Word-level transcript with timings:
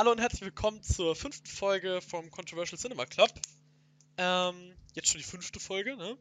Hallo 0.00 0.12
und 0.12 0.18
herzlich 0.18 0.40
willkommen 0.40 0.82
zur 0.82 1.14
fünften 1.14 1.46
Folge 1.46 2.00
vom 2.00 2.30
Controversial 2.30 2.78
Cinema 2.78 3.04
Club. 3.04 3.30
Ähm, 4.16 4.74
jetzt 4.94 5.08
schon 5.10 5.18
die 5.18 5.26
fünfte 5.26 5.60
Folge, 5.60 5.94
ne? 5.94 6.16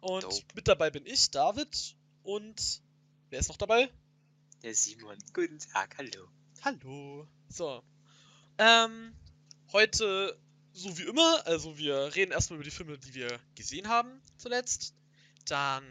Und 0.00 0.22
Dope. 0.22 0.44
mit 0.54 0.68
dabei 0.68 0.88
bin 0.90 1.04
ich, 1.04 1.28
David. 1.32 1.96
Und 2.22 2.80
wer 3.30 3.40
ist 3.40 3.48
noch 3.48 3.56
dabei? 3.56 3.90
Der 4.62 4.72
Simon. 4.72 5.18
Guten 5.32 5.58
Tag, 5.58 5.98
hallo. 5.98 6.28
Hallo. 6.62 7.26
So. 7.48 7.82
Ähm, 8.56 9.12
heute, 9.72 10.38
so 10.72 10.96
wie 10.96 11.08
immer, 11.08 11.44
also 11.44 11.76
wir 11.76 12.14
reden 12.14 12.30
erstmal 12.30 12.58
über 12.58 12.64
die 12.64 12.70
Filme, 12.70 12.98
die 12.98 13.14
wir 13.14 13.40
gesehen 13.56 13.88
haben 13.88 14.22
zuletzt. 14.36 14.94
Dann 15.46 15.82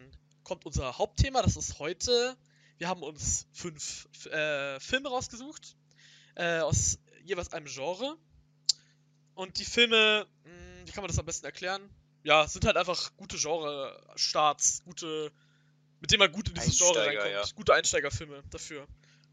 kommt 0.44 0.66
unser 0.66 0.98
Hauptthema, 0.98 1.42
das 1.42 1.58
ist 1.58 1.78
heute. 1.80 2.38
Wir 2.78 2.88
haben 2.88 3.04
uns 3.04 3.48
fünf 3.52 4.08
äh, 4.28 4.80
Filme 4.80 5.10
rausgesucht. 5.10 5.76
Äh, 6.36 6.60
aus 6.60 7.00
jeweils 7.28 7.54
einem 7.54 7.68
Genre. 7.68 8.18
Und 9.36 9.60
die 9.60 9.66
Filme, 9.66 10.28
mh, 10.46 10.86
wie 10.88 10.92
kann 10.92 11.04
man 11.04 11.10
das 11.10 11.20
am 11.20 11.26
besten 11.26 11.46
erklären? 11.46 11.90
Ja, 12.24 12.48
sind 12.48 12.66
halt 12.66 12.78
einfach 12.78 13.16
gute 13.16 13.38
Genre-Starts, 13.38 14.84
gute, 14.84 15.32
mit 16.02 16.12
denen 16.12 16.20
man 16.20 16.32
gut 16.32 16.50
in 16.50 16.56
dieses 16.56 16.78
Genre 16.78 17.00
Einsteiger, 17.00 17.24
reinkommt. 17.24 17.50
ja. 17.50 17.56
Gute 17.56 17.74
Einsteigerfilme 17.74 18.44
dafür. 18.50 18.88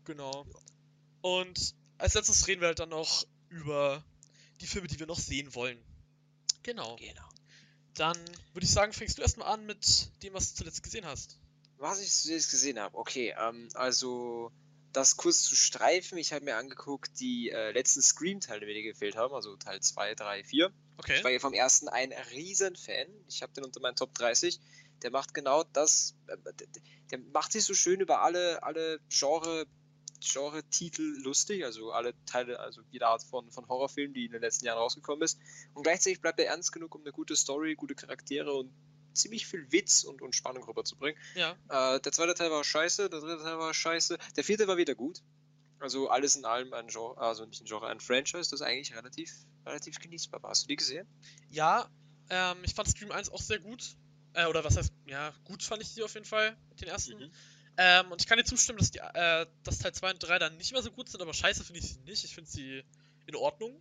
Genau. 0.05 0.47
Und 1.23 1.75
als 1.99 2.15
letztes 2.15 2.47
reden 2.47 2.61
wir 2.61 2.69
halt 2.69 2.79
dann 2.79 2.91
noch 2.91 3.25
über 3.49 4.05
die 4.61 4.66
Filme, 4.66 4.88
die 4.88 4.99
wir 4.99 5.07
noch 5.07 5.19
sehen 5.19 5.55
wollen. 5.55 5.79
Genau. 6.63 6.97
Genau. 6.97 7.29
Dann 7.95 8.16
würde 8.52 8.65
ich 8.65 8.71
sagen, 8.73 8.93
fängst 8.93 9.19
du 9.19 9.23
erstmal 9.23 9.49
an 9.49 9.66
mit 9.66 10.11
dem, 10.23 10.35
was 10.35 10.51
du 10.51 10.59
zuletzt 10.59 10.83
gesehen 10.83 11.07
hast. 11.07 11.38
Was 11.79 12.01
ich 12.01 12.24
jetzt 12.24 12.51
gesehen 12.51 12.79
habe, 12.79 12.97
okay, 12.97 13.35
ähm, 13.38 13.69
also 13.74 14.52
das 14.95 15.16
kurz 15.16 15.43
zu 15.43 15.57
streifen, 15.57 16.19
ich 16.19 16.33
habe 16.33 16.45
mir 16.45 16.57
angeguckt, 16.57 17.19
die 17.19 17.51
äh, 17.51 17.73
letzten 17.73 18.01
Scream-Teile, 18.01 18.61
die 18.61 18.66
mir 18.66 18.83
gefehlt 18.83 19.16
haben, 19.16 19.35
also 19.35 19.57
Teil 19.57 19.80
2, 19.80 20.15
3, 20.15 20.45
4. 20.45 20.73
Okay. 20.98 21.16
Ich 21.16 21.25
war 21.25 21.30
ja 21.33 21.41
vom 21.41 21.52
ersten 21.52 21.88
ein 21.88 22.13
Riesen-Fan. 22.13 23.09
Ich 23.29 23.43
habe 23.43 23.52
den 23.52 23.65
unter 23.65 23.80
meinen 23.80 23.96
Top 23.96 24.15
30. 24.15 24.60
Der 25.02 25.10
macht 25.10 25.35
genau 25.35 25.65
das, 25.65 26.15
äh, 26.29 26.37
der, 27.10 27.18
macht 27.33 27.52
sich 27.52 27.65
so 27.65 27.74
schön 27.74 28.01
über 28.01 28.23
alle, 28.23 28.63
alle 28.63 29.01
Genre, 29.09 29.66
Genre-Titel 30.21 31.02
lustig, 31.23 31.65
also 31.65 31.90
alle 31.90 32.15
Teile, 32.24 32.61
also 32.61 32.80
jede 32.90 33.09
Art 33.09 33.24
von, 33.24 33.51
von 33.51 33.68
Horrorfilm, 33.68 34.15
die 34.15 34.27
in 34.27 34.33
den 34.33 34.40
letzten 34.40 34.65
Jahren 34.65 34.79
rausgekommen 34.79 35.23
ist. 35.23 35.40
Und 35.74 35.83
gleichzeitig 35.83 36.21
bleibt 36.21 36.38
er 36.38 36.46
ernst 36.46 36.71
genug, 36.71 36.95
um 36.95 37.01
eine 37.01 37.13
gute 37.13 37.35
Story, 37.35 37.74
gute 37.74 37.96
Charaktere 37.96 38.55
und 38.55 38.73
ziemlich 39.15 39.46
viel 39.46 39.70
Witz 39.73 40.04
und, 40.04 40.23
und 40.23 40.34
Spannung 40.34 40.65
rüberzubringen. 40.65 41.20
Ja. 41.34 41.52
Äh, 41.68 42.01
der 42.01 42.12
zweite 42.12 42.34
Teil 42.34 42.51
war 42.51 42.65
scheiße, 42.65 43.09
der 43.09 43.21
dritte 43.21 43.43
Teil 43.43 43.59
war 43.59 43.73
scheiße, 43.73 44.18
der 44.37 44.45
vierte 44.45 44.66
war 44.68 44.76
wieder 44.76 44.95
gut. 44.95 45.23
Also 45.80 46.09
alles 46.09 46.37
in 46.37 46.45
allem 46.45 46.73
ein 46.73 46.87
Genre, 46.88 47.18
also 47.18 47.45
nicht 47.45 47.60
ein 47.60 47.66
Genre, 47.66 47.88
ein 47.88 48.01
Franchise, 48.01 48.51
das 48.51 48.62
eigentlich 48.62 48.95
relativ, 48.96 49.30
relativ 49.66 49.98
genießbar 49.98 50.43
war. 50.43 50.51
Hast 50.51 50.65
du 50.65 50.68
die 50.68 50.76
gesehen? 50.76 51.06
Ja, 51.51 51.90
ähm, 52.30 52.59
ich 52.65 52.74
fand 52.74 52.88
Scream 52.88 53.10
1 53.12 53.30
auch 53.30 53.43
sehr 53.43 53.59
gut. 53.59 53.96
Äh, 54.32 54.46
oder 54.46 54.65
was 54.65 54.76
heißt, 54.76 54.93
ja, 55.06 55.32
gut 55.45 55.62
fand 55.62 55.82
ich 55.82 55.95
die 55.95 56.02
auf 56.02 56.15
jeden 56.15 56.26
Fall, 56.26 56.56
den 56.80 56.88
ersten. 56.88 57.18
Mhm. 57.18 57.32
Ähm, 57.76 58.12
und 58.12 58.21
ich 58.21 58.26
kann 58.26 58.38
dir 58.38 58.45
zustimmen, 58.45 58.78
dass, 58.78 58.93
die, 58.93 58.99
äh, 58.99 59.46
dass 59.62 59.78
Teil 59.78 59.93
2 59.93 60.12
und 60.12 60.23
3 60.23 60.38
dann 60.38 60.56
nicht 60.56 60.73
mehr 60.73 60.82
so 60.82 60.90
gut 60.90 61.09
sind, 61.09 61.21
aber 61.21 61.34
scheiße 61.34 61.65
finde 61.65 61.80
ich 61.80 61.88
sie 61.93 62.01
nicht. 62.01 62.24
Ich 62.24 62.34
finde 62.34 62.51
sie 62.51 62.82
in 63.26 63.37
Ordnung. 63.37 63.80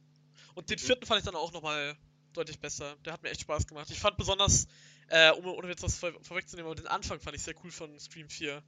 Und 0.55 0.69
den 0.69 0.79
Mhm. 0.79 0.83
vierten 0.85 1.05
fand 1.05 1.19
ich 1.19 1.25
dann 1.25 1.35
auch 1.35 1.53
nochmal 1.53 1.95
deutlich 2.33 2.59
besser. 2.59 2.95
Der 3.05 3.13
hat 3.13 3.23
mir 3.23 3.29
echt 3.29 3.41
Spaß 3.41 3.67
gemacht. 3.67 3.89
Ich 3.91 3.99
fand 3.99 4.17
besonders, 4.17 4.67
äh, 5.09 5.31
um, 5.31 5.45
ohne 5.45 5.69
jetzt 5.69 5.83
was 5.83 5.97
vor, 5.97 6.11
vorwegzunehmen, 6.21 6.71
aber 6.71 6.75
den 6.81 6.87
Anfang 6.87 7.19
fand 7.19 7.35
ich 7.35 7.43
sehr 7.43 7.55
cool 7.63 7.71
von 7.71 7.99
Scream 7.99 8.29
4. 8.29 8.61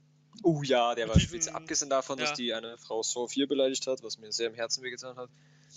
Oh 0.44 0.61
ja, 0.64 0.95
der 0.95 1.05
Mit 1.05 1.16
war 1.16 1.19
diesen- 1.19 1.30
spitze. 1.30 1.55
Abgesehen 1.55 1.89
davon, 1.89 2.17
ja. 2.19 2.25
dass 2.25 2.33
die 2.36 2.53
eine 2.53 2.78
Frau 2.78 3.02
Saw 3.03 3.28
4 3.28 3.47
beleidigt 3.47 3.88
hat, 3.88 4.03
was 4.03 4.17
mir 4.17 4.31
sehr 4.31 4.47
im 4.47 4.53
Herzen 4.56 4.83
wehgetan 4.83 5.16
hat. 5.17 5.30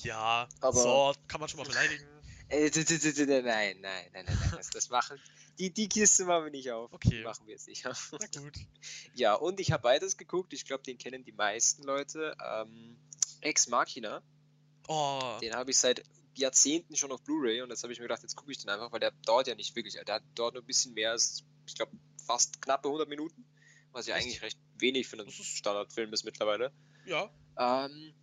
Ja, 0.03 0.49
Aber- 0.61 0.73
so, 0.73 1.15
kann 1.29 1.41
man 1.41 1.49
schon 1.49 1.59
mal 1.61 1.67
beleidigen. 1.67 2.05
Äh, 2.51 2.71
nein, 2.71 3.27
nein, 3.27 3.77
nein, 3.83 4.07
nein, 4.15 4.25
nein, 4.25 4.39
das, 4.57 4.71
das 4.71 4.89
machen. 4.89 5.21
Die, 5.59 5.69
die 5.71 5.87
Kiste 5.87 6.25
machen 6.25 6.45
wir 6.45 6.51
nicht 6.51 6.71
auf. 6.73 6.91
Okay. 6.95 7.11
Die 7.19 7.23
machen 7.23 7.47
wir 7.47 7.53
jetzt 7.53 7.69
nicht 7.69 7.87
auf. 7.87 8.11
Na 8.19 8.41
gut. 8.41 8.55
Ja, 9.15 9.35
und 9.35 9.61
ich 9.61 9.71
habe 9.71 9.83
beides 9.83 10.17
geguckt. 10.17 10.55
Ich 10.55 10.65
glaube, 10.65 10.83
den 10.83 10.97
kennen 10.97 11.25
die 11.25 11.33
meisten 11.33 11.83
Leute. 11.83 12.35
Ähm, 12.43 12.97
Ex 13.43 13.69
Machina. 13.69 14.23
Oh, 14.87 15.37
Den 15.43 15.55
habe 15.57 15.71
ich 15.73 15.77
seit 15.77 16.03
Jahrzehnten 16.39 16.97
schon 16.97 17.13
auf 17.13 17.23
Blu-ray 17.23 17.63
und 17.63 17.71
jetzt 17.71 17.83
habe 17.83 17.93
ich 17.93 17.99
mir 17.99 18.05
gedacht, 18.05 18.23
jetzt 18.23 18.37
gucke 18.37 18.53
ich 18.53 18.59
den 18.59 18.71
einfach, 18.71 18.93
weil 18.93 19.01
der 19.01 19.13
dauert 19.27 19.47
ja 19.47 19.55
nicht 19.55 19.75
wirklich. 19.77 19.95
Der 19.95 20.17
hat 20.17 20.23
dort 20.35 20.55
nur 20.55 20.63
ein 20.63 20.67
bisschen 20.67 20.95
mehr 20.95 21.13
als, 21.13 21.45
ich 21.67 21.75
glaube, 21.75 21.93
fast 22.27 22.61
knappe 22.63 22.89
100 22.89 23.09
Minuten. 23.09 23.45
Was 23.93 24.07
ja 24.07 24.15
eigentlich 24.15 24.43
recht 24.43 24.59
wenig 24.79 25.09
für 25.09 25.19
einen 25.19 25.31
Standardfilm 25.31 26.13
ist 26.13 26.25
mittlerweile. 26.25 26.73
ja. 27.07 27.31
Ähm, 27.59 28.15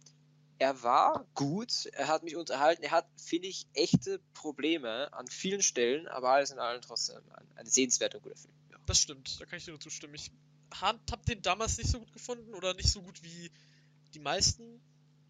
er 0.57 0.83
war 0.83 1.27
gut, 1.33 1.87
er 1.87 2.07
hat 2.07 2.23
mich 2.23 2.35
unterhalten, 2.35 2.83
er 2.83 2.91
hat, 2.91 3.07
finde 3.17 3.47
ich, 3.47 3.67
echte 3.73 4.19
Probleme 4.33 5.11
an 5.13 5.27
vielen 5.27 5.61
Stellen, 5.61 6.07
aber 6.07 6.29
alles 6.29 6.51
in 6.51 6.59
allem 6.59 6.81
trotzdem 6.81 7.21
ein, 7.33 7.47
ein 7.55 7.65
sehenswerter 7.65 8.17
und 8.17 8.23
guter 8.23 8.37
Film. 8.37 8.53
Ja. 8.71 8.77
Das 8.85 8.99
stimmt, 8.99 9.39
da 9.41 9.45
kann 9.45 9.57
ich 9.57 9.65
dir 9.65 9.71
nur 9.71 9.79
zustimmen. 9.79 10.15
Ich 10.15 10.31
hab 10.79 11.25
den 11.25 11.41
damals 11.41 11.77
nicht 11.77 11.89
so 11.89 11.99
gut 11.99 12.13
gefunden 12.13 12.53
oder 12.53 12.73
nicht 12.73 12.89
so 12.89 13.01
gut 13.01 13.21
wie 13.23 13.51
die 14.13 14.19
meisten, 14.19 14.81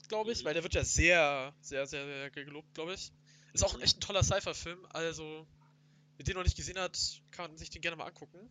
glaube 0.08 0.32
ich, 0.32 0.44
weil 0.44 0.54
der 0.54 0.64
wird 0.64 0.74
ja 0.74 0.84
sehr, 0.84 1.54
sehr, 1.62 1.86
sehr, 1.88 2.06
sehr 2.06 2.30
gelobt, 2.32 2.74
glaube 2.74 2.94
ich. 2.94 3.12
Ist 3.54 3.64
auch 3.64 3.80
echt 3.82 3.98
ein 3.98 4.02
toller 4.02 4.24
Sci-Fi-Film, 4.24 4.86
also 4.90 5.48
wer 6.18 6.26
den 6.26 6.36
noch 6.36 6.44
nicht 6.44 6.58
gesehen 6.58 6.80
hat, 6.80 6.98
kann 7.32 7.52
man 7.52 7.58
sich 7.58 7.70
den 7.70 7.82
gerne 7.82 7.96
mal 7.98 8.06
angucken. 8.06 8.50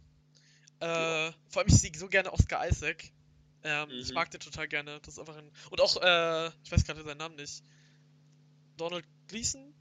Äh, 0.81 0.87
Ja. 0.87 1.34
Vor 1.48 1.62
allem, 1.62 1.69
ich 1.69 1.78
sehe 1.81 1.92
so 1.97 2.09
gerne 2.09 2.32
Oscar 2.32 2.66
Isaac. 2.69 3.10
Ähm, 3.62 3.91
Ich 3.91 4.09
Mhm. 4.09 4.15
mag 4.15 4.31
den 4.31 4.41
total 4.41 4.69
gerne. 4.69 5.00
Das 5.00 5.15
ist 5.15 5.19
einfach 5.19 5.37
ein. 5.37 5.50
Und 5.70 5.81
auch, 5.81 5.97
äh, 6.03 6.48
ich 6.65 6.70
weiß 6.72 6.84
gerade 6.84 7.03
seinen 7.03 7.19
Namen 7.19 7.37
nicht. 7.37 7.62
Donald 8.76 9.06
Gleason? 9.28 9.75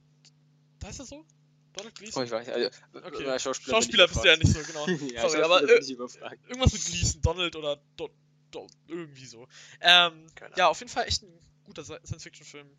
Heißt 0.84 1.00
er 1.00 1.06
so? 1.06 1.26
Donald 1.74 1.96
Gleason? 1.96 2.22
Oh, 2.22 2.26
ich 2.26 2.32
weiß, 2.32 2.48
also, 2.50 2.70
Okay. 2.94 3.24
bei 3.26 3.40
Schauspieler, 3.40 3.76
Schauspieler 3.78 4.08
bist 4.08 4.24
du 4.24 4.28
ja 4.28 4.38
nicht 4.38 4.54
so, 4.54 4.64
genau. 4.64 4.88
ja, 5.14 5.28
Sorry, 5.28 5.42
aber 5.42 5.64
äh, 5.64 5.80
ich 5.80 5.90
irgendwas 5.90 6.74
mit 6.74 6.86
Gleason, 6.86 7.22
Donald 7.22 7.56
oder 7.56 7.82
Do 7.98 8.10
Do 8.52 8.68
irgendwie 8.88 9.26
so. 9.26 9.48
Ähm, 9.82 10.28
ja, 10.56 10.68
auf 10.68 10.80
jeden 10.80 10.92
Fall 10.92 11.08
echt 11.08 11.24
ein 11.24 11.40
guter 11.64 11.84
Sci- 11.84 12.00
Science-Fiction-Film. 12.06 12.70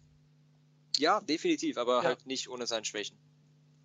Ja, 0.98 1.20
definitiv, 1.20 1.76
aber 1.76 1.98
Ja. 2.02 2.04
halt 2.04 2.26
nicht 2.26 2.48
ohne 2.48 2.66
seine 2.66 2.84
Schwächen. 2.84 3.16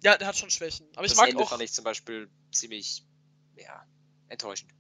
Ja, 0.04 0.18
der 0.18 0.28
hat 0.28 0.38
schon 0.38 0.50
Schwächen. 0.50 0.88
Aber 0.96 1.06
ich 1.06 1.12
das 1.12 1.18
mag 1.18 1.30
Ende 1.30 1.44
auch. 1.44 1.50
fand 1.50 1.62
ich 1.62 1.74
zum 1.74 1.84
Beispiel 1.84 2.30
ziemlich, 2.52 3.04
ja, 3.58 3.86
enttäuschend. 4.30 4.72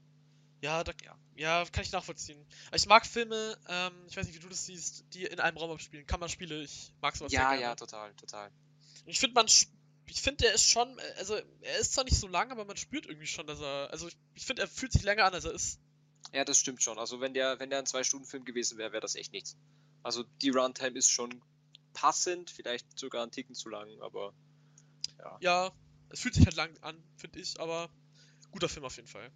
Ja, 0.62 0.84
da, 0.84 0.94
Ja. 1.04 1.18
ja, 1.36 1.66
kann 1.72 1.84
ich 1.84 1.92
nachvollziehen. 1.92 2.46
Ich 2.74 2.86
mag 2.86 3.06
Filme, 3.06 3.58
ähm, 3.68 3.94
ich 4.08 4.16
weiß 4.18 4.28
nicht, 4.28 4.36
wie 4.36 4.40
du 4.42 4.50
das 4.50 4.66
siehst, 4.66 5.06
die 5.14 5.24
in 5.24 5.40
einem 5.40 5.58
Raum 5.58 5.72
abspielen. 5.72 6.06
Kammerspiele, 6.06 6.64
ich 6.64 6.92
mag 7.02 7.16
sowas 7.16 7.32
sehr 7.32 7.40
Ja, 7.42 7.50
gerne. 7.52 7.62
ja, 7.62 7.76
total, 7.76 8.14
total. 8.16 8.50
Und 9.06 9.10
ich 9.10 9.20
finde, 9.20 9.34
man. 9.36 9.48
Ich 10.12 10.22
finde, 10.24 10.44
der 10.44 10.54
ist 10.56 10.66
schon. 10.70 11.00
Also, 11.18 11.36
er 11.62 11.78
ist 11.78 11.94
zwar 11.94 12.04
nicht 12.04 12.18
so 12.18 12.28
lang, 12.28 12.52
aber 12.52 12.66
man 12.66 12.76
spürt 12.78 13.06
irgendwie 13.06 13.28
schon, 13.28 13.46
dass 13.48 13.60
er. 13.62 13.90
Also, 13.92 14.08
ich, 14.08 14.18
ich 14.34 14.46
finde, 14.46 14.64
er 14.64 14.68
fühlt 14.68 14.92
sich 14.92 15.04
länger 15.04 15.24
an, 15.26 15.34
als 15.34 15.46
er 15.46 15.54
ist. 15.54 15.80
Ja, 16.34 16.44
das 16.46 16.60
stimmt 16.60 16.82
schon. 16.84 16.98
Also 17.00 17.22
wenn 17.22 17.34
der, 17.34 17.60
wenn 17.60 17.70
der 17.70 17.80
ein 17.80 17.86
Zwei-Stunden-Film 17.86 18.44
gewesen 18.46 18.78
wäre, 18.78 18.92
wäre 18.92 19.02
das 19.02 19.16
echt 19.16 19.32
nichts. 19.34 19.56
Also 20.04 20.24
die 20.42 20.50
Runtime 20.50 20.98
ist 20.98 21.10
schon 21.10 21.42
passend, 21.94 22.50
vielleicht 22.50 22.98
sogar 22.98 23.24
ein 23.24 23.32
Ticken 23.32 23.56
zu 23.56 23.70
lang, 23.70 23.90
aber 24.02 24.34
Ja, 25.42 25.72
es 26.10 26.22
fühlt 26.22 26.34
sich 26.36 26.46
halt 26.46 26.56
lang 26.56 26.76
an, 26.82 27.02
finde 27.18 27.40
ich, 27.40 27.60
aber 27.60 27.90
guter 28.52 28.70
Film 28.70 28.86
auf 28.86 28.96
jeden 28.96 29.08
Fall. 29.08 29.32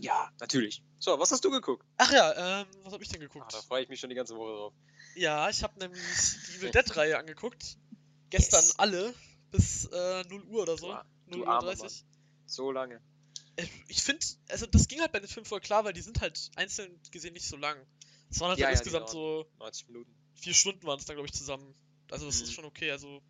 ja, 0.00 0.30
natürlich. 0.40 0.82
So, 0.98 1.18
was 1.18 1.30
hast 1.30 1.44
du 1.44 1.50
geguckt? 1.50 1.84
Ach 1.98 2.12
ja, 2.12 2.60
ähm, 2.62 2.66
was 2.82 2.92
habe 2.92 3.02
ich 3.02 3.08
denn 3.08 3.20
Ah, 3.20 3.24
geguckt? 3.24 3.54
da 3.54 3.62
freue 3.62 3.82
ich 3.82 3.88
mich 3.88 4.00
schon 4.00 4.10
die 4.10 4.16
ganze 4.16 4.34
Woche 4.36 4.52
drauf. 4.52 4.74
Ja, 5.14 5.48
ich 5.48 5.62
habe 5.62 5.78
nämlich 5.78 6.00
die 6.48 6.56
Evil 6.56 6.70
Dead-Reihe 6.70 7.18
angeguckt. 7.18 7.76
Gestern 8.30 8.64
Yes. 8.64 8.78
alle 8.78 9.14
bis 9.52 9.84
äh, 9.86 10.24
0 10.28 10.42
Uhr 10.44 10.62
oder 10.62 10.76
so. 10.76 10.92
Ar- 10.92 11.06
0 11.26 11.38
du 11.38 11.44
Uhr 11.44 11.48
armer 11.48 11.74
30. 11.74 12.04
So 12.46 12.72
lange. 12.72 13.00
Äh, 13.56 13.66
Ich 13.88 14.02
finde, 14.02 14.26
also 14.48 14.66
das 14.66 14.88
ging 14.88 15.00
halt 15.00 15.12
bei 15.12 15.20
den 15.20 15.28
Filmen 15.28 15.46
voll 15.46 15.60
klar, 15.60 15.84
weil 15.84 15.92
die 15.92 16.02
sind 16.02 16.20
halt 16.20 16.50
einzeln 16.56 17.00
gesehen 17.12 17.32
nicht 17.34 17.46
so 17.46 17.56
lang. 17.56 17.78
Es 18.30 18.40
waren 18.40 18.50
halt 18.50 18.58
Ja, 18.58 18.66
ja, 18.66 18.72
insgesamt 18.72 19.08
so 19.08 19.46
90 19.58 19.88
Minuten. 19.88 20.14
vier 20.34 20.54
Stunden 20.54 20.86
waren 20.86 20.98
es 20.98 21.04
dann, 21.06 21.16
glaube 21.16 21.26
ich, 21.28 21.32
zusammen. 21.34 21.74
Also 22.10 22.26
das 22.26 22.38
Mhm. 22.38 22.44
ist 22.44 22.52
schon 22.52 22.64
okay. 22.64 22.90
Also 22.90 23.22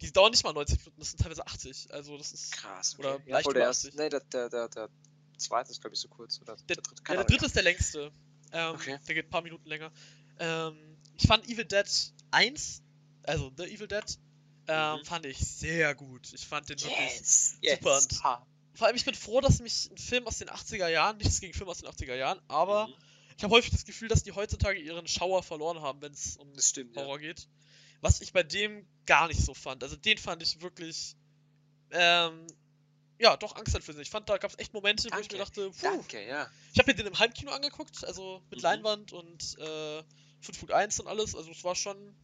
die 0.00 0.12
dauern 0.12 0.30
nicht 0.30 0.44
mal 0.44 0.52
90 0.52 0.78
Minuten, 0.80 1.00
das 1.00 1.10
sind 1.10 1.20
teilweise 1.20 1.46
80. 1.46 1.88
Also 1.92 2.16
das 2.18 2.32
ist. 2.32 2.52
Krass. 2.52 2.98
Oder 2.98 3.14
Okay. 3.16 3.30
leicht 3.32 3.44
voll 3.44 3.52
über 3.52 3.60
der 3.60 3.68
80. 3.70 3.88
erste. 3.90 4.02
Nee, 4.02 4.08
der, 4.08 4.20
der, 4.20 4.48
der, 4.48 4.68
der 4.68 4.88
zweite 5.38 5.70
ist, 5.70 5.80
glaube 5.80 5.94
ich, 5.94 6.00
so 6.00 6.08
kurz. 6.08 6.40
Oder 6.40 6.56
Der- 6.56 6.76
dritte. 6.76 7.02
Ja, 7.08 7.14
der 7.14 7.24
dritte 7.24 7.46
ist 7.46 7.56
der 7.56 7.62
längste. 7.62 8.12
Ähm, 8.52 8.74
Okay. 8.74 8.98
Der 9.06 9.14
geht 9.14 9.26
ein 9.26 9.30
paar 9.30 9.42
Minuten 9.42 9.68
länger. 9.68 9.92
Ähm, 10.38 10.96
ich 11.16 11.26
fand 11.26 11.46
Evil 11.48 11.64
Dead 11.64 11.86
1, 12.30 12.82
also 13.24 13.50
The 13.56 13.64
Evil 13.64 13.88
Dead, 13.88 14.04
ähm, 14.68 15.00
Mhm. 15.00 15.04
fand 15.04 15.26
ich 15.26 15.38
sehr 15.38 15.94
gut. 15.94 16.32
Ich 16.32 16.46
fand 16.46 16.68
den 16.68 16.78
wirklich. 16.80 16.98
Yes, 16.98 17.58
yes. 17.60 17.78
super 17.78 17.96
und- 17.98 18.24
Ah. 18.24 18.46
Vor 18.74 18.86
allem, 18.86 18.96
ich 18.96 19.04
bin 19.04 19.14
froh, 19.14 19.40
dass 19.40 19.58
mich 19.60 19.90
ein 19.90 19.98
Film 19.98 20.26
aus 20.28 20.38
den 20.38 20.48
80er 20.48 20.88
Jahren, 20.88 21.16
nichts 21.18 21.40
gegen 21.40 21.52
Filme 21.52 21.72
aus 21.72 21.78
den 21.78 21.88
80er 21.88 22.14
Jahren, 22.14 22.40
aber 22.46 22.86
Mhm. 22.86 22.94
Ich 23.38 23.44
habe 23.44 23.54
häufig 23.54 23.70
das 23.70 23.84
Gefühl, 23.84 24.08
dass 24.08 24.24
die 24.24 24.32
heutzutage 24.32 24.80
ihren 24.80 25.06
Schauer 25.06 25.42
verloren 25.44 25.80
haben, 25.80 26.02
wenn 26.02 26.12
es 26.12 26.36
um 26.36 26.52
stimmt, 26.58 26.96
ja. 26.96 27.02
Horror 27.02 27.20
geht. 27.20 27.46
Was 28.00 28.20
ich 28.20 28.32
bei 28.32 28.42
dem 28.42 28.84
gar 29.06 29.28
nicht 29.28 29.40
so 29.40 29.54
fand. 29.54 29.82
Also 29.84 29.94
den 29.96 30.18
fand 30.18 30.42
ich 30.42 30.60
wirklich, 30.60 31.14
ähm, 31.92 32.46
ja, 33.20 33.36
doch 33.36 33.54
angsteinflößend. 33.56 34.02
Ich 34.02 34.10
fand, 34.10 34.28
da 34.28 34.38
gab 34.38 34.50
es 34.50 34.58
echt 34.58 34.74
Momente, 34.74 35.08
wo 35.12 35.18
ich 35.18 35.30
mir 35.30 35.38
dachte, 35.38 35.70
puh, 35.70 35.76
Danke, 35.82 36.24
ja. 36.26 36.48
ich 36.72 36.78
habe 36.80 36.90
mir 36.90 36.96
den 36.96 37.06
im 37.06 37.18
Heimkino 37.18 37.50
angeguckt, 37.52 38.04
also 38.04 38.42
mit 38.50 38.58
Mhm. 38.58 38.62
Leinwand 38.64 39.12
und 39.12 39.58
äh, 39.58 40.02
5 40.40 40.58
Foot 40.58 40.72
1 40.72 41.00
und 41.00 41.06
alles. 41.06 41.34
Also 41.34 41.50
es 41.52 41.62
war 41.64 41.74
schon 41.76 42.14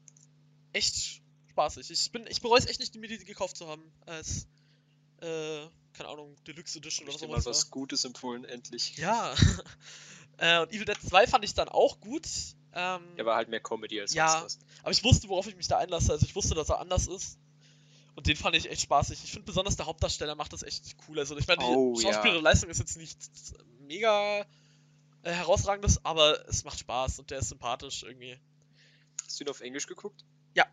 echt 0.73 1.21
spaßig. 1.51 1.91
Ich 1.91 2.11
bin, 2.11 2.27
ich 2.29 2.41
bereue 2.41 2.59
es 2.59 2.67
echt 2.67 2.81
nicht, 2.81 2.95
mir 2.97 3.09
die 3.09 3.19
gekauft 3.19 3.57
zu 3.57 3.69
haben. 3.69 3.83
Als, 4.07 4.47
äh, 5.21 5.67
keine 5.93 6.09
Ahnung, 6.09 6.37
Deluxe 6.45 6.79
Edition 6.79 7.07
Hab 7.07 7.15
oder 7.15 7.15
ich 7.15 7.21
dir 7.21 7.27
so. 7.27 7.33
mal 7.33 7.45
was 7.57 7.71
Gutes 7.71 8.05
empfohlen, 8.05 8.45
endlich. 8.45 8.97
Ja. 8.97 9.35
äh, 10.39 10.61
und 10.61 10.73
Evil 10.73 10.85
Dead 10.85 10.97
2 11.09 11.27
fand 11.27 11.45
ich 11.45 11.55
dann 11.55 11.69
auch 11.69 12.01
gut. 12.01 12.27
Ähm, 12.73 13.03
Der 13.17 13.25
war 13.27 13.37
halt 13.37 13.49
mehr 13.49 13.61
Comedy 13.61 14.01
als 14.01 14.15
Ja. 14.15 14.29
sonst 14.41 14.59
was. 14.61 14.81
aber 14.83 14.91
ich 14.91 15.05
wusste, 15.05 15.29
worauf 15.29 15.47
ich 15.47 15.57
mich 15.57 15.69
da 15.69 15.79
einlasse. 15.79 16.13
Also 16.13 16.27
ich 16.27 16.35
wusste, 16.35 16.55
dass 16.55 16.69
er 16.71 16.81
anders 16.81 17.07
ist. 17.07 17.39
Und 18.17 18.27
den 18.29 18.37
fand 18.37 18.55
ich 18.57 18.71
echt 18.71 18.83
spaßig. 18.83 19.23
Ich 19.25 19.31
finde 19.33 19.47
besonders 19.47 19.77
der 19.77 19.87
Hauptdarsteller 19.87 20.35
macht 20.37 20.53
das 20.53 20.63
echt 20.63 20.97
cool. 21.09 21.19
Also 21.19 21.37
ich 21.37 21.47
meine, 21.49 21.59
die 21.61 21.65
Oh, 21.67 21.99
ja. 21.99 22.13
Schauspielerleistung 22.13 22.71
ist 22.71 22.79
jetzt 22.79 22.97
nicht 22.97 23.19
mega 23.81 24.41
äh, 25.23 25.33
herausragendes, 25.33 26.05
aber 26.05 26.49
es 26.49 26.65
macht 26.65 26.79
Spaß 26.79 27.19
und 27.19 27.31
der 27.31 27.39
ist 27.41 27.49
sympathisch 27.49 28.03
irgendwie. 28.05 28.39
Hast 29.25 29.41
du 29.41 29.45
ihn 29.45 29.51
auf 29.51 29.61
Englisch 29.61 29.87
geguckt? 29.87 30.25
Ja. 30.55 30.67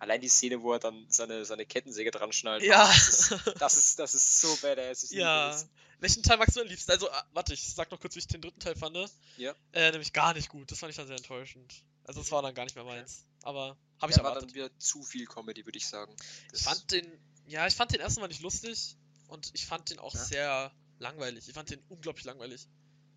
Allein 0.00 0.20
die 0.20 0.28
Szene, 0.28 0.60
wo 0.62 0.72
er 0.72 0.78
dann 0.80 1.06
seine, 1.08 1.44
seine 1.44 1.64
Kettensäge 1.66 2.10
dran 2.10 2.32
schnallt. 2.32 2.62
Ja. 2.64 2.86
Das 2.88 3.08
ist, 3.08 3.30
das 3.60 3.76
ist, 3.76 3.98
das 3.98 4.14
ist 4.14 4.40
so 4.40 4.56
badass. 4.62 5.04
Ich 5.04 5.10
Ja. 5.12 5.50
das. 5.50 5.68
Welchen 6.00 6.22
Teil 6.22 6.38
magst 6.38 6.56
du 6.56 6.62
am 6.62 6.66
liebsten? 6.66 6.90
Also, 6.90 7.10
ah, 7.10 7.24
warte, 7.34 7.52
ich 7.52 7.74
sag 7.74 7.90
noch 7.90 8.00
kurz, 8.00 8.14
wie 8.14 8.20
ich 8.20 8.26
den 8.26 8.40
dritten 8.40 8.58
Teil 8.60 8.74
fand. 8.74 8.96
Ja. 9.36 9.54
Äh, 9.72 9.90
nämlich 9.92 10.12
gar 10.14 10.32
nicht 10.32 10.48
gut. 10.48 10.70
Das 10.70 10.78
fand 10.78 10.90
ich 10.90 10.96
dann 10.96 11.06
sehr 11.06 11.16
enttäuschend. 11.18 11.84
Also, 12.04 12.20
das 12.20 12.32
war 12.32 12.40
dann 12.42 12.54
gar 12.54 12.64
nicht 12.64 12.74
mehr 12.74 12.84
meins. 12.84 13.26
Aber 13.42 13.76
habe 14.00 14.10
ich 14.10 14.16
war 14.18 14.24
erwartet. 14.24 14.48
dann 14.50 14.54
wieder 14.54 14.70
zu 14.78 15.02
viel 15.02 15.26
Comedy, 15.26 15.66
würde 15.66 15.76
ich 15.76 15.86
sagen. 15.86 16.16
Ich 16.54 16.62
fand 16.62 16.90
den, 16.90 17.06
ja, 17.46 17.66
ich 17.66 17.74
fand 17.74 17.92
den 17.92 18.00
ersten 18.00 18.20
Mal 18.22 18.28
nicht 18.28 18.40
lustig 18.40 18.96
und 19.28 19.50
ich 19.52 19.66
fand 19.66 19.90
den 19.90 19.98
auch 19.98 20.14
Ja? 20.14 20.24
sehr 20.24 20.72
langweilig. 20.98 21.46
Ich 21.48 21.54
fand 21.54 21.68
den 21.68 21.82
unglaublich 21.90 22.24
langweilig. 22.24 22.66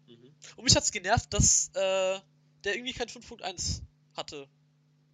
Mhm. 0.07 0.35
Und 0.57 0.63
mich 0.65 0.75
hat's 0.75 0.91
genervt, 0.91 1.33
dass 1.33 1.69
äh, 1.75 2.19
der 2.65 2.75
irgendwie 2.75 2.94
kein 2.94 3.07
5.1 3.07 3.81
hatte. 4.18 4.50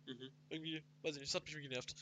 Mhm. 0.10 0.32
Irgendwie, 0.50 0.84
weiß 1.02 1.16
ich 1.16 1.22
nicht, 1.22 1.34
das 1.34 1.36
hat 1.36 1.44
mich 1.44 1.54
irgendwie 1.54 1.70
genervt. 1.70 1.96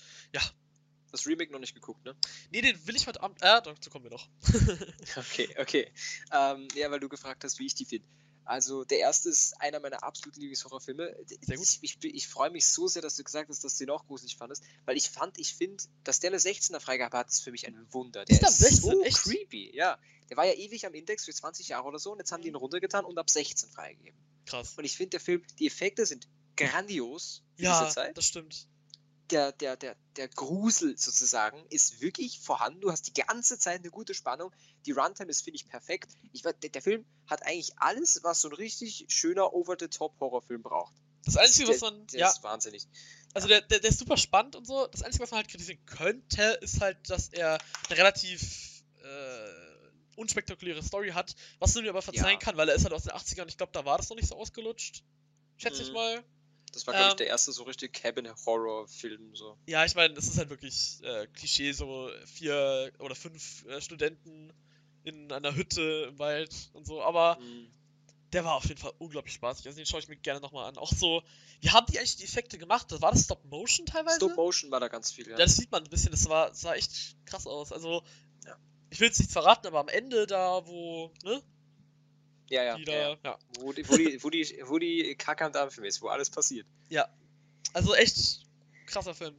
Das 1.11 1.25
Remake 1.25 1.51
noch 1.51 1.59
nicht 1.59 1.73
geguckt, 1.73 2.03
ne? 2.05 2.15
Nee, 2.51 2.61
den 2.61 2.85
will 2.85 2.95
ich 2.95 3.07
heute 3.07 3.21
Abend. 3.23 3.41
Äh, 3.41 3.61
dazu 3.63 3.89
kommen 3.89 4.05
wir 4.05 4.11
noch. 4.11 4.27
Okay, 5.15 5.49
okay. 5.57 5.91
Ähm, 6.31 6.67
ja, 6.75 6.91
weil 6.91 6.99
du 6.99 7.09
gefragt 7.09 7.43
hast, 7.43 7.59
wie 7.59 7.65
ich 7.65 7.75
die 7.75 7.85
finde. 7.85 8.07
Also, 8.47 8.85
der 8.85 8.99
erste 8.99 9.29
ist 9.29 9.59
einer 9.59 9.81
meiner 9.81 10.03
absoluten 10.03 10.39
Lieblingshorrorfilme. 10.39 11.17
Ich, 11.41 11.79
ich, 11.81 11.97
ich 12.01 12.27
freue 12.29 12.49
mich 12.49 12.65
so 12.65 12.87
sehr, 12.87 13.01
dass 13.01 13.17
du 13.17 13.23
gesagt 13.23 13.49
hast, 13.49 13.63
dass 13.63 13.77
du 13.77 13.85
den 13.85 13.91
auch 13.91 14.05
gruselig 14.07 14.37
fandest, 14.37 14.63
weil 14.85 14.95
ich 14.95 15.09
fand, 15.09 15.37
ich 15.37 15.53
finde, 15.53 15.83
dass 16.05 16.21
der 16.21 16.29
eine 16.29 16.37
16er 16.37 16.79
Freigabe 16.79 17.17
hat, 17.17 17.27
ist 17.27 17.43
für 17.43 17.51
mich 17.51 17.67
ein 17.67 17.87
Wunder. 17.91 18.23
Der 18.23 18.37
Ist 18.37 18.45
ab 18.45 18.51
16? 18.51 18.81
so 18.91 19.01
Echt? 19.03 19.17
creepy, 19.17 19.75
ja. 19.75 19.99
Der 20.29 20.37
war 20.37 20.45
ja 20.45 20.53
ewig 20.53 20.85
am 20.85 20.93
Index 20.93 21.25
für 21.25 21.33
20 21.33 21.69
Jahre 21.69 21.87
oder 21.87 21.99
so 21.99 22.13
und 22.13 22.19
jetzt 22.19 22.31
haben 22.31 22.41
die 22.41 22.47
ihn 22.47 22.55
runtergetan 22.55 23.03
und 23.03 23.17
ab 23.17 23.29
16 23.29 23.69
freigegeben. 23.69 24.17
Krass. 24.45 24.75
Und 24.77 24.85
ich 24.85 24.95
finde, 24.95 25.11
der 25.11 25.19
Film, 25.19 25.43
die 25.59 25.67
Effekte 25.67 26.05
sind 26.05 26.27
grandios 26.57 27.43
für 27.55 27.63
Ja, 27.63 27.79
diese 27.79 27.93
Zeit 27.93 28.17
das 28.17 28.25
stimmt. 28.27 28.67
der, 29.31 29.51
der, 29.51 29.75
der, 29.77 29.95
der 30.15 30.27
Grusel 30.29 30.97
sozusagen 30.97 31.65
ist 31.69 31.99
wirklich 32.01 32.39
vorhanden. 32.39 32.81
Du 32.81 32.91
hast 32.91 33.07
die 33.07 33.13
ganze 33.13 33.57
Zeit 33.59 33.79
eine 33.81 33.89
gute 33.89 34.13
Spannung. 34.13 34.51
Die 34.85 34.91
Runtime 34.91 35.29
ist, 35.29 35.41
finde 35.43 35.55
ich, 35.57 35.67
perfekt. 35.67 36.11
Ich, 36.31 36.41
der, 36.43 36.53
der 36.53 36.81
Film 36.81 37.05
hat 37.27 37.43
eigentlich 37.45 37.71
alles, 37.77 38.19
was 38.23 38.41
so 38.41 38.49
ein 38.49 38.55
richtig 38.55 39.05
schöner 39.09 39.53
Over-the-Top-Horrorfilm 39.53 40.61
braucht. 40.63 40.93
Das 41.25 41.35
Einzige, 41.35 41.67
was 41.67 41.81
man. 41.81 42.07
der 42.07 42.19
Ja, 42.21 42.29
ist 42.29 42.41
wahnsinnig. 42.43 42.87
also 43.33 43.49
der, 43.49 43.59
der, 43.61 43.79
der 43.81 43.89
ist 43.89 43.99
super 43.99 44.15
spannend 44.15 44.55
und 44.55 44.65
so. 44.65 44.87
Das 44.87 45.03
Einzige, 45.03 45.23
was 45.23 45.31
man 45.31 45.39
halt 45.39 45.49
kritisieren 45.49 45.85
könnte, 45.85 46.41
ist 46.61 46.79
halt, 46.79 46.97
dass 47.09 47.27
er 47.29 47.57
eine 47.89 47.97
relativ 47.97 48.81
äh, 49.03 50.15
unspektakuläre 50.15 50.81
Story 50.83 51.09
hat, 51.09 51.35
was 51.59 51.73
du 51.73 51.81
mir 51.81 51.89
aber 51.89 52.01
verzeihen 52.01 52.39
Ja. 52.39 52.39
kann, 52.39 52.55
weil 52.55 52.69
er 52.69 52.75
ist 52.75 52.83
halt 52.85 52.93
aus 52.93 53.03
den 53.03 53.11
80ern 53.11 53.41
und 53.43 53.49
ich 53.49 53.57
glaube, 53.57 53.73
da 53.73 53.83
war 53.83 53.97
das 53.97 54.09
noch 54.09 54.15
nicht 54.15 54.29
so 54.29 54.35
ausgelutscht. 54.37 55.03
Schätze 55.57 55.81
ich 55.81 55.89
Mhm. 55.89 55.95
mal. 55.95 56.23
Das 56.77 56.85
war, 56.87 56.93
glaube 56.93 57.07
ich, 57.07 57.11
Ähm, 57.13 57.17
der 57.17 57.27
erste 57.27 57.51
so 57.51 57.63
richtig 57.63 57.93
Cabin-Horror-Film. 57.93 59.35
So. 59.35 59.57
Ja, 59.65 59.83
ich 59.85 59.95
meine, 59.95 60.13
das 60.13 60.27
ist 60.27 60.37
halt 60.37 60.49
wirklich 60.49 60.99
äh, 61.03 61.27
Klischee, 61.33 61.71
so 61.71 62.09
vier 62.25 62.91
oder 62.99 63.15
fünf 63.15 63.65
äh, 63.65 63.81
Studenten 63.81 64.53
in 65.03 65.31
einer 65.31 65.55
Hütte 65.55 66.07
im 66.09 66.19
Wald 66.19 66.53
und 66.73 66.85
so, 66.85 67.01
aber 67.01 67.37
Mhm. 67.39 67.67
der 68.33 68.43
war 68.45 68.55
auf 68.55 68.65
jeden 68.65 68.79
Fall 68.79 68.91
unglaublich 68.99 69.33
spaßig. 69.33 69.65
Also 69.65 69.77
den 69.77 69.85
schaue 69.85 70.01
ich 70.01 70.07
mir 70.07 70.17
gerne 70.17 70.41
nochmal 70.41 70.67
an. 70.69 70.77
Auch 70.77 70.91
so, 70.91 71.23
wie 71.61 71.69
haben 71.69 71.85
die 71.91 71.97
eigentlich 71.97 72.17
die 72.17 72.25
Effekte 72.25 72.57
gemacht? 72.57 72.87
War 73.01 73.11
das 73.11 73.23
Stop 73.23 73.43
Motion 73.45 73.85
teilweise? 73.85 74.17
Stop 74.17 74.35
Motion 74.35 74.69
war 74.69 74.79
da 74.79 74.87
ganz 74.89 75.11
viel, 75.11 75.25
ja. 75.25 75.31
Ja, 75.31 75.37
das 75.37 75.55
sieht 75.55 75.71
man 75.71 75.83
ein 75.83 75.89
bisschen, 75.89 76.11
das 76.11 76.27
war, 76.29 76.53
sah 76.53 76.75
echt 76.75 77.15
krass 77.25 77.47
aus. 77.47 77.71
Also, 77.71 78.03
Ja. 78.45 78.55
ich 78.89 78.99
will 78.99 79.07
jetzt 79.07 79.19
nichts 79.19 79.33
verraten, 79.33 79.65
aber 79.67 79.79
am 79.79 79.87
Ende 79.87 80.27
da, 80.27 80.65
wo, 80.67 81.11
ne, 81.23 81.41
ja, 82.49 82.63
ja, 82.63 82.77
die 82.77 82.83
ja, 82.83 82.91
da, 82.91 83.09
ja. 83.09 83.17
ja. 83.23 83.39
Wo, 83.59 83.73
die, 83.73 83.87
wo, 83.87 83.95
die, 83.97 84.23
wo, 84.23 84.29
die, 84.29 84.61
wo 84.65 84.77
die 84.79 85.15
Kacke 85.15 85.45
am 85.45 85.51
Dampfen 85.51 85.83
ist, 85.83 86.01
wo 86.01 86.07
alles 86.07 86.29
passiert. 86.29 86.67
Also 87.73 87.93
echt 87.93 88.43
krasser 88.85 89.13
Film. 89.13 89.35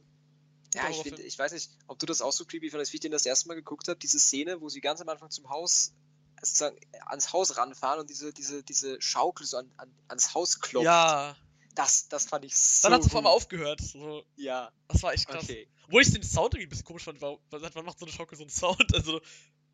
Ja, 0.75 0.87
ich, 0.89 0.97
find, 0.97 1.19
ich 1.19 1.37
weiß 1.37 1.51
nicht, 1.51 1.71
ob 1.87 1.97
du 1.97 2.05
das 2.05 2.21
auch 2.21 2.31
so 2.31 2.45
creepy 2.45 2.69
fandest, 2.69 2.93
wie 2.93 2.97
ich 2.97 3.01
den 3.01 3.11
das 3.11 3.25
erste 3.25 3.47
Mal 3.47 3.55
geguckt 3.55 3.87
habe. 3.87 3.97
Diese 3.99 4.19
Szene, 4.19 4.61
wo 4.61 4.69
sie 4.69 4.81
ganz 4.81 5.01
am 5.01 5.09
Anfang 5.09 5.31
zum 5.31 5.49
Haus, 5.49 5.93
sozusagen 6.41 6.79
ans 7.07 7.33
Haus 7.33 7.57
ranfahren 7.57 7.99
und 7.99 8.09
diese, 8.09 8.31
diese, 8.31 8.63
diese 8.63 9.01
Schaukel 9.01 9.45
so 9.45 9.57
an, 9.57 9.71
an, 9.77 9.91
ans 10.07 10.35
Haus 10.35 10.59
klopft. 10.59 10.85
Ja, 10.85 11.35
Das, 11.73 12.07
das 12.07 12.25
fand 12.25 12.45
ich 12.45 12.55
so. 12.55 12.87
dann 12.87 12.93
hat 12.95 13.01
es 13.01 13.07
auf 13.07 13.15
einmal 13.15 13.33
aufgehört. 13.33 13.81
So, 13.81 14.23
Ja, 14.35 14.71
das 14.87 15.01
war 15.01 15.13
echt 15.13 15.27
krass. 15.27 15.43
okay. 15.43 15.67
Obwohl 15.87 16.03
ich 16.03 16.13
den 16.13 16.21
Sound 16.21 16.53
irgendwie 16.53 16.67
ein 16.67 16.69
bisschen 16.69 16.85
komisch 16.85 17.03
fand, 17.03 17.19
weil 17.19 17.39
man 17.51 17.85
macht 17.85 17.97
so 17.97 18.05
eine 18.05 18.13
Schaukel 18.13 18.37
so 18.37 18.43
einen 18.43 18.51
Sound. 18.51 18.93
Also, 18.93 19.21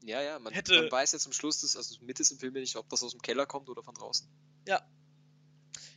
Ja, 0.06 0.22
ja, 0.22 0.40
man, 0.40 0.54
Hätte- 0.54 0.80
man 0.82 0.92
weiß 0.92 1.12
ja 1.14 1.20
zum 1.20 1.34
Schluss, 1.34 1.62
dass, 1.62 1.76
also 1.76 1.96
mit 2.02 2.20
ist 2.20 2.32
im 2.32 2.38
Film 2.40 2.54
nicht, 2.54 2.76
ob 2.76 2.88
das 2.90 3.02
aus 3.04 3.12
dem 3.12 3.22
Keller 3.22 3.46
kommt 3.46 3.70
oder 3.70 3.84
von 3.84 3.94
draußen. 3.96 4.28
Ja. 4.68 4.82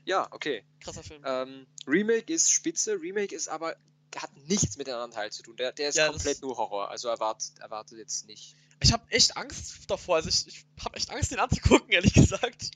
Ja, 0.05 0.27
okay. 0.33 0.65
krasser 0.81 1.03
Film. 1.03 1.23
Ähm, 1.27 1.67
Remake 1.87 2.33
ist 2.33 2.51
spitze, 2.51 2.95
Remake 3.01 3.35
ist 3.35 3.49
aber, 3.49 3.77
hat 4.17 4.35
nichts 4.49 4.79
mit 4.79 4.87
dem 4.87 4.95
anderen 4.95 5.11
Teil 5.13 5.31
zu 5.31 5.43
tun. 5.43 5.57
Der, 5.57 5.73
der 5.73 5.91
ist 5.91 5.97
Ja, 5.97 6.09
komplett 6.09 6.41
nur 6.41 6.57
Horror, 6.57 6.91
also 6.91 7.09
erwartet, 7.09 7.59
erwartet 7.59 7.99
jetzt 7.99 8.27
nicht. 8.27 8.57
Ich 8.81 8.93
habe 8.93 9.05
echt 9.11 9.37
Angst 9.37 9.75
davor. 9.91 10.17
Also, 10.17 10.29
ich, 10.29 10.47
ich 10.47 10.65
habe 10.85 10.97
echt 10.97 11.11
Angst, 11.11 11.33
den 11.33 11.41
anzugucken, 11.41 11.91
ehrlich 11.91 12.15
gesagt. 12.15 12.71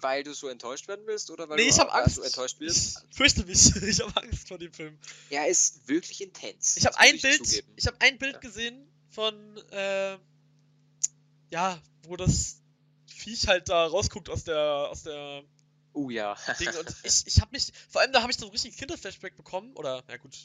Weil 0.00 0.22
du 0.22 0.32
so 0.32 0.46
enttäuscht 0.48 0.86
werden 0.88 1.04
willst 1.06 1.30
oder 1.32 1.48
weil 1.48 1.56
nee, 1.56 1.64
du 1.64 1.68
ich 1.70 1.78
habe 1.80 1.90
äh, 1.90 1.94
Angst. 1.94 2.14
so 2.14 2.22
enttäuscht 2.22 2.60
wirst? 2.60 3.04
Ich 3.10 3.16
fürchte 3.16 3.44
mich. 3.44 3.74
Ich 3.82 4.00
habe 4.00 4.16
Angst 4.22 4.46
vor 4.48 4.56
dem 4.58 4.72
Film. 4.72 4.96
Er 5.30 5.48
ist 5.48 5.86
wirklich 5.88 6.22
intens. 6.22 6.76
Ich 6.76 6.86
habe 6.86 6.96
ein 6.98 7.20
Bild, 7.20 7.44
zugeben. 7.44 7.72
ich 7.76 7.86
habe 7.88 7.96
ein 8.00 8.18
Bild 8.18 8.34
Ja. 8.34 8.38
gesehen 8.40 8.88
von, 9.10 9.56
äh, 9.72 10.16
ja, 11.50 11.80
wo 12.04 12.16
das 12.16 12.60
Viech 13.06 13.48
halt 13.48 13.68
da 13.68 13.86
rausguckt 13.86 14.28
aus 14.30 14.44
der, 14.44 14.88
aus 14.90 15.02
der 15.02 15.42
Oh 15.94 16.10
ja. 16.10 16.36
Ding 16.60 16.68
und 16.78 16.94
ich, 17.04 17.26
ich 17.26 17.40
habe 17.40 17.50
mich, 17.52 17.72
vor 17.88 18.00
allem 18.02 18.12
da 18.12 18.20
habe 18.22 18.30
ich 18.30 18.38
so 18.38 18.44
einen 18.46 18.52
richtigen 18.52 18.76
Kinderflashback 18.76 19.36
bekommen 19.36 19.74
oder, 19.74 20.04
ja 20.08 20.16
gut, 20.18 20.36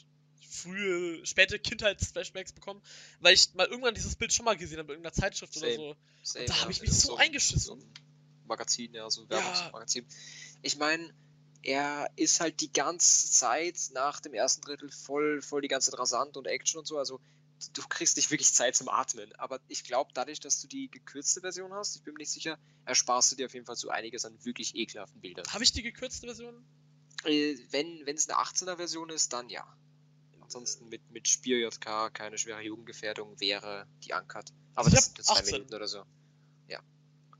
frühe, 0.48 1.24
späte 1.26 1.58
Kindheitsflashbacks 1.58 2.52
bekommen, 2.52 2.82
weil 3.20 3.34
ich 3.34 3.52
mal 3.54 3.66
irgendwann 3.66 3.94
dieses 3.94 4.16
Bild 4.16 4.32
schon 4.32 4.44
mal 4.44 4.56
gesehen 4.56 4.78
habe 4.78 4.92
in 4.92 5.00
irgendeiner 5.00 5.12
Zeitschrift 5.14 5.56
oder 5.56 5.66
Same. 5.70 5.76
so. 5.76 5.96
Same, 6.22 6.44
da 6.46 6.54
hab 6.56 6.64
ja, 6.64 6.70
ich 6.70 6.80
mich 6.80 6.92
so 6.92 7.12
einem- 7.16 7.20
eingeschissen. 7.26 7.60
so 7.60 7.72
einem 7.74 7.92
Magazin, 8.46 8.94
ja, 8.94 9.08
so 9.10 9.22
ein 9.22 9.28
Ja. 9.30 9.36
Werbungsmagazin. 9.38 10.06
Ich 10.62 10.76
meine, 10.78 11.12
er 11.62 12.10
ist 12.16 12.40
halt 12.40 12.60
die 12.60 12.72
ganze 12.72 13.30
Zeit 13.30 13.76
nach 13.92 14.20
dem 14.20 14.34
ersten 14.34 14.62
Drittel 14.62 14.90
voll, 14.90 15.40
voll 15.42 15.62
die 15.62 15.68
ganze 15.68 15.90
Zeit 15.90 15.98
rasant 16.00 16.36
und 16.36 16.46
Action 16.46 16.78
und 16.78 16.86
so. 16.86 16.98
Also 16.98 17.20
du 17.72 17.82
kriegst 17.88 18.16
nicht 18.16 18.30
wirklich 18.30 18.52
Zeit 18.52 18.76
zum 18.76 18.88
Atmen. 18.88 19.32
Aber 19.36 19.60
ich 19.68 19.84
glaube, 19.84 20.10
dadurch, 20.14 20.40
dass 20.40 20.60
du 20.60 20.68
die 20.68 20.90
gekürzte 20.90 21.40
Version 21.40 21.72
hast, 21.72 21.96
ich 21.96 22.02
bin 22.02 22.14
mir 22.14 22.18
nicht 22.18 22.32
sicher, 22.32 22.58
ersparst 22.84 23.32
du 23.32 23.36
dir 23.36 23.46
auf 23.46 23.54
jeden 23.54 23.66
Fall 23.66 23.76
so 23.76 23.90
einiges 23.90 24.24
an 24.24 24.36
wirklich 24.44 24.74
ekelhaften 24.74 25.20
Bildern. 25.20 25.46
Habe 25.48 25.64
ich 25.64 25.72
die 25.72 25.82
gekürzte 25.82 26.26
Version? 26.26 26.64
Äh, 27.24 27.56
wenn 27.70 28.06
es 28.06 28.28
eine 28.28 28.38
18er 28.38 28.76
Version 28.76 29.10
ist, 29.10 29.32
dann 29.32 29.48
ja. 29.48 29.66
Ansonsten 30.40 30.88
mit, 30.88 31.10
mit 31.10 31.26
Spiel 31.26 31.58
JK 31.60 32.12
keine 32.12 32.36
schwere 32.36 32.60
Jugendgefährdung 32.60 33.40
wäre 33.40 33.86
die 34.04 34.12
Uncut. 34.12 34.52
Aber 34.74 34.86
Also 34.86 34.90
ich 34.90 34.94
das 34.96 35.04
sind 35.06 35.18
nur 35.18 35.24
zwei 35.24 35.40
18. 35.40 35.52
Minuten 35.54 35.74
oder 35.74 35.88
so. 35.88 36.04
Ja. 36.68 36.80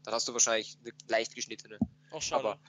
Dann 0.05 0.15
hast 0.15 0.27
du 0.27 0.33
wahrscheinlich 0.33 0.79
eine 0.81 0.93
leicht 1.09 1.35
geschnittene. 1.35 1.79
Auch 2.11 2.23
schade. 2.23 2.49
Aber 2.49 2.61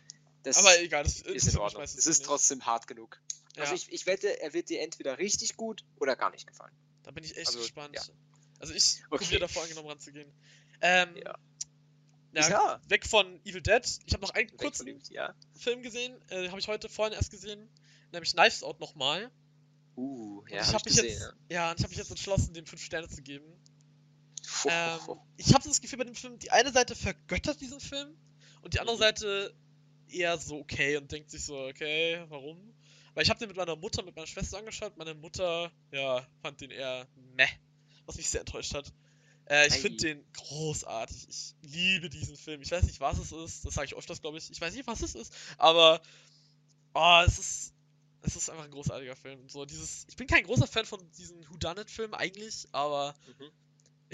das 0.44 0.58
Aber 0.58 0.80
egal, 0.82 1.04
das 1.04 1.22
ist 1.22 1.48
in 1.48 1.58
Ordnung. 1.58 1.84
Es 1.84 1.96
ist 1.96 2.08
nicht. 2.08 2.26
trotzdem 2.26 2.66
hart 2.66 2.88
genug. 2.88 3.20
Ja, 3.56 3.64
Also 3.64 3.76
ich, 3.76 3.92
ich 3.92 4.06
wette, 4.06 4.42
er 4.42 4.54
wird 4.54 4.70
dir 4.70 4.82
entweder 4.82 5.18
richtig 5.18 5.56
gut 5.56 5.86
oder 5.98 6.16
gar 6.16 6.32
nicht 6.32 6.46
gefallen. 6.48 6.76
Da 7.06 7.12
bin 7.12 7.24
ich 7.24 7.38
echt 7.38 7.48
also, 7.48 7.60
gespannt. 7.60 7.96
ja. 7.96 8.02
Also 8.60 8.74
ich 8.74 9.02
Okay. 9.10 9.24
probiere 9.24 9.42
davor 9.42 9.64
angenommen 9.64 9.90
ranzugehen. 9.90 10.32
Ähm, 10.82 11.16
Ja. 11.18 11.38
ja, 12.50 12.82
weg 12.90 13.06
von 13.06 13.40
Evil 13.46 13.62
Dead. 13.62 13.82
Ich 14.06 14.14
habe 14.14 14.22
noch 14.24 14.32
einen 14.32 14.50
weg 14.50 14.58
kurzen 14.58 14.88
ihm. 14.88 15.00
Ja. 15.10 15.34
Film 15.58 15.82
gesehen, 15.84 16.14
äh, 16.30 16.50
habe 16.50 16.60
ich 16.60 16.68
heute 16.68 16.90
vorhin 16.90 17.14
erst 17.14 17.32
gesehen, 17.32 17.70
nämlich 18.12 18.34
Knives 18.34 18.64
Out 18.64 18.80
nochmal. 18.80 19.32
Uh, 19.96 20.40
Und 20.42 20.50
ja, 20.52 20.62
ich 20.62 20.68
hab 20.68 20.74
habe 20.82 20.90
ich 20.90 20.96
mich 20.96 21.04
gesehen. 21.06 21.22
jetzt, 21.22 21.36
ja, 21.50 21.72
und 21.72 21.78
ich 21.80 21.84
habe 21.84 21.90
mich 21.90 21.98
jetzt 21.98 22.10
entschlossen, 22.10 22.54
dem 22.54 22.66
fünf 22.66 22.84
Sterne 22.84 23.08
zu 23.08 23.22
geben. 23.22 23.46
ja. 24.66 24.96
Ähm, 25.08 25.20
ich 25.38 25.54
habe 25.54 25.64
das 25.64 25.80
Gefühl 25.80 26.00
bei 26.00 26.04
dem 26.04 26.16
Film, 26.16 26.38
die 26.40 26.52
eine 26.52 26.72
Seite 26.74 26.96
vergöttert 26.96 27.62
diesen 27.62 27.80
Film 27.80 28.18
und 28.62 28.74
die 28.74 28.80
andere 28.80 28.96
Mhm. 28.98 29.00
Seite 29.00 29.56
eher 30.10 30.38
so 30.38 30.60
okay 30.60 30.98
und 30.98 31.12
denkt 31.12 31.30
sich 31.32 31.44
so, 31.46 31.58
okay, 31.58 32.26
warum? 32.28 32.74
Weil 33.16 33.24
ich 33.24 33.30
habe 33.30 33.40
den 33.40 33.48
mit 33.48 33.58
meiner 33.58 33.76
Mutter, 33.76 34.04
mit 34.04 34.16
meiner 34.16 34.28
Schwester 34.28 34.58
angeschaut. 34.58 34.96
Meine 34.98 35.16
Mutter, 35.16 35.72
ja, 35.92 36.28
fand 36.42 36.62
den 36.62 36.70
eher 36.70 37.08
meh, 37.36 37.48
was 38.06 38.18
mich 38.18 38.30
sehr 38.30 38.42
enttäuscht 38.42 38.74
hat. 38.74 38.94
Äh, 39.50 39.68
ich 39.68 39.76
finde 39.76 39.98
den 39.98 40.26
großartig. 40.34 41.28
Ich 41.30 41.56
liebe 41.62 42.10
diesen 42.10 42.36
Film. 42.36 42.62
Ich 42.62 42.72
weiß 42.72 42.84
nicht, 42.84 43.00
was 43.00 43.18
es 43.18 43.32
ist. 43.32 43.66
Das 43.66 43.74
sage 43.74 43.88
ich 43.88 43.96
öfters, 43.96 44.22
glaube 44.22 44.38
ich. 44.38 44.52
Ich 44.52 44.60
weiß 44.60 44.76
nicht, 44.76 44.88
was 44.88 45.02
es 45.02 45.16
ist. 45.16 45.34
Aber, 45.58 46.02
oh, 46.94 47.24
es 47.26 47.40
ist, 47.40 47.74
es 48.22 48.36
ist 48.36 48.50
einfach 48.50 48.66
ein 48.66 48.72
großartiger 48.72 49.16
Film. 49.16 49.48
So 49.48 49.66
dieses, 49.66 50.06
ich 50.10 50.16
bin 50.16 50.28
kein 50.28 50.44
großer 50.44 50.68
Fan 50.68 50.86
von 50.86 51.00
diesen 51.12 51.48
Whodunit-Filmen 51.50 52.16
eigentlich, 52.16 52.68
aber 52.72 53.16
Mhm. 53.28 53.52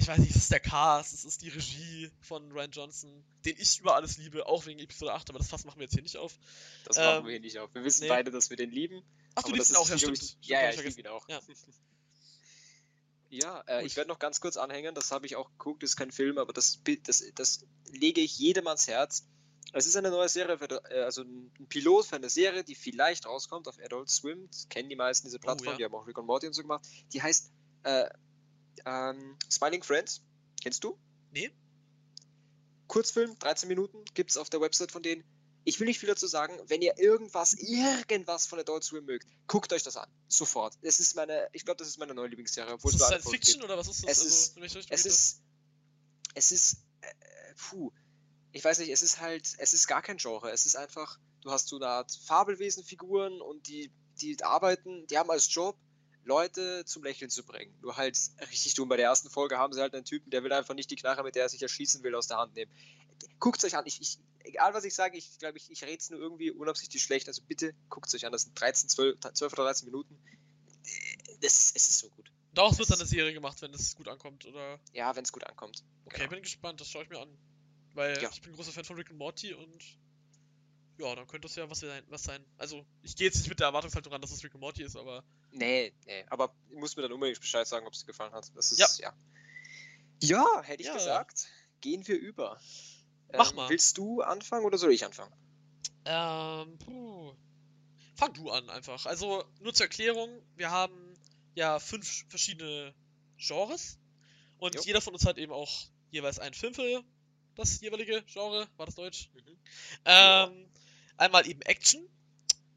Ich 0.02 0.08
weiß 0.08 0.18
nicht, 0.18 0.32
es 0.32 0.38
ist 0.38 0.52
der 0.52 0.60
Cast, 0.60 1.14
es 1.14 1.26
ist 1.26 1.42
die 1.42 1.50
Regie 1.50 2.12
von 2.22 2.52
Ryan 2.52 2.72
Johnson, 2.72 3.24
den 3.46 3.56
ich 3.58 3.80
über 3.80 3.96
alles 3.96 4.18
liebe, 4.18 4.46
auch 4.48 4.66
wegen 4.66 4.80
Episode 4.80 5.14
8, 5.14 5.30
aber 5.30 5.40
das 5.40 5.50
Fass 5.50 5.64
machen 5.64 5.80
wir 5.80 5.84
jetzt 5.84 5.94
hier 5.94 6.02
nicht 6.02 6.18
auf. 6.18 6.38
Das 6.86 6.98
Ähm, 6.98 7.04
machen 7.04 7.26
wir 7.26 7.32
hier 7.32 7.40
nicht 7.40 7.60
auf. 7.60 7.74
Wir 7.74 7.84
wissen 7.84 8.04
nee. 8.04 8.10
beide, 8.10 8.32
dass 8.32 8.50
wir 8.50 8.58
den 8.58 8.72
lieben. 8.72 9.04
Ach, 9.36 9.44
du 9.44 9.52
liebst 9.52 9.70
ihn 9.70 9.76
auch, 9.76 9.88
ja, 9.88 9.98
stimmt. 9.98 10.38
Ja, 10.42 10.62
ja, 10.62 10.70
ich 10.72 10.84
liebe 10.84 11.02
ihn 11.02 11.08
auch. 11.08 11.28
Ja. 11.30 11.40
Ja, 13.30 13.62
äh, 13.68 13.86
ich 13.86 13.96
werde 13.96 14.10
noch 14.10 14.20
ganz 14.20 14.42
kurz 14.42 14.58
anhängen, 14.58 14.94
das 14.94 15.12
habe 15.12 15.26
ich 15.26 15.38
auch 15.38 15.50
geguckt, 15.52 15.84
das 15.84 15.92
ist 15.92 15.96
kein 15.96 16.12
Film, 16.12 16.38
aber 16.38 16.52
das, 16.52 16.82
das, 17.04 17.24
das 17.36 17.66
lege 17.92 18.20
ich 18.20 18.38
jedem 18.38 18.68
ans 18.68 18.88
Herz. 18.88 19.26
Es 19.72 19.86
ist 19.86 19.96
eine 19.96 20.10
neue 20.10 20.28
Serie, 20.28 20.58
für, 20.58 20.66
äh, 20.92 21.04
also 21.04 21.22
ein 21.22 21.50
ein 21.60 21.68
Pilot 21.68 22.08
für 22.08 22.18
eine 22.18 22.30
Serie, 22.30 22.64
die 22.66 22.76
vielleicht 22.76 23.26
rauskommt 23.26 23.70
auf 23.70 23.80
Adult 23.80 24.10
Swim. 24.10 24.48
Das 24.48 24.68
kennen 24.68 24.90
die 24.90 24.98
meisten 24.98 25.28
diese 25.28 25.40
Plattform, 25.40 25.70
Oh, 25.70 25.72
ja. 25.72 25.78
die 25.78 25.86
haben 25.86 25.96
auch 25.96 26.06
Rick 26.06 26.18
und 26.18 26.26
Morty 26.26 26.48
und 26.48 26.54
so 26.54 26.62
gemacht. 26.62 26.86
Die 27.14 27.22
heißt 27.22 27.52
äh, 27.84 28.10
ähm, 28.86 29.38
Smiling 29.50 29.84
Friends. 29.84 30.22
Kennst 30.62 30.84
du? 30.84 30.98
Nee? 31.32 31.52
Kurzfilm, 32.88 33.38
13 33.40 33.68
Minuten, 33.70 34.04
gibt 34.14 34.32
es 34.32 34.38
auf 34.38 34.50
der 34.50 34.60
Website 34.62 34.92
von 34.92 35.02
denen. 35.02 35.24
Ich 35.64 35.80
will 35.80 35.88
nicht 35.88 36.00
viel 36.00 36.10
dazu 36.10 36.26
sagen. 36.28 36.58
Wenn 36.68 36.82
ihr 36.82 36.98
irgendwas, 36.98 37.54
irgendwas 37.54 38.48
von 38.48 38.60
Adult 38.60 38.84
Swim 38.84 39.06
mögt, 39.06 39.28
guckt 39.48 39.72
euch 39.74 39.84
das 39.84 39.96
an. 39.96 40.10
Sofort. 40.28 40.76
Es 40.82 41.00
ist 41.00 41.16
meine, 41.16 41.48
ich 41.54 41.64
glaube, 41.66 41.78
das 41.78 41.88
ist 41.88 42.00
meine 42.00 42.14
neue 42.16 42.28
Lieblingsserie. 42.30 42.74
obwohl 42.74 42.92
Ist 42.92 43.00
das 43.00 43.08
Science 43.10 43.30
Fiction 43.30 43.54
gibt. 43.62 43.66
oder 43.66 43.78
was 43.78 43.88
ist 43.88 44.04
das? 44.04 44.12
Es 44.12 44.18
Also, 44.20 44.30
ist- 44.30 44.58
Richtung 44.58 44.82
Es 44.90 45.04
geht 45.04 45.12
ist, 45.12 45.42
es 46.34 46.52
ist, 46.52 46.78
äh, 47.02 47.54
puh, 47.56 47.92
ich 48.52 48.64
weiß 48.64 48.80
nicht, 48.80 48.90
es 48.90 49.02
ist 49.04 49.20
halt, 49.22 49.54
es 49.60 49.74
ist 49.74 49.88
gar 49.88 50.02
kein 50.02 50.18
Genre. 50.18 50.50
Es 50.52 50.66
ist 50.66 50.76
einfach, 50.76 51.20
du 51.42 51.52
hast 51.52 51.68
so 51.68 51.76
eine 51.78 51.88
Art 51.88 52.12
Fabelwesenfiguren 52.26 53.40
und 53.40 53.68
die, 53.68 53.92
die 54.20 54.44
arbeiten, 54.44 55.06
die 55.08 55.18
haben 55.18 55.30
als 55.30 55.54
Job, 55.54 55.78
Leute 56.24 56.86
zum 56.86 57.04
Lächeln 57.04 57.30
zu 57.32 57.44
bringen. 57.44 57.74
Nur 57.82 57.98
halt 57.98 58.18
richtig 58.50 58.74
dumm. 58.76 58.90
Bei 58.90 58.98
der 58.98 59.06
ersten 59.06 59.30
Folge 59.30 59.58
haben 59.58 59.74
sie 59.74 59.82
halt 59.82 59.94
einen 59.96 60.06
Typen, 60.06 60.30
der 60.30 60.44
will 60.44 60.54
einfach 60.54 60.76
nicht 60.76 60.90
die 60.92 60.96
Knarre, 60.96 61.24
mit 61.24 61.36
der 61.36 61.44
er 61.44 61.50
sich 61.50 61.62
erschießen 61.62 62.04
will, 62.04 62.16
aus 62.16 62.28
der 62.28 62.38
Hand 62.38 62.54
nehmen. 62.56 62.72
Guckt 63.40 63.64
euch 63.64 63.76
an. 63.76 63.84
Ich, 63.88 64.00
ich, 64.02 64.18
egal 64.40 64.74
was 64.74 64.84
ich 64.84 64.94
sage, 64.94 65.18
ich 65.18 65.38
glaube, 65.40 65.58
ich, 65.58 65.70
ich 65.72 65.84
rede 65.84 65.98
es 65.98 66.10
nur 66.10 66.20
irgendwie 66.20 66.52
unabsichtlich 66.52 67.02
schlecht. 67.02 67.28
Also 67.28 67.42
bitte 67.44 67.74
guckt 67.90 68.08
es 68.08 68.16
euch 68.16 68.26
an. 68.26 68.32
Das 68.32 68.44
sind 68.44 68.60
13, 68.60 68.90
12, 68.90 69.20
12 69.34 69.54
oder 69.54 69.64
13 69.66 69.86
Minuten. 69.86 70.18
Das 71.42 71.60
ist, 71.60 71.76
es 71.76 71.90
ist 71.90 72.00
so 72.00 72.10
gut. 72.10 72.32
Daraus 72.54 72.78
wird 72.78 72.90
dann 72.90 73.00
eine 73.00 73.08
Serie 73.08 73.34
gemacht, 73.34 73.62
wenn 73.62 73.74
es 73.74 73.96
gut 73.96 74.08
ankommt, 74.08 74.46
oder? 74.46 74.80
Ja, 74.94 75.16
wenn 75.16 75.24
es 75.24 75.32
gut 75.32 75.44
ankommt. 75.46 75.84
Okay, 76.06 76.18
Genau. 76.20 76.30
bin 76.32 76.42
gespannt, 76.44 76.82
das 76.82 76.90
schaue 76.90 77.04
ich 77.04 77.10
mir 77.10 77.20
an. 77.20 77.30
Weil 77.94 78.22
Ja. 78.22 78.30
ich 78.32 78.42
bin 78.42 78.52
ein 78.52 78.56
großer 78.56 78.72
Fan 78.72 78.84
von 78.84 78.96
Rick 78.98 79.10
und 79.12 79.18
Morty 79.18 79.54
und 79.54 79.84
ja, 80.98 81.16
dann 81.16 81.28
könnte 81.28 81.48
es 81.48 81.56
ja 81.56 81.70
was 81.70 81.80
sein, 81.80 82.04
was 82.10 82.24
sein. 82.24 82.46
Also, 82.58 82.86
ich 83.02 83.16
gehe 83.16 83.28
jetzt 83.28 83.38
nicht 83.38 83.50
mit 83.50 83.60
der 83.60 83.68
Erwartungshaltung 83.68 84.12
ran, 84.14 84.22
dass 84.22 84.32
es 84.32 84.44
Rick 84.44 84.54
und 84.54 84.62
Morty 84.62 84.84
ist, 84.84 84.96
aber 84.96 85.24
Nee, 85.52 85.94
nee, 86.06 86.24
aber 86.30 86.54
ich 86.70 86.78
muss 86.78 86.96
mir 86.96 87.02
dann 87.04 87.12
unbedingt 87.12 87.40
Bescheid 87.40 87.68
sagen, 87.68 87.86
ob 87.88 87.94
es 87.94 88.00
dir 88.02 88.06
gefallen 88.08 88.34
hat. 88.34 88.52
Das 88.56 88.72
ist, 88.72 88.80
Ja. 88.80 88.88
ja. 89.00 89.14
Ja, 90.22 90.62
hätte 90.64 90.82
ich 90.82 90.88
Ja. 90.88 90.94
gesagt. 90.94 91.48
Gehen 91.82 92.08
wir 92.08 92.18
über. 92.18 92.60
Mach 93.34 93.50
Ähm, 93.52 93.56
mal. 93.56 93.70
Willst 93.70 93.98
du 93.98 94.22
anfangen 94.22 94.66
oder 94.66 94.78
soll 94.78 94.92
ich 94.92 95.04
anfangen? 95.04 95.34
Ähm, 96.06 96.78
puh. 96.80 97.34
Fang 98.16 98.34
du 98.34 98.50
an 98.52 98.70
einfach. 98.70 99.06
Also, 99.08 99.44
nur 99.60 99.74
zur 99.74 99.86
Erklärung, 99.86 100.30
wir 100.56 100.70
haben 100.70 101.16
ja 101.56 101.80
fünf 101.80 102.26
verschiedene 102.30 102.94
Genres 103.38 103.98
und 104.60 104.76
Jo. 104.76 104.82
jeder 104.84 105.02
von 105.02 105.14
uns 105.14 105.26
hat 105.26 105.38
eben 105.38 105.52
auch 105.52 105.88
jeweils 106.12 106.38
einen 106.40 106.54
Film 106.54 106.74
für 106.74 107.04
das 107.56 107.82
jeweilige 107.82 108.24
Genre. 108.24 108.68
War 108.78 108.86
das 108.86 108.96
Deutsch? 108.96 109.30
Mhm. 109.34 109.58
Ähm, 110.06 110.66
einmal 111.18 111.48
eben 111.48 111.62
Action, 111.64 112.02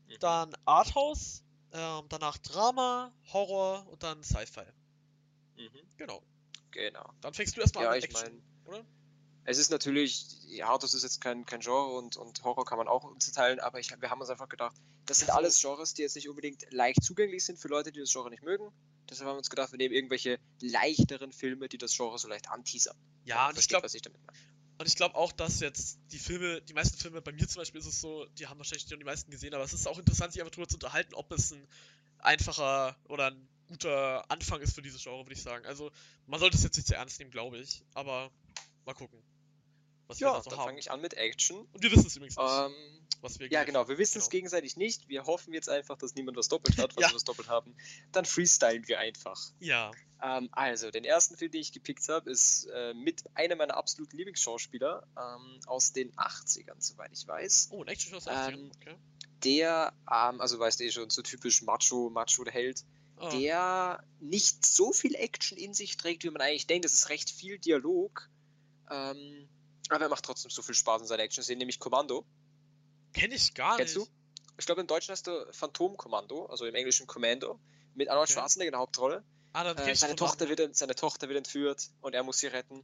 Mhm. 0.06 0.18
dann 0.20 0.56
Arthouse, 0.64 1.42
ähm, 1.72 2.04
danach 2.08 2.38
Drama, 2.38 3.12
Horror 3.32 3.86
und 3.88 4.02
dann 4.02 4.22
Sci-Fi. 4.22 4.64
Mhm. 5.56 5.70
Genau. 5.96 6.22
Genau. 6.70 7.12
Dann 7.20 7.34
fängst 7.34 7.56
du 7.56 7.60
erstmal 7.60 7.84
Ja, 7.84 7.90
an 7.90 7.96
mit 7.96 8.04
ich 8.04 8.10
Action, 8.10 8.42
meine, 8.64 8.78
oder? 8.78 8.84
es 9.44 9.58
ist 9.58 9.70
natürlich, 9.70 10.26
ja, 10.46 10.66
Hardhouse 10.68 10.94
ist 10.94 11.02
jetzt 11.04 11.20
kein, 11.20 11.46
kein 11.46 11.60
Genre 11.60 11.96
und, 11.96 12.16
und 12.16 12.42
Horror 12.42 12.64
kann 12.64 12.78
man 12.78 12.88
auch 12.88 13.04
unterteilen, 13.04 13.60
aber 13.60 13.78
ich, 13.78 13.90
wir 14.00 14.10
haben 14.10 14.20
uns 14.20 14.30
einfach 14.30 14.48
gedacht, 14.48 14.74
das 15.06 15.18
sind 15.20 15.30
alles 15.30 15.60
Genres, 15.60 15.94
die 15.94 16.02
jetzt 16.02 16.16
nicht 16.16 16.28
unbedingt 16.28 16.64
leicht 16.72 17.02
zugänglich 17.04 17.44
sind 17.44 17.58
für 17.58 17.68
Leute, 17.68 17.92
die 17.92 18.00
das 18.00 18.12
Genre 18.12 18.30
nicht 18.30 18.42
mögen. 18.42 18.72
Deshalb 19.08 19.28
haben 19.28 19.34
wir 19.34 19.38
uns 19.38 19.50
gedacht, 19.50 19.70
wir 19.70 19.76
nehmen 19.76 19.94
irgendwelche 19.94 20.38
leichteren 20.60 21.32
Filme, 21.32 21.68
die 21.68 21.78
das 21.78 21.94
Genre 21.94 22.18
so 22.18 22.26
leicht 22.26 22.48
anteasern. 22.50 22.96
Ja, 23.24 23.44
und 23.46 23.50
ich 23.50 23.54
Versteht, 23.56 23.68
glaube, 23.70 23.84
was 23.84 23.94
ich 23.94 24.02
damit 24.02 24.20
meine. 24.26 24.38
Und 24.78 24.88
ich 24.88 24.96
glaube 24.96 25.14
auch, 25.14 25.32
dass 25.32 25.60
jetzt 25.60 25.98
die 26.10 26.18
Filme, 26.18 26.60
die 26.62 26.72
meisten 26.72 26.98
Filme, 26.98 27.22
bei 27.22 27.32
mir 27.32 27.46
zum 27.46 27.60
Beispiel 27.60 27.80
ist 27.80 27.86
es 27.86 28.00
so, 28.00 28.26
die 28.38 28.46
haben 28.46 28.58
wahrscheinlich 28.58 28.86
die 28.86 28.96
meisten 28.96 29.30
gesehen, 29.30 29.54
aber 29.54 29.64
es 29.64 29.72
ist 29.72 29.86
auch 29.86 29.98
interessant, 29.98 30.32
sich 30.32 30.42
einfach 30.42 30.52
darüber 30.52 30.68
zu 30.68 30.76
unterhalten, 30.76 31.14
ob 31.14 31.30
es 31.32 31.52
ein 31.52 31.66
einfacher 32.18 32.96
oder 33.08 33.28
ein 33.28 33.48
guter 33.68 34.28
Anfang 34.30 34.60
ist 34.60 34.74
für 34.74 34.82
dieses 34.82 35.02
Genre, 35.02 35.24
würde 35.24 35.34
ich 35.34 35.42
sagen. 35.42 35.64
Also, 35.66 35.90
man 36.26 36.40
sollte 36.40 36.56
es 36.56 36.62
jetzt 36.64 36.76
nicht 36.76 36.88
zu 36.88 36.94
ernst 36.94 37.18
nehmen, 37.18 37.30
glaube 37.30 37.58
ich, 37.58 37.82
aber 37.94 38.30
mal 38.84 38.94
gucken, 38.94 39.22
was 40.06 40.20
wir 40.20 40.26
Ja, 40.26 40.34
da 40.34 40.42
so 40.42 40.50
dann 40.50 40.58
fange 40.58 40.78
ich 40.78 40.90
an 40.90 41.00
mit 41.00 41.14
Action. 41.14 41.56
Und 41.72 41.82
wir 41.82 41.90
wissen 41.92 42.06
es 42.06 42.16
übrigens 42.16 42.36
nicht, 42.36 42.46
Ähm, 42.46 43.03
was 43.24 43.38
wir 43.40 43.46
Ja, 43.46 43.64
gleich- 43.64 43.66
genau. 43.66 43.88
Wir 43.88 43.98
wissen 43.98 44.18
es 44.18 44.24
genau. 44.24 44.30
gegenseitig 44.38 44.76
nicht. 44.76 45.08
Wir 45.08 45.24
hoffen 45.24 45.52
jetzt 45.52 45.68
einfach, 45.68 45.98
dass 45.98 46.14
niemand 46.14 46.36
was 46.36 46.48
doppelt 46.48 46.78
hat. 46.78 46.92
Falls 46.92 47.06
Ja. 47.06 47.10
wir 47.10 47.16
was 47.16 47.24
doppelt 47.24 47.48
haben, 47.48 47.74
dann 48.12 48.24
freestylen 48.24 48.86
wir 48.86 48.98
einfach. 49.00 49.40
Ja, 49.58 49.90
Ähm, 50.22 50.48
also, 50.52 50.90
den 50.90 51.04
ersten 51.04 51.36
Film, 51.36 51.50
den 51.50 51.60
ich 51.60 51.72
gepickt 51.72 52.08
habe, 52.08 52.30
ist 52.30 52.66
äh, 52.72 52.94
mit 52.94 53.24
einem 53.34 53.58
meiner 53.58 53.76
absoluten 53.76 54.16
Lieblingsschauspieler 54.16 55.06
ähm, 55.18 55.60
aus 55.66 55.92
den 55.92 56.12
80ern, 56.16 56.76
soweit 56.78 57.10
ich 57.12 57.26
weiß. 57.26 57.68
oh, 57.72 57.82
ein 57.82 57.88
Action-Show 57.88 58.16
aus 58.18 58.24
den 58.24 58.32
80ern, 58.32 58.52
Ähm, 58.54 58.72
okay. 58.76 58.94
Der, 59.42 59.92
ähm, 60.10 60.40
also 60.40 60.58
weißt 60.58 60.80
du 60.80 60.84
eh 60.84 60.90
schon, 60.92 61.10
so 61.10 61.20
typisch 61.20 61.60
Macho, 61.62 62.08
Macho 62.10 62.44
der 62.44 62.52
Held, 62.54 62.84
Ah, 63.16 63.28
der 63.30 64.04
nicht 64.20 64.64
so 64.66 64.92
viel 64.92 65.14
Action 65.14 65.56
in 65.58 65.72
sich 65.74 65.96
trägt, 65.98 66.24
wie 66.24 66.30
man 66.30 66.40
eigentlich 66.42 66.66
denkt. 66.66 66.84
Es 66.86 66.94
ist 66.94 67.10
recht 67.10 67.30
viel 67.30 67.58
Dialog. 67.58 68.28
Ähm, 68.90 69.48
aber 69.90 70.04
er 70.04 70.08
macht 70.08 70.24
trotzdem 70.24 70.50
so 70.50 70.62
viel 70.62 70.74
Spaß 70.74 71.02
in 71.02 71.08
seiner 71.08 71.22
Action-Szene, 71.22 71.58
nämlich 71.58 71.78
Kommando. 71.78 72.24
Kenn 73.14 73.32
ich 73.32 73.54
gar 73.54 73.76
Kennst 73.76 73.96
nicht. 73.96 74.08
du? 74.08 74.12
Ich 74.58 74.66
glaube, 74.66 74.82
im 74.82 74.86
Deutschen 74.86 75.12
heißt 75.12 75.26
er 75.28 75.52
Phantomkommando, 75.52 76.46
also 76.46 76.66
im 76.66 76.74
Englischen 76.74 77.06
Commando, 77.06 77.58
mit 77.94 78.08
Arnold 78.08 78.28
Okay. 78.28 78.34
Schwarzenegger 78.34 78.68
in 78.68 78.72
der 78.72 78.80
Hauptrolle. 78.80 79.24
Ah, 79.52 79.64
dann 79.64 79.78
Äh, 79.78 79.94
seine, 79.94 80.16
Tochter 80.16 80.48
wird, 80.48 80.76
seine 80.76 80.94
Tochter 80.94 81.28
wird 81.28 81.38
entführt 81.38 81.90
und 82.00 82.14
er 82.14 82.22
muss 82.22 82.38
sie 82.38 82.48
retten. 82.48 82.82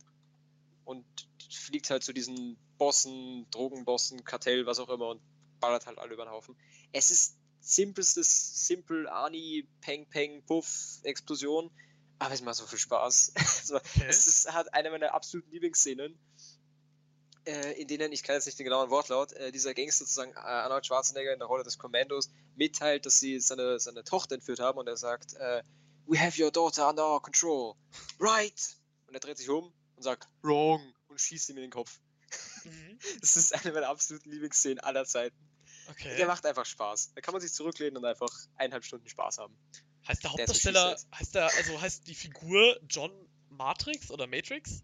Und 0.84 1.04
fliegt 1.52 1.90
halt 1.90 2.02
zu 2.02 2.12
diesen 2.12 2.58
Bossen, 2.78 3.46
Drogenbossen, 3.50 4.24
Kartell, 4.24 4.66
was 4.66 4.78
auch 4.80 4.88
immer 4.88 5.08
und 5.08 5.20
ballert 5.60 5.86
halt 5.86 5.98
alle 5.98 6.14
über 6.14 6.24
den 6.24 6.32
Haufen. 6.32 6.56
Es 6.92 7.10
ist 7.10 7.36
simpelstes, 7.60 8.66
simpel, 8.66 9.08
Ani, 9.08 9.68
Peng, 9.80 10.08
Peng, 10.08 10.42
Puff, 10.46 10.98
Explosion. 11.02 11.70
Aber 12.18 12.34
es 12.34 12.42
macht 12.42 12.56
so 12.56 12.66
viel 12.66 12.78
Spaß. 12.78 13.32
Also, 13.60 13.76
Okay. 13.76 14.06
es 14.08 14.26
ist, 14.26 14.52
hat 14.52 14.72
eine 14.74 14.90
meiner 14.90 15.14
absoluten 15.14 15.50
Lieblingsszenen, 15.50 16.18
in 17.44 17.88
denen, 17.88 18.12
ich 18.12 18.22
kann 18.22 18.34
jetzt 18.34 18.46
nicht 18.46 18.58
den 18.58 18.64
genauen 18.64 18.90
Wortlaut, 18.90 19.32
äh, 19.32 19.50
dieser 19.52 19.74
Gangster 19.74 20.04
sozusagen, 20.04 20.32
äh, 20.32 20.40
Arnold 20.40 20.86
Schwarzenegger 20.86 21.32
in 21.32 21.38
der 21.38 21.48
Rolle 21.48 21.64
des 21.64 21.78
Kommandos, 21.78 22.30
mitteilt, 22.54 23.06
dass 23.06 23.18
sie 23.18 23.40
seine, 23.40 23.80
seine 23.80 24.04
Tochter 24.04 24.34
entführt 24.34 24.60
haben 24.60 24.78
und 24.78 24.86
er 24.86 24.96
sagt, 24.96 25.34
äh, 25.34 25.62
We 26.06 26.18
have 26.18 26.42
your 26.42 26.50
daughter 26.50 26.88
under 26.88 27.06
our 27.06 27.22
control. 27.22 27.74
Right! 28.18 28.76
Und 29.06 29.14
er 29.14 29.20
dreht 29.20 29.38
sich 29.38 29.48
um 29.48 29.72
und 29.96 30.02
sagt, 30.02 30.26
Wrong! 30.42 30.92
und 31.08 31.20
schießt 31.20 31.50
ihm 31.50 31.56
in 31.56 31.62
den 31.62 31.70
Kopf. 31.70 32.00
Mhm. 32.64 32.98
Das 33.20 33.36
ist 33.36 33.54
eine 33.54 33.72
meiner 33.72 33.88
absoluten 33.88 34.30
Lieblingsszenen 34.30 34.80
aller 34.80 35.04
Zeiten. 35.04 35.36
Okay. 35.88 36.16
Der 36.16 36.26
macht 36.26 36.44
einfach 36.46 36.66
Spaß. 36.66 37.12
Da 37.14 37.20
kann 37.20 37.32
man 37.32 37.40
sich 37.40 37.52
zurücklehnen 37.52 37.96
und 37.96 38.04
einfach 38.04 38.30
eineinhalb 38.56 38.84
Stunden 38.84 39.08
Spaß 39.08 39.38
haben. 39.38 39.56
Heißt 40.06 40.22
der 40.22 40.30
Der 40.30 40.38
Hauptdarsteller, 40.40 40.90
schießt 40.92 41.08
heißt 41.12 41.34
der, 41.34 41.44
also 41.56 41.80
heißt 41.80 42.06
die 42.06 42.14
Figur 42.14 42.78
John 42.88 43.12
Matrix 43.48 44.10
oder 44.10 44.26
Matrix? 44.26 44.82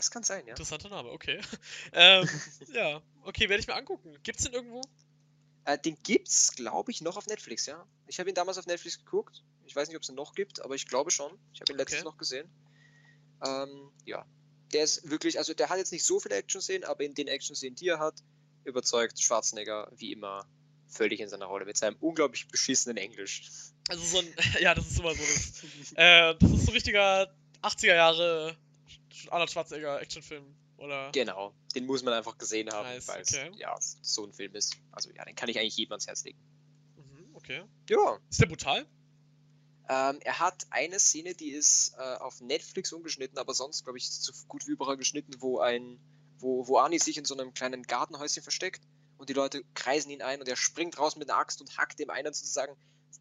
Das 0.00 0.10
kann 0.10 0.22
sein, 0.22 0.46
ja. 0.46 0.52
Interessanter 0.52 0.88
Name, 0.88 1.10
okay. 1.10 1.42
ähm, 1.92 2.26
ja, 2.72 3.02
okay, 3.24 3.50
werde 3.50 3.60
ich 3.60 3.66
mir 3.66 3.74
angucken. 3.74 4.16
Gibt's 4.22 4.44
den 4.44 4.54
irgendwo? 4.54 4.80
Äh, 5.66 5.78
den 5.78 5.94
gibt's, 6.02 6.54
glaube 6.54 6.90
ich, 6.90 7.02
noch 7.02 7.18
auf 7.18 7.26
Netflix, 7.26 7.66
ja. 7.66 7.86
Ich 8.06 8.18
habe 8.18 8.30
ihn 8.30 8.34
damals 8.34 8.56
auf 8.56 8.64
Netflix 8.64 9.04
geguckt. 9.04 9.44
Ich 9.66 9.76
weiß 9.76 9.88
nicht, 9.88 9.98
ob 9.98 10.02
es 10.02 10.08
ihn 10.08 10.14
noch 10.14 10.34
gibt, 10.34 10.62
aber 10.62 10.74
ich 10.74 10.86
glaube 10.86 11.10
schon. 11.10 11.38
Ich 11.52 11.60
habe 11.60 11.70
ihn 11.72 11.76
letztens 11.76 12.00
Okay. 12.00 12.08
noch 12.08 12.16
gesehen. 12.16 12.48
Ähm, 13.46 13.90
ja. 14.06 14.24
Der 14.72 14.84
ist 14.84 15.10
wirklich, 15.10 15.36
also 15.36 15.52
der 15.52 15.68
hat 15.68 15.76
jetzt 15.76 15.92
nicht 15.92 16.06
so 16.06 16.18
viele 16.18 16.36
Action-Szenen, 16.36 16.84
aber 16.84 17.04
in 17.04 17.12
den 17.12 17.28
Action-Szenen, 17.28 17.76
die 17.76 17.88
er 17.88 17.98
hat, 17.98 18.22
überzeugt 18.64 19.20
Schwarzenegger 19.20 19.92
wie 19.94 20.12
immer 20.12 20.46
völlig 20.88 21.20
in 21.20 21.28
seiner 21.28 21.44
Rolle 21.44 21.66
mit 21.66 21.76
seinem 21.76 21.96
unglaublich 22.00 22.48
beschissenen 22.48 22.96
Englisch. 22.96 23.42
Also 23.90 24.02
so 24.02 24.18
ein, 24.20 24.34
ja, 24.62 24.74
das 24.74 24.86
ist 24.86 24.98
immer 24.98 25.14
so. 25.14 25.20
Das, 25.20 25.92
äh, 25.94 26.34
das 26.38 26.50
ist 26.52 26.64
so 26.64 26.70
ein 26.70 26.74
richtiger 26.74 27.30
80er 27.60 27.94
Jahre 27.94 28.56
Arnold 29.30 29.50
Schwarzenegger 29.50 30.00
Actionfilm, 30.00 30.54
oder? 30.76 31.10
Genau, 31.12 31.54
den 31.74 31.86
muss 31.86 32.02
man 32.02 32.14
einfach 32.14 32.38
gesehen 32.38 32.70
haben, 32.70 32.88
Nice, 32.88 33.08
weil 33.08 33.22
okay. 33.22 33.50
es 33.52 33.58
ja 33.58 33.76
so 33.80 34.24
ein 34.24 34.32
Film 34.32 34.54
ist. 34.54 34.76
Also 34.92 35.10
ja, 35.10 35.24
den 35.24 35.34
kann 35.34 35.48
ich 35.48 35.58
eigentlich 35.58 35.76
jedem 35.76 35.92
ans 35.92 36.06
Herz 36.06 36.24
legen. 36.24 36.38
Mhm, 36.96 37.34
okay. 37.34 37.62
Ja, 37.88 38.18
Ist 38.28 38.40
der 38.40 38.46
brutal? 38.46 38.86
Ähm, 39.88 40.20
er 40.22 40.38
hat 40.38 40.66
eine 40.70 41.00
Szene, 41.00 41.34
die 41.34 41.50
ist 41.50 41.94
äh, 41.98 42.14
auf 42.16 42.40
Netflix 42.40 42.92
umgeschnitten, 42.92 43.38
aber 43.38 43.54
sonst, 43.54 43.82
glaube 43.82 43.98
ich, 43.98 44.08
so 44.08 44.32
gut 44.46 44.66
wie 44.68 44.70
überall 44.70 44.96
geschnitten, 44.96 45.32
wo 45.40 45.58
ein, 45.58 45.98
wo, 46.38 46.68
wo 46.68 46.78
Arnie 46.78 47.00
sich 47.00 47.18
in 47.18 47.24
so 47.24 47.34
einem 47.34 47.54
kleinen 47.54 47.82
Gartenhäuschen 47.82 48.42
versteckt 48.42 48.82
und 49.18 49.28
die 49.28 49.32
Leute 49.32 49.64
kreisen 49.74 50.10
ihn 50.10 50.22
ein 50.22 50.40
und 50.40 50.48
er 50.48 50.56
springt 50.56 50.96
raus 50.98 51.16
mit 51.16 51.28
einer 51.28 51.38
Axt 51.38 51.60
und 51.60 51.76
hackt 51.76 51.98
dem 51.98 52.08
einen 52.08 52.32
sozusagen 52.32 52.76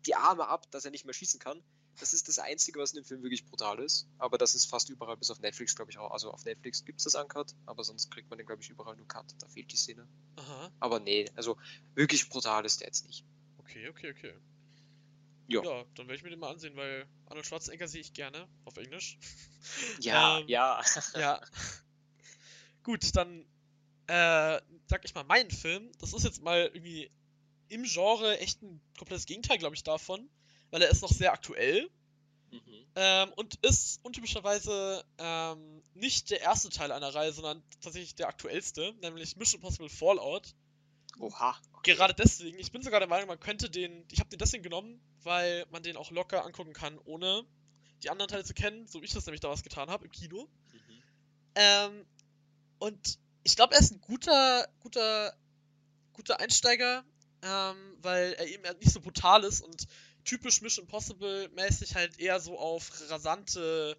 die 0.05 0.15
Arme 0.15 0.47
ab, 0.47 0.69
dass 0.71 0.85
er 0.85 0.91
nicht 0.91 1.05
mehr 1.05 1.13
schießen 1.13 1.39
kann. 1.39 1.63
Das 1.99 2.13
ist 2.13 2.27
das 2.27 2.39
Einzige, 2.39 2.79
was 2.79 2.91
in 2.93 3.01
dem 3.01 3.05
Film 3.05 3.23
wirklich 3.23 3.45
brutal 3.45 3.79
ist. 3.79 4.07
Aber 4.17 4.37
das 4.37 4.55
ist 4.55 4.65
fast 4.65 4.89
überall, 4.89 5.17
bis 5.17 5.29
auf 5.31 5.39
Netflix, 5.39 5.75
glaube 5.75 5.91
ich 5.91 5.97
auch. 5.97 6.11
Also 6.11 6.31
auf 6.31 6.45
Netflix 6.45 6.85
gibt 6.85 6.99
es 6.99 7.03
das 7.03 7.15
Uncut, 7.15 7.53
aber 7.65 7.83
sonst 7.83 8.09
kriegt 8.11 8.29
man 8.29 8.37
den, 8.37 8.45
glaube 8.47 8.61
ich, 8.61 8.69
überall 8.69 8.95
nur 8.95 9.07
Cut. 9.07 9.25
Da 9.39 9.47
fehlt 9.47 9.71
die 9.71 9.77
Szene. 9.77 10.07
Aha. 10.37 10.71
Aber 10.79 10.99
nee, 10.99 11.29
also 11.35 11.57
wirklich 11.95 12.29
brutal 12.29 12.65
ist 12.65 12.79
der 12.79 12.87
jetzt 12.87 13.05
nicht. 13.05 13.25
Okay, 13.57 13.89
okay, 13.89 14.11
okay. 14.11 14.33
Ja. 15.47 15.63
Ja, 15.63 15.83
dann 15.95 16.07
werde 16.07 16.15
ich 16.15 16.23
mir 16.23 16.29
den 16.29 16.39
mal 16.39 16.51
ansehen, 16.51 16.75
weil 16.75 17.07
Arnold 17.25 17.45
Schwarzenegger 17.45 17.87
sehe 17.87 18.01
ich 18.01 18.13
gerne 18.13 18.47
auf 18.65 18.77
Englisch. 18.77 19.17
Ja, 19.99 20.39
Ähm, 20.39 20.47
ja. 20.47 20.81
Ja. 21.15 21.41
Gut, 22.83 23.15
dann 23.15 23.45
äh, 24.07 24.61
sag 24.87 25.03
ich 25.03 25.13
mal 25.13 25.23
meinen 25.25 25.51
Film. 25.51 25.91
Das 25.99 26.13
ist 26.13 26.23
jetzt 26.23 26.41
mal 26.41 26.71
irgendwie 26.73 27.11
im 27.67 27.83
Genre 27.83 28.39
echt 28.39 28.61
ein 28.63 28.81
komplettes 28.97 29.25
Gegenteil, 29.25 29.57
glaube 29.57 29.75
ich, 29.75 29.83
davon, 29.83 30.29
weil 30.71 30.81
er 30.81 30.89
ist 30.89 31.01
noch 31.01 31.11
sehr 31.11 31.33
aktuell 31.33 31.89
Mhm. 32.51 32.85
ähm, 32.95 33.33
und 33.35 33.55
ist 33.63 33.99
untypischerweise 34.03 35.03
ähm, 35.17 35.83
nicht 35.93 36.31
der 36.31 36.41
erste 36.41 36.69
Teil 36.69 36.91
einer 36.91 37.13
Reihe, 37.13 37.31
sondern 37.31 37.61
tatsächlich 37.81 38.15
der 38.15 38.27
aktuellste, 38.27 38.93
nämlich 39.01 39.35
Mission 39.35 39.61
Impossible 39.61 39.89
Fallout. 39.89 40.55
Oha. 41.19 41.57
okay. 41.73 41.93
Gerade 41.93 42.13
deswegen, 42.13 42.57
ich 42.59 42.71
bin 42.71 42.81
sogar 42.81 42.99
der 42.99 43.09
Meinung, 43.09 43.27
man 43.27 43.39
könnte 43.39 43.69
den, 43.69 44.05
ich 44.11 44.19
habe 44.19 44.29
den 44.29 44.39
deswegen 44.39 44.63
genommen, 44.63 45.01
weil 45.23 45.65
man 45.69 45.83
den 45.83 45.97
auch 45.97 46.11
locker 46.11 46.45
angucken 46.45 46.73
kann, 46.73 46.97
ohne 47.05 47.45
die 48.03 48.09
anderen 48.09 48.29
Teile 48.29 48.43
zu 48.43 48.53
kennen, 48.53 48.87
so 48.87 49.01
wie 49.01 49.05
ich 49.05 49.13
das 49.13 49.25
nämlich 49.25 49.41
damals 49.41 49.63
getan 49.63 49.89
habe 49.89 50.05
im 50.05 50.11
Kino. 50.11 50.47
Mhm. 50.71 51.03
Ähm, 51.55 52.05
und 52.79 53.19
ich 53.43 53.55
glaube, 53.55 53.73
er 53.73 53.81
ist 53.81 53.91
ein 53.91 54.01
guter, 54.01 54.67
guter, 54.79 55.35
guter 56.13 56.39
Einsteiger, 56.39 57.03
ähm, 57.41 57.97
weil 58.01 58.33
er 58.33 58.47
eben 58.47 58.63
nicht 58.79 58.91
so 58.91 59.01
brutal 59.01 59.43
ist 59.43 59.61
und 59.61 59.87
typisch 60.23 60.61
Mission 60.61 60.85
Impossible 60.85 61.49
mäßig 61.49 61.95
halt 61.95 62.19
eher 62.19 62.39
so 62.39 62.57
auf 62.57 62.91
rasante 63.09 63.97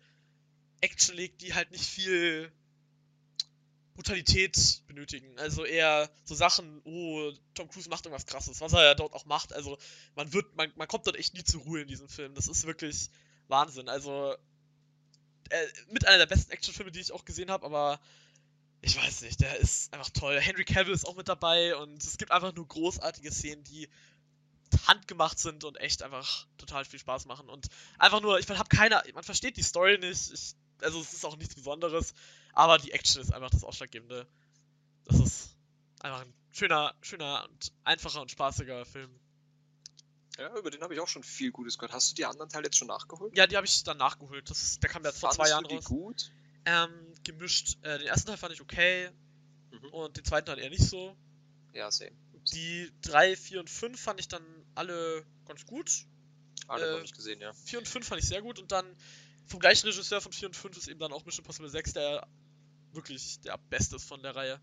Action 0.80 1.16
legt, 1.16 1.42
die 1.42 1.54
halt 1.54 1.70
nicht 1.70 1.84
viel 1.84 2.52
Brutalität 3.94 4.82
benötigen. 4.86 5.38
Also 5.38 5.64
eher 5.64 6.10
so 6.24 6.34
Sachen, 6.34 6.80
oh, 6.84 7.32
Tom 7.54 7.68
Cruise 7.68 7.88
macht 7.88 8.06
irgendwas 8.06 8.26
krasses, 8.26 8.60
was 8.60 8.72
er 8.72 8.84
ja 8.84 8.94
dort 8.94 9.12
auch 9.12 9.26
macht. 9.26 9.52
Also 9.52 9.76
man 10.14 10.32
wird, 10.32 10.56
man, 10.56 10.72
man 10.76 10.88
kommt 10.88 11.06
dort 11.06 11.16
echt 11.16 11.34
nie 11.34 11.44
zur 11.44 11.60
Ruhe 11.62 11.82
in 11.82 11.88
diesem 11.88 12.08
Film. 12.08 12.34
Das 12.34 12.48
ist 12.48 12.66
wirklich 12.66 13.10
Wahnsinn. 13.48 13.88
Also 13.88 14.34
äh, 15.50 15.66
mit 15.90 16.06
einer 16.06 16.18
der 16.18 16.26
besten 16.26 16.52
Actionfilme, 16.52 16.92
die 16.92 17.00
ich 17.00 17.12
auch 17.12 17.24
gesehen 17.24 17.50
habe, 17.50 17.66
aber 17.66 18.00
ich 18.82 18.96
weiß 18.96 19.22
nicht, 19.22 19.40
der 19.40 19.58
ist 19.58 19.92
einfach 19.92 20.10
toll. 20.10 20.40
Henry 20.40 20.64
Cavill 20.64 20.94
ist 20.94 21.06
auch 21.06 21.16
mit 21.16 21.28
dabei 21.28 21.76
und 21.76 22.02
es 22.02 22.16
gibt 22.16 22.32
einfach 22.32 22.54
nur 22.54 22.66
großartige 22.66 23.30
Szenen, 23.30 23.62
die 23.64 23.88
handgemacht 24.86 25.38
sind 25.38 25.64
und 25.64 25.76
echt 25.76 26.02
einfach 26.02 26.46
total 26.58 26.84
viel 26.84 26.98
Spaß 26.98 27.26
machen. 27.26 27.48
Und 27.48 27.66
einfach 27.98 28.20
nur, 28.20 28.38
ich 28.38 28.48
habe 28.48 28.68
keine, 28.68 29.02
man 29.14 29.24
versteht 29.24 29.56
die 29.56 29.62
Story 29.62 29.98
nicht, 29.98 30.32
ich, 30.32 30.54
also 30.80 31.00
es 31.00 31.12
ist 31.12 31.24
auch 31.24 31.36
nichts 31.36 31.54
Besonderes, 31.54 32.14
aber 32.52 32.78
die 32.78 32.92
Action 32.92 33.22
ist 33.22 33.32
einfach 33.32 33.50
das 33.50 33.64
Ausschlaggebende. 33.64 34.26
Das 35.04 35.18
ist 35.18 35.56
einfach 36.00 36.20
ein 36.22 36.32
schöner, 36.50 36.94
schöner 37.02 37.46
und 37.48 37.72
einfacher 37.84 38.20
und 38.22 38.30
spaßiger 38.30 38.84
Film. 38.86 39.10
Ja, 40.38 40.56
über 40.56 40.70
den 40.70 40.80
habe 40.80 40.94
ich 40.94 41.00
auch 41.00 41.08
schon 41.08 41.22
viel 41.22 41.50
Gutes 41.50 41.76
gehört. 41.76 41.92
Hast 41.92 42.12
du 42.12 42.14
die 42.14 42.24
anderen 42.24 42.48
Teile 42.48 42.64
jetzt 42.66 42.76
schon 42.78 42.88
nachgeholt? 42.88 43.36
Ja, 43.36 43.46
die 43.46 43.56
habe 43.56 43.66
ich 43.66 43.82
dann 43.84 43.98
nachgeholt. 43.98 44.48
Das 44.48 44.78
der 44.78 44.88
kam 44.88 45.04
ja 45.04 45.12
vor 45.12 45.30
zwei 45.30 45.48
Jahren 45.48 45.64
du 45.64 45.68
die 45.70 45.76
raus. 45.76 45.84
gut? 45.84 46.30
Ähm, 46.64 46.88
gemischt. 47.24 47.76
Äh, 47.82 47.98
den 47.98 48.06
ersten 48.08 48.28
Teil 48.28 48.36
fand 48.38 48.52
ich 48.54 48.60
okay 48.60 49.10
Mhm. 49.70 49.88
und 49.92 50.16
den 50.16 50.24
zweiten 50.24 50.46
Teil 50.46 50.58
eher 50.58 50.70
nicht 50.70 50.82
so. 50.82 51.16
Ja, 51.72 51.90
same. 51.90 52.10
Die 52.52 52.90
3, 53.02 53.36
4 53.36 53.60
und 53.60 53.70
5 53.70 54.00
fand 54.00 54.18
ich 54.18 54.28
dann 54.28 54.42
alle 54.74 55.24
ganz 55.46 55.66
gut. 55.66 56.06
Alle 56.68 56.86
äh, 56.88 56.92
noch 56.94 57.02
nicht 57.02 57.16
gesehen, 57.16 57.40
ja. 57.40 57.52
4 57.52 57.80
und 57.80 57.88
5 57.88 58.06
fand 58.06 58.22
ich 58.22 58.28
sehr 58.28 58.42
gut 58.42 58.58
und 58.58 58.70
dann 58.72 58.86
vom 59.46 59.58
gleichen 59.58 59.86
Regisseur 59.86 60.20
von 60.20 60.32
4 60.32 60.48
und 60.48 60.56
5 60.56 60.76
ist 60.76 60.88
eben 60.88 61.00
dann 61.00 61.12
auch 61.12 61.24
Mission 61.24 61.44
Impossible 61.44 61.68
6, 61.68 61.94
der 61.94 62.26
wirklich 62.92 63.40
der 63.40 63.58
beste 63.68 63.96
ist 63.96 64.04
von 64.04 64.22
der 64.22 64.36
Reihe. 64.36 64.60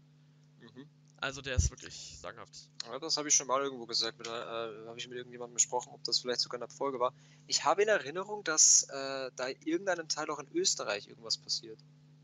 Mhm. 0.60 0.88
Also 1.20 1.42
der 1.42 1.56
ist 1.56 1.72
wirklich 1.72 2.18
sagenhaft. 2.20 2.70
Ja, 2.86 3.00
das 3.00 3.18
habe 3.18 3.28
ich 3.28 3.36
schon 3.36 3.48
mal 3.48 3.62
irgendwo 3.62 3.86
gesagt. 3.88 4.20
Mit, 4.20 4.28
äh, 4.28 4.32
habe 4.32 4.96
ich 4.98 5.08
mit 5.08 5.18
irgendjemandem 5.18 5.56
besprochen, 5.56 5.92
ob 5.92 6.04
das 6.04 6.20
vielleicht 6.20 6.42
sogar 6.42 6.62
eine 6.62 6.70
Folge 6.70 7.00
war. 7.00 7.14
Ich 7.48 7.66
habe 7.66 7.82
in 7.82 7.88
Erinnerung, 7.88 8.44
dass 8.44 8.84
äh, 8.84 9.32
da 9.36 9.48
irgendeinem 9.66 10.08
Teil 10.08 10.30
auch 10.30 10.40
in 10.40 10.48
Österreich 10.54 11.08
irgendwas 11.08 11.38
passiert. 11.38 11.80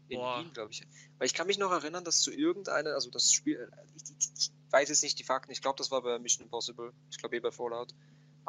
In 0.09 0.19
Boah. 0.19 0.39
Wien, 0.39 0.53
glaube 0.53 0.71
ich. 0.71 0.83
Weil 1.17 1.25
ich 1.25 1.33
kann 1.33 1.47
mich 1.47 1.57
noch 1.57 1.71
erinnern, 1.71 2.03
dass 2.03 2.21
zu 2.21 2.31
irgendeiner, 2.31 2.91
also 2.91 3.09
das 3.09 3.33
Spiel, 3.33 3.55
äh, 3.57 3.85
ich, 3.95 4.03
ich, 4.19 4.31
ich 4.37 4.51
weiß 4.73 4.89
jetzt 4.89 5.03
nicht 5.03 5.17
die 5.19 5.23
Fakten, 5.23 5.51
ich 5.51 5.61
glaube, 5.61 5.77
das 5.77 5.91
war 5.91 6.01
bei 6.01 6.17
Mission 6.19 6.43
Impossible, 6.45 6.91
ich 7.09 7.17
glaube 7.17 7.35
eh 7.37 7.39
bei 7.39 7.51
Fallout, 7.51 7.93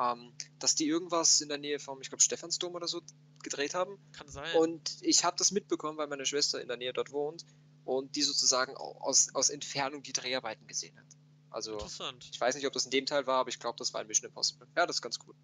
ähm, 0.00 0.32
dass 0.58 0.74
die 0.74 0.86
irgendwas 0.88 1.40
in 1.40 1.48
der 1.48 1.58
Nähe 1.58 1.78
vom, 1.78 2.00
ich 2.00 2.08
glaube, 2.08 2.22
Stephansdom 2.22 2.74
oder 2.74 2.88
so 2.88 3.00
gedreht 3.42 3.74
haben. 3.74 3.98
Kann 4.12 4.28
sein. 4.28 4.56
Und 4.56 4.96
ich 5.02 5.24
habe 5.24 5.36
das 5.38 5.52
mitbekommen, 5.52 5.98
weil 5.98 6.08
meine 6.08 6.26
Schwester 6.26 6.60
in 6.60 6.68
der 6.68 6.76
Nähe 6.76 6.92
dort 6.92 7.12
wohnt 7.12 7.44
und 7.84 8.16
die 8.16 8.22
sozusagen 8.22 8.76
au- 8.76 8.98
aus, 9.00 9.32
aus 9.34 9.50
Entfernung 9.50 10.02
die 10.02 10.12
Dreharbeiten 10.12 10.66
gesehen 10.66 10.98
hat. 10.98 11.06
Also, 11.50 11.74
Interessant. 11.74 12.28
ich 12.32 12.40
weiß 12.40 12.56
nicht, 12.56 12.66
ob 12.66 12.72
das 12.72 12.86
in 12.86 12.90
dem 12.90 13.06
Teil 13.06 13.26
war, 13.28 13.38
aber 13.38 13.50
ich 13.50 13.60
glaube, 13.60 13.76
das 13.78 13.94
war 13.94 14.00
in 14.00 14.08
Mission 14.08 14.28
Impossible. 14.28 14.66
Ja, 14.76 14.86
das 14.86 14.96
ist 14.96 15.02
ganz 15.02 15.18
cool. 15.26 15.34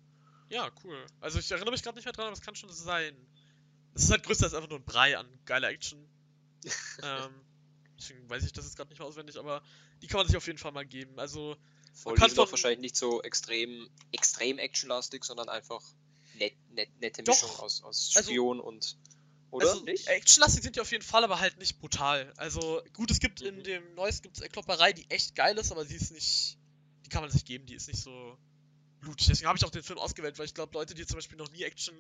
Ja, 0.49 0.69
cool. 0.83 1.07
Also 1.21 1.39
ich 1.39 1.49
erinnere 1.53 1.71
mich 1.71 1.83
gerade 1.85 1.97
nicht 1.97 2.07
mehr 2.07 2.13
dran, 2.13 2.27
aber 2.27 2.33
es 2.35 2.41
kann 2.43 2.57
schon 2.57 2.73
sein. 2.73 3.15
Es 3.95 4.05
ist 4.05 4.11
halt 4.11 4.25
größer 4.25 4.45
als 4.47 4.55
einfach 4.55 4.69
nur 4.69 4.79
ein 4.81 4.85
Brei 4.85 5.17
an 5.17 5.29
geiler 5.45 5.69
Action. 5.69 6.05
ähm, 7.03 7.33
deswegen 8.01 8.29
weiß 8.29 8.45
ich 8.45 8.53
das 8.53 8.65
jetzt 8.65 8.77
gerade 8.77 8.91
nicht 8.91 8.99
mehr 8.99 9.07
auswendig, 9.09 9.37
aber 9.39 9.63
die 10.03 10.07
kann 10.07 10.19
man 10.19 10.27
sich 10.27 10.37
auf 10.37 10.47
jeden 10.47 10.59
Fall 10.59 10.73
mal 10.73 10.87
geben. 10.87 11.19
Also, 11.19 11.57
Voll, 11.93 12.15
kann 12.15 12.29
sind 12.31 12.39
auch 12.39 12.45
von- 12.47 12.53
wahrscheinlich 12.53 12.81
nicht 12.81 12.97
so 12.97 13.23
extrem, 13.23 13.89
extrem 14.13 14.59
actionlastig, 14.59 15.25
sondern 15.25 15.49
einfach 15.49 15.83
net, 16.35 16.55
net, 16.71 16.89
nette 17.01 17.23
Doch. 17.23 17.35
Mischung 17.35 17.51
aus, 17.61 17.83
aus 17.83 18.13
Also- 18.17 18.31
Spion 18.31 18.61
und. 18.61 18.97
Oder? 19.53 19.69
also 19.71 19.85
nicht? 19.85 20.07
actionlastig 20.07 20.63
sind 20.63 20.77
die 20.77 20.81
auf 20.81 20.93
jeden 20.93 21.03
Fall, 21.03 21.25
aber 21.25 21.41
halt 21.41 21.59
nicht 21.59 21.81
brutal. 21.81 22.33
Also, 22.37 22.81
gut, 22.93 23.11
es 23.11 23.19
gibt 23.19 23.41
in 23.43 23.57
Mhm. 23.59 23.63
dem 23.65 23.95
Neues 23.95 24.23
gibt's 24.23 24.41
eine 24.41 24.49
Klopperei, 24.49 24.93
die 24.93 25.11
echt 25.11 25.35
geil 25.35 25.59
ist, 25.59 25.73
aber 25.73 25.85
sie 25.85 25.97
ist 25.97 26.13
nicht. 26.13 26.57
Die 27.05 27.09
kann 27.09 27.23
man 27.23 27.31
sich 27.33 27.45
geben, 27.45 27.67
die 27.67 27.75
ist 27.75 27.89
nicht 27.89 28.01
so 28.01 28.39
blutig. 29.01 29.27
Deswegen 29.27 29.49
habe 29.49 29.59
ich 29.59 29.65
auch 29.65 29.71
den 29.71 29.83
Film 29.83 29.99
ausgewählt, 29.99 30.39
weil 30.39 30.47
ich 30.47 30.55
glaube, 30.55 30.73
Leute, 30.75 30.95
die 30.95 31.05
zum 31.05 31.17
Beispiel 31.17 31.37
noch 31.37 31.51
nie 31.51 31.65
Action 31.65 31.97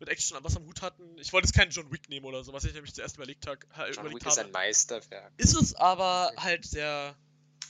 mit 0.00 0.08
Action 0.08 0.36
was 0.42 0.56
am 0.56 0.64
Hut 0.66 0.82
hatten, 0.82 1.16
ich 1.18 1.32
wollte 1.32 1.46
jetzt 1.46 1.54
keinen 1.54 1.70
John 1.70 1.90
Wick 1.92 2.08
nehmen 2.08 2.26
oder 2.26 2.42
so, 2.42 2.52
was 2.52 2.64
ich 2.64 2.72
nämlich 2.72 2.94
zuerst 2.94 3.16
überlegt, 3.16 3.46
hab, 3.46 3.58
John 3.76 3.92
überlegt 4.06 4.14
Wick 4.14 4.26
ist 4.26 4.38
habe. 4.38 4.46
ein 4.48 4.52
Meisterwerk. 4.52 5.32
Ist 5.36 5.54
es 5.54 5.74
aber 5.74 6.32
halt 6.36 6.64
sehr 6.66 7.16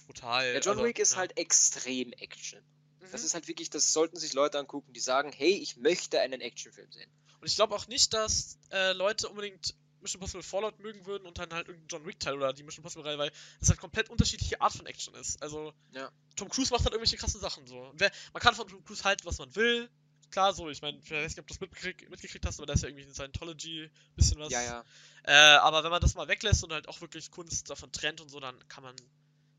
brutal. 0.06 0.46
Ja, 0.54 0.60
John 0.60 0.72
also, 0.72 0.84
Wick 0.84 0.98
ist 0.98 1.12
ja. 1.12 1.18
halt 1.18 1.36
extrem 1.36 2.12
Action. 2.14 2.60
Das 3.00 3.20
Mhm. 3.22 3.26
ist 3.26 3.34
halt 3.34 3.48
wirklich, 3.48 3.70
das 3.70 3.92
sollten 3.92 4.16
sich 4.16 4.32
Leute 4.34 4.58
angucken, 4.58 4.92
die 4.92 5.00
sagen, 5.00 5.32
hey, 5.32 5.52
ich 5.52 5.76
möchte 5.76 6.20
einen 6.20 6.40
Actionfilm 6.40 6.90
sehen. 6.92 7.10
Und 7.40 7.46
ich 7.46 7.56
glaube 7.56 7.74
auch 7.74 7.86
nicht, 7.88 8.12
dass 8.14 8.58
äh, 8.70 8.92
Leute 8.92 9.28
unbedingt 9.28 9.74
Mission 10.02 10.20
Impossible 10.20 10.42
Fallout 10.42 10.78
mögen 10.78 11.04
würden 11.06 11.26
und 11.26 11.36
dann 11.38 11.52
halt 11.52 11.68
irgendeinen 11.68 11.88
John 11.88 12.06
Wick 12.06 12.20
Teil 12.20 12.34
oder 12.34 12.52
die 12.52 12.62
Mission 12.62 12.82
Impossible 12.82 13.04
Reihe, 13.06 13.18
weil 13.18 13.30
das 13.58 13.68
halt 13.70 13.80
komplett 13.80 14.08
unterschiedliche 14.10 14.60
Art 14.60 14.72
von 14.72 14.86
Action 14.86 15.14
ist. 15.14 15.42
Also 15.42 15.72
Ja. 15.92 16.10
Tom 16.36 16.48
Cruise 16.48 16.70
macht 16.72 16.84
halt 16.84 16.92
irgendwelche 16.94 17.16
krassen 17.16 17.40
Sachen 17.40 17.66
so. 17.66 17.90
Wer, 17.94 18.10
man 18.32 18.40
kann 18.42 18.54
von 18.54 18.68
Tom 18.68 18.84
Cruise 18.84 19.04
halten, 19.04 19.24
was 19.24 19.38
man 19.38 19.54
will. 19.56 19.90
Klar, 20.30 20.54
so, 20.54 20.68
ich 20.68 20.80
meine, 20.80 20.98
ich 20.98 21.10
weiß 21.10 21.30
nicht, 21.36 21.38
ob 21.40 21.46
du 21.46 21.54
das 21.54 21.60
mitgekriegt, 21.60 22.08
mitgekriegt 22.08 22.46
hast, 22.46 22.58
aber 22.58 22.66
da 22.66 22.74
ist 22.74 22.82
ja 22.82 22.88
irgendwie 22.88 23.04
in 23.04 23.14
Scientology 23.14 23.90
bisschen 24.14 24.38
was. 24.38 24.52
Ja, 24.52 24.62
ja. 24.62 24.84
Äh, 25.24 25.58
aber 25.58 25.82
wenn 25.82 25.90
man 25.90 26.00
das 26.00 26.14
mal 26.14 26.28
weglässt 26.28 26.62
und 26.62 26.72
halt 26.72 26.88
auch 26.88 27.00
wirklich 27.00 27.30
Kunst 27.30 27.68
davon 27.68 27.90
trennt 27.92 28.20
und 28.20 28.28
so, 28.28 28.38
dann 28.38 28.56
kann 28.68 28.84
man 28.84 28.94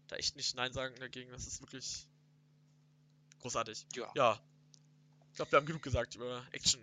da 0.08 0.16
echt 0.16 0.36
nicht 0.36 0.56
Nein 0.56 0.72
sagen 0.74 0.96
dagegen. 1.00 1.32
Das 1.32 1.46
ist 1.46 1.62
wirklich 1.62 2.08
großartig. 3.40 3.86
Ja. 3.96 4.12
Ja. 4.16 4.42
Ich 5.30 5.36
glaube, 5.36 5.52
wir 5.52 5.58
haben 5.58 5.66
genug 5.66 5.82
gesagt 5.82 6.16
über 6.16 6.46
Action. 6.52 6.82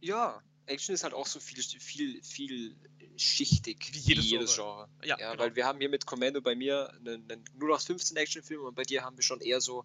Ja, 0.00 0.42
Action 0.66 0.94
ist 0.94 1.04
halt 1.04 1.14
auch 1.14 1.26
so 1.26 1.40
viel, 1.40 1.62
viel, 1.62 2.22
viel 2.22 2.76
schichtig 3.16 3.90
Wie 3.92 3.98
jedes 3.98 4.54
Genre. 4.54 4.88
Ja, 5.02 5.18
Ja, 5.18 5.32
genau. 5.32 5.42
weil 5.42 5.56
wir 5.56 5.66
haben 5.66 5.78
hier 5.78 5.88
mit 5.88 6.06
Commando 6.06 6.40
bei 6.40 6.54
mir 6.54 6.90
einen, 6.94 7.30
einen 7.30 7.44
0815 7.54 8.16
Actionfilm 8.16 8.64
und 8.64 8.74
bei 8.74 8.82
dir 8.82 9.04
haben 9.04 9.16
wir 9.16 9.22
schon 9.22 9.40
eher 9.40 9.60
so 9.60 9.84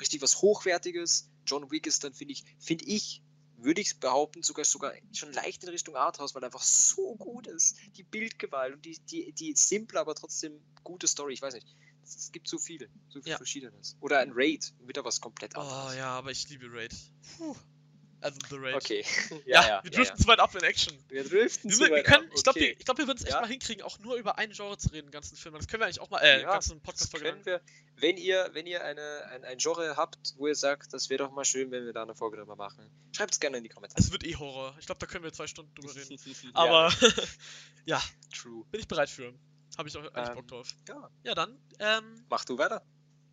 richtig 0.00 0.22
was 0.22 0.40
Hochwertiges. 0.42 1.30
John 1.46 1.70
Wick 1.70 1.86
ist 1.86 2.04
dann, 2.04 2.12
finde 2.14 2.32
ich, 2.32 2.44
finde 2.58 2.84
ich, 2.86 3.22
würde 3.56 3.80
ich 3.80 3.98
behaupten, 3.98 4.42
sogar 4.42 4.64
sogar 4.64 4.92
schon 5.12 5.32
leicht 5.32 5.64
in 5.64 5.70
Richtung 5.70 5.96
Arthouse, 5.96 6.34
weil 6.34 6.42
er 6.42 6.46
einfach 6.46 6.62
so 6.62 7.16
gut 7.16 7.46
ist. 7.48 7.76
Die 7.96 8.04
Bildgewalt 8.04 8.74
und 8.74 8.84
die, 8.84 8.98
die, 9.10 9.32
die 9.32 9.54
simple, 9.56 9.98
aber 9.98 10.14
trotzdem 10.14 10.60
gute 10.84 11.08
Story. 11.08 11.32
Ich 11.34 11.42
weiß 11.42 11.54
nicht. 11.54 11.66
Es, 12.04 12.30
gibt 12.32 12.48
so 12.48 12.56
viel, 12.58 12.88
so 13.08 13.20
viel 13.20 13.32
Ja. 13.32 13.36
Verschiedenes. 13.36 13.96
Oder 14.00 14.20
ein 14.20 14.30
Raid, 14.32 14.72
wieder 14.86 15.04
was 15.04 15.20
komplett 15.20 15.56
Oh 15.56 15.60
anderes. 15.60 15.96
ja, 15.96 16.10
aber 16.16 16.30
ich 16.30 16.48
liebe 16.48 16.66
Raid. 16.72 16.94
Puh. 17.36 17.54
Also 18.20 18.38
The 18.50 18.56
Raid. 18.56 18.74
Okay. 18.74 19.04
Ja, 19.46 19.80
wir 19.84 19.90
driften 19.92 20.18
zu 20.18 20.26
weit 20.26 20.40
ab 20.40 20.54
in 20.54 20.62
Action. 20.62 20.92
Wir 21.08 21.22
driften 21.22 21.70
Wir, 21.70 21.76
zu 21.76 21.84
wir 21.84 21.90
weit 21.92 22.04
können, 22.04 22.26
ab, 22.26 22.32
ich 22.34 22.42
glaube, 22.42 22.58
okay. 22.58 22.74
wir, 22.76 22.84
glaub, 22.84 22.98
wir 22.98 23.06
würden 23.06 23.18
es 23.18 23.24
echt 23.24 23.32
Ja. 23.34 23.40
mal 23.40 23.46
hinkriegen, 23.48 23.82
auch 23.84 23.98
nur 24.00 24.16
über 24.16 24.38
ein 24.38 24.50
Genre 24.50 24.76
zu 24.76 24.88
reden, 24.88 25.06
den 25.06 25.12
ganzen 25.12 25.36
Film. 25.36 25.54
Das 25.54 25.68
können 25.68 25.80
wir 25.82 25.86
eigentlich 25.86 26.00
auch 26.00 26.10
mal, 26.10 26.18
äh, 26.20 26.42
Ja, 26.42 26.50
ganzen 26.52 26.80
Podcast-Folge 26.80 27.26
können 27.30 27.46
wir, 27.46 27.60
wenn 27.96 28.16
ihr, 28.16 28.50
wenn 28.54 28.66
ihr 28.66 28.84
eine, 28.84 29.24
ein, 29.30 29.44
ein 29.44 29.58
Genre 29.58 29.96
habt, 29.96 30.18
wo 30.36 30.48
ihr 30.48 30.54
sagt, 30.56 30.92
das 30.92 31.08
wäre 31.10 31.24
doch 31.24 31.30
mal 31.32 31.44
schön, 31.44 31.70
wenn 31.70 31.84
wir 31.86 31.92
da 31.92 32.02
eine 32.02 32.14
Folge 32.16 32.38
drüber 32.38 32.56
machen, 32.56 32.90
schreibt 33.16 33.34
es 33.34 33.40
gerne 33.40 33.58
in 33.58 33.62
die 33.62 33.68
Kommentare. 33.70 34.00
Es 34.00 34.10
wird 34.10 34.24
eh 34.24 34.34
Horror. 34.34 34.74
Ich 34.80 34.86
glaube, 34.86 34.98
da 34.98 35.06
können 35.06 35.22
wir 35.24 35.32
zwei 35.32 35.46
Stunden 35.46 35.72
drüber 35.74 35.94
reden. 35.94 36.18
Ja, 36.54 36.54
Aber 36.54 36.92
true. 38.34 38.64
bin 38.70 38.80
ich 38.80 38.88
bereit 38.88 39.10
für. 39.10 39.32
Habe 39.76 39.88
ich 39.88 39.96
auch 39.96 40.02
eigentlich 40.12 40.28
Ähm, 40.28 40.34
Bock 40.34 40.48
drauf. 40.48 40.68
Ja, 40.88 41.10
Ja, 41.22 41.34
dann, 41.34 41.56
ähm, 41.78 42.24
mach 42.28 42.44
du 42.44 42.58
weiter. 42.58 42.82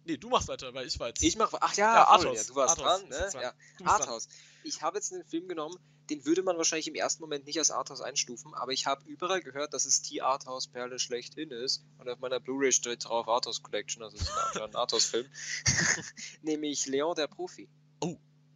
Nee, 0.08 0.17
du 0.17 0.30
machst 0.30 0.48
weiter, 0.48 0.71
weil 0.76 0.86
ich 0.86 1.00
war 1.00 1.08
jetzt. 1.08 1.24
Ich 1.24 1.36
mach. 1.36 1.52
Ach 1.60 1.74
ja, 1.76 1.95
Ja, 1.95 2.06
voll, 2.06 2.13
Arthouse. 2.28 2.38
ja 2.38 2.43
du 2.43 2.56
warst 2.56 2.80
Arthouse 2.80 3.10
dran, 3.10 3.32
ne? 3.41 3.41
Ja. 3.82 3.88
Arthouse. 3.88 4.28
Ich 4.65 4.82
habe 4.82 4.97
jetzt 4.97 5.13
einen 5.13 5.23
Film 5.25 5.47
genommen, 5.47 5.78
den 6.10 6.25
würde 6.25 6.43
man 6.43 6.58
wahrscheinlich 6.58 6.88
im 6.88 6.95
ersten 6.95 7.21
Moment 7.21 7.45
nicht 7.45 7.58
als 7.58 7.71
Arthouse 7.71 8.01
einstufen, 8.01 8.54
aber 8.54 8.71
ich 8.71 8.86
habe 8.86 9.04
überall 9.08 9.41
gehört, 9.41 9.73
dass 9.73 9.86
es 9.86 10.01
die 10.01 10.21
Arthouse-Perle 10.21 10.99
schlechthin 10.99 11.49
ist. 11.51 11.84
Und 11.97 12.08
auf 12.10 12.19
meiner 12.19 12.39
Blu-ray 12.39 12.71
steht 12.71 13.06
drauf 13.06 13.28
Arthouse 13.28 13.62
Collection, 13.63 14.04
also 14.04 14.17
es 14.17 14.23
ist 14.23 14.62
ein- 14.62 14.75
Arthouse-Film. 14.75 15.28
Nämlich 16.41 16.86
Leon 16.86 17.15
der 17.15 17.28
Profi. 17.28 17.67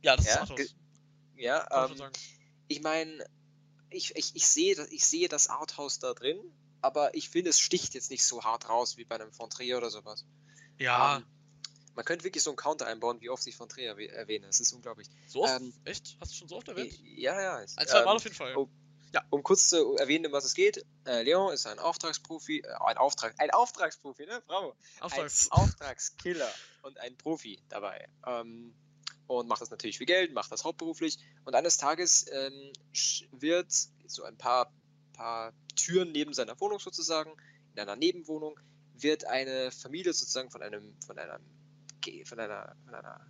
Ja, 0.01 0.15
das 0.15 0.25
ist 0.25 0.31
Ja, 0.33 0.41
Arthouse. 0.41 0.57
ge- 0.57 0.69
Ja, 1.37 1.85
ähm, 1.85 1.95
ich 2.67 2.81
meine, 2.81 3.25
ich, 3.89 4.15
ich, 4.15 4.35
ich, 4.35 4.47
sehe, 4.47 4.75
das- 4.75 4.89
ich 4.91 5.05
sehe 5.05 5.27
das 5.29 5.47
Arthouse 5.47 5.99
da 5.99 6.13
drin, 6.13 6.39
aber 6.81 7.15
ich 7.15 7.29
finde, 7.29 7.49
es 7.49 7.59
sticht 7.59 7.93
jetzt 7.95 8.11
nicht 8.11 8.23
so 8.23 8.43
hart 8.43 8.69
raus 8.69 8.97
wie 8.97 9.05
bei 9.05 9.15
einem 9.15 9.31
Von 9.33 9.49
Trier 9.49 9.77
oder 9.77 9.89
sowas. 9.89 10.23
Ja, 10.77 11.17
Ähm, 11.17 11.25
man 11.99 12.05
könnte 12.05 12.23
wirklich 12.23 12.41
so 12.41 12.49
einen 12.51 12.55
Counter 12.55 12.87
einbauen, 12.87 13.19
wie 13.19 13.29
oft 13.29 13.45
ich 13.45 13.57
Von 13.57 13.67
Trier 13.67 13.93
erwäh- 13.93 14.07
erwähne. 14.09 14.47
Es 14.47 14.61
ist 14.61 14.71
unglaublich. 14.71 15.09
so 15.27 15.43
oft? 15.43 15.59
ähm, 15.59 15.73
Echt? 15.83 16.15
Hast 16.21 16.31
du 16.31 16.35
schon 16.37 16.47
so 16.47 16.55
oft 16.55 16.69
erwähnt? 16.69 16.97
Ja, 17.03 17.41
ja. 17.41 17.57
Ein, 17.57 17.67
zwei 17.67 18.05
Mal 18.05 18.15
auf 18.15 18.23
jeden 18.23 18.37
Fall. 18.37 18.55
oh, 18.55 18.69
um 19.31 19.43
kurz 19.43 19.67
zu 19.67 19.97
erwähnen, 19.97 20.27
um 20.27 20.31
was 20.31 20.45
es 20.45 20.53
geht. 20.53 20.85
Äh, 21.05 21.23
Leon 21.23 21.51
ist 21.53 21.65
ein 21.67 21.77
Auftragsprofi, 21.77 22.59
äh, 22.59 22.67
ein 22.85 22.95
Auftrag, 22.95 23.33
ein 23.37 23.51
Auftragsprofi, 23.51 24.25
ne? 24.27 24.41
Bravo. 24.47 24.75
Auftrags. 25.01 25.49
Ein 25.51 25.59
Auftragskiller 25.59 26.49
und 26.83 26.97
ein 26.99 27.17
Profi 27.17 27.61
dabei. 27.67 28.07
Ähm, 28.25 28.73
und 29.27 29.49
macht 29.49 29.61
das 29.61 29.69
natürlich 29.69 29.97
für 29.97 30.05
Geld, 30.05 30.31
macht 30.33 30.53
das 30.53 30.63
hauptberuflich. 30.63 31.19
Und 31.43 31.53
eines 31.53 31.75
Tages 31.75 32.27
ähm, 32.31 32.71
wird 33.31 33.71
so 34.07 34.23
ein 34.23 34.37
paar, 34.37 34.71
paar 35.11 35.51
Türen 35.75 36.13
neben 36.13 36.33
seiner 36.33 36.57
Wohnung 36.61 36.79
sozusagen, 36.79 37.33
in 37.73 37.79
einer 37.81 37.97
Nebenwohnung, 37.97 38.57
wird 38.93 39.25
eine 39.25 39.71
Familie 39.71 40.13
sozusagen 40.13 40.49
von 40.49 40.61
einem, 40.61 40.95
von 41.05 41.17
einer, 41.19 41.39
Ge- 41.39 41.45
von 42.25 42.39
einer, 42.39 42.75
einer 42.87 43.25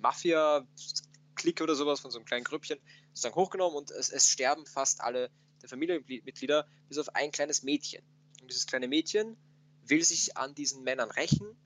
Mafia-Clique 0.00 1.62
oder 1.62 1.74
sowas, 1.74 2.00
von 2.00 2.10
so 2.10 2.18
einem 2.18 2.26
kleinen 2.26 2.44
Grüppchen, 2.44 2.78
sozusagen 3.08 3.34
hochgenommen 3.34 3.76
und 3.76 3.90
es, 3.90 4.10
es 4.10 4.28
sterben 4.28 4.66
fast 4.66 5.00
alle 5.00 5.30
der 5.62 5.68
Familienmitglieder, 5.68 6.66
bis 6.88 6.98
auf 6.98 7.14
ein 7.14 7.30
kleines 7.30 7.62
Mädchen. 7.62 8.02
Und 8.40 8.50
dieses 8.50 8.66
kleine 8.66 8.88
Mädchen 8.88 9.36
will 9.84 10.02
sich 10.02 10.36
an 10.36 10.54
diesen 10.54 10.82
Männern 10.82 11.10
rächen 11.10 11.56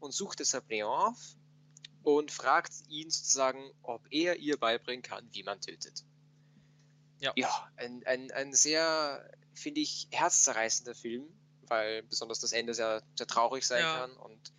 und 0.00 0.12
sucht 0.12 0.40
deshalb 0.40 0.68
Leon 0.68 0.90
auf 0.90 1.36
und 2.02 2.30
fragt 2.30 2.72
ihn 2.88 3.10
sozusagen, 3.10 3.70
ob 3.82 4.06
er 4.10 4.36
ihr 4.36 4.58
beibringen 4.58 5.02
kann, 5.02 5.28
wie 5.32 5.42
man 5.42 5.60
tötet. 5.60 6.04
Ja. 7.20 7.32
Ja, 7.36 7.68
ein, 7.76 8.02
ein, 8.06 8.30
ein 8.32 8.52
sehr, 8.52 9.30
finde 9.54 9.80
ich, 9.80 10.08
herzzerreißender 10.10 10.94
Film, 10.94 11.26
weil 11.62 12.02
besonders 12.02 12.40
das 12.40 12.52
Ende 12.52 12.74
sehr, 12.74 13.02
sehr 13.14 13.26
traurig 13.26 13.64
sein 13.66 13.80
Ja. 13.80 14.00
kann. 14.00 14.16
Und 14.16 14.52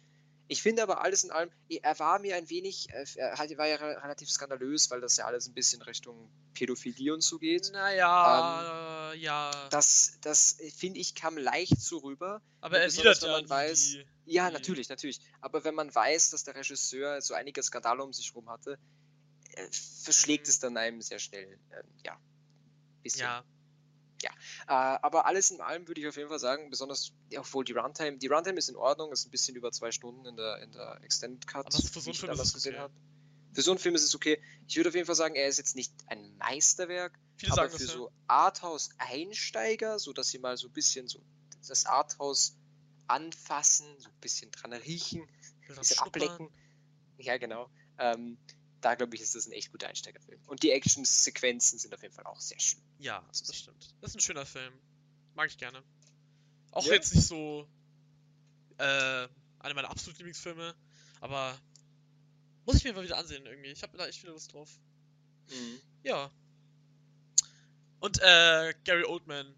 ich 0.47 0.61
finde 0.61 0.83
aber 0.83 1.01
alles 1.01 1.23
in 1.23 1.31
allem, 1.31 1.49
er 1.69 1.97
war 1.99 2.19
mir 2.19 2.35
ein 2.35 2.49
wenig, 2.49 2.89
äh, 2.91 3.05
er 3.15 3.37
war 3.57 3.67
ja 3.67 3.75
re- 3.77 4.03
relativ 4.03 4.29
skandalös, 4.29 4.91
weil 4.91 5.01
das 5.01 5.17
ja 5.17 5.25
alles 5.25 5.47
ein 5.47 5.53
bisschen 5.53 5.81
Richtung 5.81 6.29
Pädophilie 6.53 7.13
und 7.13 7.21
so 7.21 7.39
geht. 7.39 7.71
Naja, 7.73 9.13
ja. 9.13 9.67
Das, 9.69 10.17
das 10.21 10.57
finde 10.75 10.99
ich, 10.99 11.15
kam 11.15 11.37
leicht 11.37 11.79
so 11.81 11.97
rüber. 11.97 12.41
aber 12.61 12.79
er 12.79 12.85
besonders 12.85 13.21
widert 13.21 13.23
wenn 13.23 13.29
ja 13.29 13.47
man 13.57 13.65
nie 13.65 13.71
weiß- 13.71 13.91
die, 13.93 14.05
Ja, 14.33 14.47
die- 14.49 14.53
natürlich, 14.53 14.89
natürlich. 14.89 15.19
Aber 15.41 15.63
wenn 15.63 15.75
man 15.75 15.93
weiß, 15.93 16.29
dass 16.31 16.43
der 16.43 16.55
Regisseur 16.55 17.21
so 17.21 17.33
einige 17.33 17.61
Skandale 17.63 18.03
um 18.03 18.13
sich 18.13 18.33
rum 18.35 18.49
hatte, 18.49 18.77
äh, 19.53 19.67
verschlägt 20.03 20.47
Mhm. 20.47 20.49
es 20.49 20.59
dann 20.59 20.77
einem 20.77 21.01
sehr 21.01 21.19
schnell. 21.19 21.59
Ähm, 21.71 21.87
ja. 22.03 22.19
Bisschen. 23.03 23.21
Ja, 23.21 23.43
Äh, 24.67 24.71
aber 24.71 25.25
alles 25.25 25.51
in 25.51 25.61
allem 25.61 25.87
würde 25.87 26.01
ich 26.01 26.07
auf 26.07 26.15
jeden 26.15 26.29
Fall 26.29 26.39
sagen, 26.39 26.69
besonders, 26.69 27.11
ja, 27.29 27.41
obwohl 27.41 27.65
die 27.65 27.73
Runtime, 27.73 28.17
die 28.17 28.27
Runtime 28.27 28.57
ist 28.57 28.69
in 28.69 28.75
Ordnung, 28.75 29.11
ist 29.11 29.27
ein 29.27 29.31
bisschen 29.31 29.55
über 29.55 29.71
zwei 29.71 29.91
Stunden 29.91 30.25
in 30.25 30.35
der, 30.35 30.61
in 30.61 30.71
der 30.71 30.99
Extended 31.03 31.45
Cut. 31.47 31.65
Aber 31.65 31.87
für 31.87 31.99
so 31.99 32.09
einen 32.09 32.15
Film 32.15 32.31
ist 32.31 32.39
es 32.39 32.53
gesehen 32.53 32.75
okay. 32.75 32.93
Für 33.53 33.61
so 33.61 33.71
einen 33.71 33.79
Film 33.79 33.95
ist 33.95 34.03
es 34.03 34.13
okay. 34.13 34.41
Ich 34.67 34.75
würde 34.75 34.89
auf 34.89 34.95
jeden 34.95 35.05
Fall 35.05 35.15
sagen, 35.15 35.35
er 35.35 35.47
ist 35.47 35.57
jetzt 35.57 35.77
nicht 35.77 35.93
ein 36.07 36.37
Meisterwerk, 36.37 37.17
viele 37.37 37.53
aber 37.53 37.61
sagen 37.61 37.71
das 37.71 37.81
für 37.81 37.87
ja. 37.87 37.93
so 37.93 38.11
Arthouse-Einsteiger, 38.27 39.97
so 39.97 40.11
dass 40.11 40.27
sie 40.27 40.39
mal 40.39 40.57
so 40.57 40.67
ein 40.67 40.73
bisschen 40.73 41.07
so 41.07 41.21
das 41.65 41.85
Arthouse 41.85 42.57
anfassen, 43.07 43.87
so 43.97 44.09
ein 44.09 44.19
bisschen 44.19 44.51
dran 44.51 44.73
riechen, 44.73 45.21
ein 45.69 45.75
bisschen 45.75 45.99
ablecken. 45.99 46.49
Ja, 47.17 47.37
genau. 47.37 47.69
Ähm, 47.97 48.37
da 48.85 48.93
glaube 48.93 49.15
ich, 49.15 49.21
ist 49.21 49.33
das 49.33 49.47
ein 49.47 49.51
echt 49.51 49.71
guter 49.71 49.87
Einsteigerfilm. 49.87 50.39
Und 50.45 50.61
die 50.61 50.69
Action-Sequenzen 50.69 51.79
sind 51.79 51.93
auf 51.95 52.03
jeden 52.03 52.13
Fall 52.13 52.25
auch 52.25 52.39
sehr 52.39 52.59
schön. 52.59 52.79
Ja, 52.99 53.25
das 53.29 53.55
stimmt. 53.55 53.95
Das 54.01 54.11
ist 54.11 54.17
ein 54.17 54.21
schöner 54.21 54.45
Film. 54.45 54.73
Mag 55.33 55.49
ich 55.49 55.57
gerne. 55.57 55.83
Auch 56.71 56.85
Ja. 56.85 56.93
jetzt 56.93 57.15
nicht 57.15 57.25
so 57.25 57.67
äh, 58.77 58.83
einer 58.83 59.73
meiner 59.73 59.89
absoluten 59.89 60.19
Lieblingsfilme, 60.19 60.75
aber 61.19 61.59
muss 62.65 62.75
ich 62.75 62.83
mir 62.83 62.93
mal 62.93 63.03
wieder 63.03 63.17
ansehen 63.17 63.43
irgendwie. 63.45 63.69
Ich 63.71 63.81
habe 63.81 63.97
da 63.97 64.05
echt 64.05 64.19
viel 64.19 64.29
Lust 64.29 64.53
drauf. 64.53 64.69
Ja. 66.03 66.29
Und 68.01 68.19
äh, 68.21 68.73
Gary 68.83 69.03
Oldman. 69.05 69.55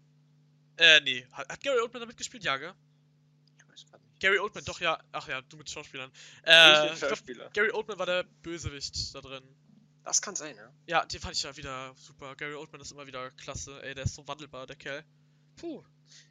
Äh, 0.78 1.00
nee. 1.00 1.26
Hat, 1.32 1.48
hat 1.50 1.62
Gary 1.62 1.80
Oldman 1.80 2.00
da 2.00 2.06
mitgespielt? 2.06 2.44
Ja, 2.44 2.56
gell? 2.56 2.72
Ich 3.58 3.68
weiß 3.68 3.86
grad 3.90 4.00
nicht. 4.02 4.07
Gary 4.20 4.38
Oldman, 4.38 4.64
doch, 4.64 4.80
ja. 4.80 4.98
Ach 5.12 5.28
ja, 5.28 5.40
du 5.42 5.56
mit 5.56 5.70
Schauspielern. 5.70 6.10
Äh, 6.44 6.92
ich 6.92 6.98
glaub, 6.98 7.10
Schauspieler. 7.10 7.50
Gary 7.50 7.70
Oldman 7.70 7.98
war 7.98 8.06
der 8.06 8.24
Bösewicht 8.42 9.14
da 9.14 9.20
drin. 9.20 9.42
Das 10.04 10.22
kann 10.22 10.34
sein, 10.36 10.56
ja. 10.56 10.72
Ja, 10.86 11.04
den 11.04 11.20
fand 11.20 11.34
ich 11.36 11.42
ja 11.42 11.56
wieder 11.56 11.94
super. 11.96 12.34
Gary 12.36 12.54
Oldman 12.54 12.80
ist 12.80 12.92
immer 12.92 13.06
wieder 13.06 13.30
klasse. 13.32 13.80
Ey, 13.82 13.94
der 13.94 14.04
ist 14.04 14.14
so 14.14 14.26
wandelbar, 14.26 14.66
der 14.66 14.76
Kerl. 14.76 15.04
Puh. 15.56 15.84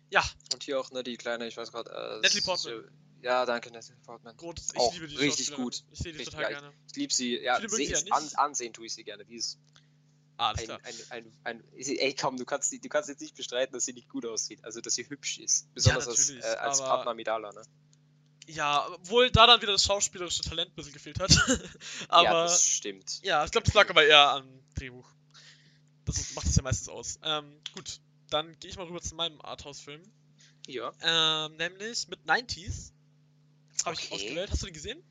Ja, 0.10 0.24
Und 0.54 0.64
hier 0.64 0.80
auch, 0.80 0.90
ne, 0.92 1.04
die 1.04 1.18
kleine, 1.18 1.48
ich 1.48 1.56
weiß 1.58 1.72
gerade. 1.72 1.90
Äh, 1.92 2.22
Natalie 2.22 2.42
Portman. 2.42 2.92
Ja, 3.22 3.46
danke, 3.46 3.72
Natalie 3.72 4.00
Portman. 4.04 4.38
Grund, 4.38 4.60
ich 4.74 4.80
Auch 4.80 4.94
liebe 4.94 5.08
die 5.08 5.16
richtig 5.18 5.54
gut. 5.54 5.84
Ich 5.92 6.00
sehe 6.00 6.12
die 6.14 6.18
Richtig 6.20 6.34
total 6.36 6.52
geil. 6.52 6.62
gerne. 6.62 6.74
Ich 6.88 6.96
liebe 6.96 7.14
sie. 7.14 7.38
Ja, 7.40 7.60
sie 7.68 7.84
ja 7.86 7.98
ist- 7.98 8.12
an, 8.12 8.24
nicht. 8.24 8.40
ansehen 8.40 8.74
tue 8.74 8.86
ich 8.86 8.94
sie 8.94 9.04
gerne. 9.04 9.26
Die 9.26 9.36
ist 9.36 9.60
alles 10.38 10.70
ein, 10.70 10.80
ein, 10.84 10.96
ein, 11.10 11.34
ein, 11.44 11.64
ey 11.76 12.14
komm, 12.16 12.38
du 12.38 12.46
kannst, 12.46 12.72
du 12.72 12.90
kannst 12.90 13.10
jetzt 13.10 13.22
nicht 13.22 13.36
bestreiten, 13.36 13.74
dass 13.74 13.86
sie 13.86 13.94
nicht 13.94 14.10
gut 14.10 14.26
aussieht. 14.26 14.64
Also, 14.64 14.82
dass 14.82 14.96
sie 14.96 15.10
hübsch 15.10 15.40
ist. 15.40 15.74
Besonders 15.74 16.08
als, 16.08 16.20
natürlich, 16.20 16.44
äh, 16.44 16.48
als 16.58 16.80
aber- 16.80 16.90
Partner 16.90 17.12
Amidala, 17.12 17.52
ne? 17.52 17.62
Ja, 18.50 18.88
obwohl 18.94 19.30
da 19.30 19.46
dann 19.46 19.62
wieder 19.62 19.74
das 19.74 19.84
schauspielerische 19.84 20.42
Talent 20.42 20.72
ein 20.72 20.76
bisschen 20.76 20.94
gefehlt 20.94 21.20
hat. 21.20 21.32
aber 22.08 22.24
ja, 22.24 22.34
ja, 22.34 22.44
das 22.44 22.64
stimmt. 22.64 23.20
ich 23.22 23.22
glaube, 23.24 23.64
das 23.66 23.74
lag 23.74 23.90
aber 23.90 24.06
eher 24.06 24.30
am 24.30 24.64
Drehbuch. 24.76 25.10
Das 26.06 26.18
ist, 26.18 26.34
macht 26.36 26.48
es 26.48 26.56
ja 26.56 26.64
meistens 26.64 26.88
aus. 26.88 27.20
Ähm, 27.24 27.60
gut, 27.76 28.00
dann 28.30 28.58
gehe 28.60 28.72
ich 28.72 28.78
mal 28.78 28.86
rüber 28.86 29.02
zu 29.02 29.16
meinem 29.16 29.42
Arthouse-Film. 29.42 30.02
Ja. 30.68 30.94
Ähm, 31.02 31.58
nämlich 31.58 32.08
mit 32.08 32.20
90s. 32.26 32.94
Habe 33.86 33.96
ich 33.96 34.06
Okay. 34.12 34.16
ausgewählt. 34.16 34.52
Hast 34.52 34.62
du 34.62 34.68
den 34.68 34.74
gesehen? 34.74 35.04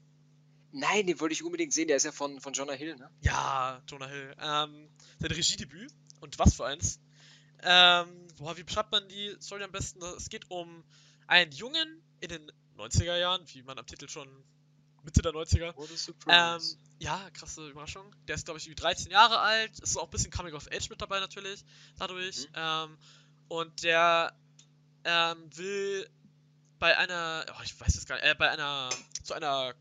Nein, 0.73 1.07
den 1.07 1.21
wollte 1.21 1.33
ich 1.33 1.43
unbedingt 1.43 1.73
sehen. 1.73 1.89
Der 1.89 1.97
ist 1.97 2.05
ja 2.05 2.13
von, 2.13 2.41
von 2.41 2.53
Jonah 2.53 2.73
Hill, 2.73 2.97
ne? 2.97 3.11
Ja, 3.21 3.83
Jonah 3.87 4.09
Hill. 4.09 4.35
Ähm, 4.41 4.89
sein 5.19 5.31
Regiedebüt. 5.31 5.93
Und 6.21 6.39
was 6.39 6.55
für 6.55 6.67
eins. 6.67 7.01
Ähm, 7.63 8.09
boah, 8.39 8.57
wie 8.57 8.63
beschreibt 8.63 8.93
man 8.93 9.09
die 9.09 9.37
Story 9.41 9.63
am 9.63 9.73
besten? 9.73 10.03
Es 10.17 10.29
geht 10.29 10.51
um 10.51 10.85
einen 11.27 11.53
Jungen 11.53 12.03
in 12.21 12.29
den 12.29 12.53
90er 12.77 13.17
Jahren, 13.17 13.43
wie 13.53 13.63
man 13.63 13.79
am 13.79 13.87
Titel 13.87 14.09
schon 14.09 14.29
Mitte 15.03 15.23
der 15.23 15.33
90er. 15.33 15.75
What 15.77 15.89
a 16.27 16.57
Ähm, 16.57 16.63
ja, 16.99 17.31
krasse 17.31 17.69
Überraschung. 17.69 18.15
Der 18.27 18.35
ist, 18.35 18.45
glaube 18.45 18.59
ich, 18.59 18.69
wie 18.69 18.75
13 18.75 19.11
Jahre 19.11 19.39
alt. 19.39 19.73
Es 19.75 19.91
ist 19.91 19.97
auch 19.97 20.05
ein 20.05 20.11
bisschen 20.11 20.31
Coming 20.31 20.55
of 20.55 20.69
Age 20.71 20.91
mit 20.91 21.01
dabei, 21.01 21.21
natürlich. 21.21 21.65
Dadurch. 21.99 22.49
Mhm. 22.49 22.55
Ähm, 22.55 22.99
und 23.49 23.83
der 23.85 24.37
ähm, 25.05 25.57
will 25.57 26.09
bei 26.79 26.97
einer, 26.99 27.47
oh, 27.57 27.63
ich 27.63 27.79
weiß 27.81 27.95
es 27.95 28.07
gar 28.07 28.17
nicht, 28.17 28.25
äh, 28.25 28.35
bei 28.35 28.51
einer, 28.51 28.91
zu 29.23 29.35
einer 29.35 29.75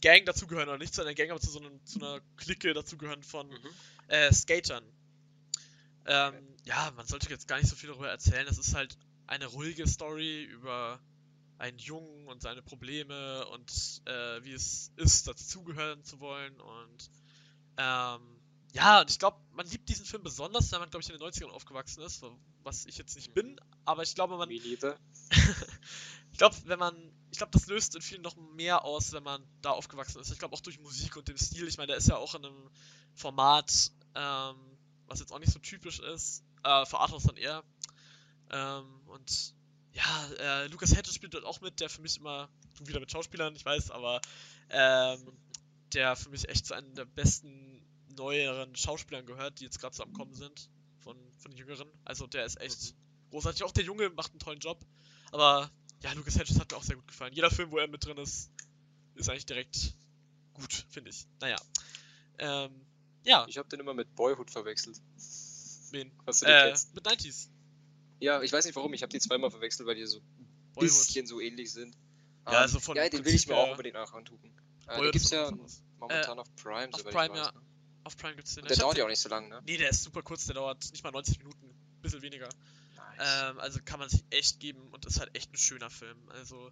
Gang 0.00 0.24
dazugehören, 0.26 0.68
oder 0.68 0.78
nicht 0.78 0.94
zu 0.94 1.02
einer 1.02 1.14
Gang, 1.14 1.30
aber 1.30 1.40
zu 1.40 1.50
so 1.50 1.60
einem, 1.60 1.84
zu 1.84 1.98
einer 1.98 2.20
Clique 2.36 2.72
dazugehören 2.72 3.22
von 3.22 3.48
Mhm. 3.48 3.56
äh, 4.08 4.32
Skatern. 4.32 4.84
Ähm, 6.06 6.34
ja, 6.64 6.90
man 6.96 7.06
sollte 7.06 7.28
jetzt 7.30 7.48
gar 7.48 7.58
nicht 7.58 7.68
so 7.68 7.76
viel 7.76 7.90
darüber 7.90 8.08
erzählen. 8.08 8.46
Es 8.48 8.58
ist 8.58 8.74
halt 8.74 8.96
eine 9.26 9.46
ruhige 9.46 9.86
Story 9.86 10.44
über 10.44 11.00
einen 11.58 11.78
Jungen 11.78 12.28
und 12.28 12.40
seine 12.40 12.62
Probleme 12.62 13.46
und 13.48 13.70
äh, 14.06 14.44
wie 14.44 14.52
es 14.52 14.92
ist, 14.96 15.26
dazugehören 15.28 16.04
zu 16.04 16.20
wollen. 16.20 16.58
Und 16.60 17.10
ähm, 17.76 18.37
ja, 18.72 19.00
und 19.00 19.10
ich 19.10 19.18
glaube, 19.18 19.38
man 19.52 19.66
liebt 19.66 19.88
diesen 19.88 20.04
Film 20.04 20.22
besonders, 20.22 20.70
weil 20.72 20.80
man, 20.80 20.90
glaube 20.90 21.02
ich, 21.02 21.10
in 21.10 21.18
den 21.18 21.26
90ern 21.26 21.50
aufgewachsen 21.50 22.02
ist, 22.02 22.22
was 22.62 22.86
ich 22.86 22.98
jetzt 22.98 23.16
nicht 23.16 23.32
bin. 23.32 23.58
Aber 23.84 24.02
ich 24.02 24.14
glaube, 24.14 24.36
man, 24.36 24.48
Wie 24.48 24.58
Liebe. 24.58 24.98
ich 26.32 26.38
glaube, 26.38 26.56
wenn 26.64 26.78
man, 26.78 26.94
ich 27.30 27.38
glaube, 27.38 27.52
das 27.52 27.66
löst 27.66 27.94
in 27.96 28.02
vielen 28.02 28.22
noch 28.22 28.36
mehr 28.36 28.84
aus, 28.84 29.12
wenn 29.12 29.22
man 29.22 29.42
da 29.62 29.70
aufgewachsen 29.70 30.20
ist. 30.20 30.30
Ich 30.30 30.38
glaube 30.38 30.54
auch 30.54 30.60
durch 30.60 30.78
Musik 30.80 31.16
und 31.16 31.28
dem 31.28 31.38
Stil. 31.38 31.66
Ich 31.66 31.78
meine, 31.78 31.88
der 31.88 31.96
ist 31.96 32.08
ja 32.08 32.16
auch 32.16 32.34
in 32.34 32.44
einem 32.44 32.70
Format, 33.14 33.90
ähm, 34.14 34.56
was 35.06 35.20
jetzt 35.20 35.32
auch 35.32 35.38
nicht 35.38 35.52
so 35.52 35.58
typisch 35.58 36.00
ist, 36.00 36.44
äh, 36.62 36.84
für 36.84 37.00
Arthouse 37.00 37.24
dann 37.24 37.36
eher. 37.36 37.64
Ähm, 38.50 39.00
und 39.06 39.54
ja, 39.92 40.28
äh, 40.38 40.66
Lucas 40.68 40.94
Hedges 40.94 41.14
spielt 41.14 41.34
dort 41.34 41.44
auch 41.44 41.60
mit, 41.60 41.80
der 41.80 41.88
für 41.88 42.02
mich 42.02 42.18
immer, 42.18 42.48
du 42.78 42.86
wieder 42.86 43.00
mit 43.00 43.10
Schauspielern, 43.10 43.56
ich 43.56 43.64
weiß, 43.64 43.90
aber 43.90 44.20
ähm, 44.68 45.20
der 45.94 46.16
für 46.16 46.28
mich 46.28 46.48
echt 46.48 46.66
zu 46.66 46.74
einem 46.74 46.94
der 46.94 47.06
besten 47.06 47.67
neueren 48.18 48.74
Schauspielern 48.76 49.24
gehört, 49.26 49.60
die 49.60 49.64
jetzt 49.64 49.80
gerade 49.80 49.94
so 49.96 50.02
am 50.02 50.12
Kommen 50.12 50.34
sind, 50.34 50.68
von, 50.98 51.16
von 51.38 51.50
den 51.50 51.58
Jüngeren. 51.58 51.88
Also 52.04 52.26
der 52.26 52.44
ist 52.44 52.60
echt 52.60 52.94
großartig. 53.30 53.62
Auch 53.64 53.72
der 53.72 53.84
Junge 53.84 54.10
macht 54.10 54.32
einen 54.32 54.40
tollen 54.40 54.60
Job. 54.60 54.84
Aber 55.32 55.70
ja, 56.02 56.12
Lucas 56.12 56.38
Hedges 56.38 56.58
hat 56.60 56.70
mir 56.70 56.76
auch 56.76 56.82
sehr 56.82 56.96
gut 56.96 57.06
gefallen. 57.08 57.32
Jeder 57.32 57.50
Film, 57.50 57.70
wo 57.70 57.78
er 57.78 57.88
mit 57.88 58.04
drin 58.04 58.18
ist, 58.18 58.50
ist 59.14 59.28
eigentlich 59.28 59.46
direkt 59.46 59.94
gut, 60.54 60.72
finde 60.90 61.10
ich. 61.10 61.26
Naja. 61.40 61.56
Ähm, 62.38 62.84
ja, 63.24 63.46
Ich 63.48 63.58
habe 63.58 63.68
den 63.68 63.80
immer 63.80 63.94
mit 63.94 64.14
Boyhood 64.14 64.50
verwechselt. 64.50 65.00
wen? 65.90 66.12
Hast 66.26 66.42
du 66.42 66.46
den 66.46 66.54
Äh, 66.54 66.68
kennst? 66.68 66.94
mit 66.94 67.06
90s. 67.06 67.48
Ja, 68.20 68.42
ich 68.42 68.52
weiß 68.52 68.64
nicht 68.64 68.74
warum, 68.76 68.92
ich 68.94 69.02
habe 69.02 69.10
die 69.10 69.20
zweimal 69.20 69.50
verwechselt, 69.50 69.86
weil 69.88 69.94
die 69.96 70.06
so 70.06 70.18
ein 70.18 70.48
bisschen 70.80 71.26
so 71.26 71.40
ähnlich 71.40 71.72
sind. 71.72 71.94
Ja, 72.46 72.52
Ähm, 72.52 72.56
also 72.58 72.80
von 72.80 72.96
ja, 72.96 73.08
den 73.08 73.24
will 73.24 73.34
ich 73.34 73.46
mir 73.46 73.56
auch 73.56 73.64
her- 73.66 73.70
unbedingt 73.72 73.96
auch 73.96 74.12
angucken. 74.12 74.52
Äh, 74.86 75.02
den 75.02 75.10
gibt's 75.12 75.30
ja 75.30 75.50
was 75.58 75.82
momentan 75.98 76.38
auf 76.38 76.46
Prime, 76.56 76.88
auf 76.92 77.04
Prime, 77.04 77.10
ich 77.10 77.14
weiß. 77.14 77.36
ja. 77.36 77.52
Ne? 77.52 77.60
Auf 78.08 78.16
Prime 78.16 78.34
gibt's 78.36 78.54
den. 78.54 78.62
Und 78.62 78.70
der 78.70 78.76
Ich 78.76 78.80
dauert 78.80 78.96
ja 78.96 79.04
auch 79.04 79.08
nicht 79.08 79.20
so 79.20 79.28
lang, 79.28 79.50
ne? 79.50 79.60
Nee, 79.66 79.76
der 79.76 79.90
ist 79.90 80.02
super 80.02 80.22
kurz, 80.22 80.46
der 80.46 80.54
dauert 80.54 80.82
nicht 80.92 81.04
mal 81.04 81.10
90 81.10 81.38
Minuten. 81.40 81.74
Bisschen 82.00 82.22
weniger. 82.22 82.48
Nice. 82.96 83.50
Ähm, 83.50 83.60
also 83.60 83.80
kann 83.84 83.98
man 83.98 84.08
sich 84.08 84.24
echt 84.30 84.60
geben 84.60 84.80
und 84.92 85.04
ist 85.04 85.20
halt 85.20 85.34
echt 85.36 85.52
ein 85.52 85.58
schöner 85.58 85.90
Film. 85.90 86.16
Also 86.30 86.70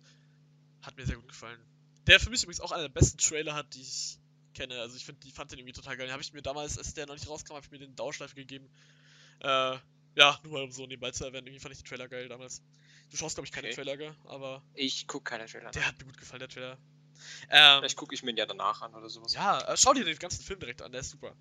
hat 0.80 0.96
mir 0.96 1.04
sehr 1.04 1.16
gut 1.16 1.28
gefallen. 1.28 1.60
Der 2.06 2.18
für 2.20 2.30
mich 2.30 2.42
übrigens 2.42 2.60
auch 2.60 2.72
einer 2.72 2.84
der 2.84 2.88
besten 2.88 3.18
Trailer 3.18 3.54
hat, 3.54 3.74
die 3.74 3.82
ich 3.82 4.18
kenne. 4.54 4.80
Also 4.80 4.96
ich 4.96 5.04
finde, 5.04 5.20
die 5.20 5.30
fand 5.30 5.50
den 5.52 5.58
irgendwie 5.58 5.74
total 5.74 5.98
geil. 5.98 6.06
Den 6.06 6.12
habe 6.12 6.22
ich 6.22 6.32
mir 6.32 6.40
damals, 6.40 6.78
als 6.78 6.94
der 6.94 7.04
noch 7.06 7.14
nicht 7.14 7.28
rauskam, 7.28 7.52
habe 7.54 7.66
ich 7.66 7.70
mir 7.70 7.78
den 7.78 7.94
Dauerschleife 7.96 8.34
gegeben. 8.34 8.70
Äh, 9.40 9.76
ja, 10.14 10.40
nur 10.44 10.52
mal 10.52 10.62
um 10.62 10.72
so 10.72 10.86
nebenbei 10.86 11.10
zu 11.10 11.24
erwähnen. 11.26 11.46
Irgendwie 11.46 11.60
fand 11.60 11.74
ich 11.74 11.82
den 11.82 11.88
Trailer 11.88 12.08
geil 12.08 12.28
damals. 12.28 12.62
Du 13.10 13.16
schaust, 13.18 13.36
glaube 13.36 13.46
ich, 13.46 13.52
keine 13.52 13.68
Okay. 13.68 13.84
Trailer, 13.84 14.16
aber 14.24 14.62
Ich 14.74 15.06
guck 15.06 15.24
keine 15.26 15.46
Trailer. 15.46 15.70
der 15.72 15.86
hat 15.86 15.98
mir 15.98 16.06
gut 16.06 16.16
gefallen, 16.16 16.40
der 16.40 16.48
Trailer. 16.48 16.78
Ähm, 17.50 17.80
Vielleicht 17.80 17.96
gucke 17.96 18.14
ich 18.14 18.22
mir 18.22 18.30
ihn 18.30 18.36
ja 18.36 18.46
danach 18.46 18.82
an 18.82 18.94
oder 18.94 19.08
sowas. 19.08 19.34
ja, 19.34 19.60
äh, 19.60 19.76
schau 19.76 19.92
dir 19.94 20.04
den 20.04 20.18
ganzen 20.18 20.42
Film 20.42 20.60
direkt 20.60 20.82
an, 20.82 20.92
der 20.92 21.00
ist 21.00 21.10
super. 21.10 21.34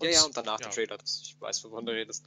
ja, 0.00 0.10
ja, 0.10 0.22
und 0.24 0.36
danach 0.36 0.60
ja. 0.60 0.68
den 0.68 0.72
Trailer, 0.72 0.98
dass 0.98 1.20
ich 1.22 1.40
weiß, 1.40 1.64
wovon 1.64 1.86
du 1.86 1.92
redest. 1.92 2.24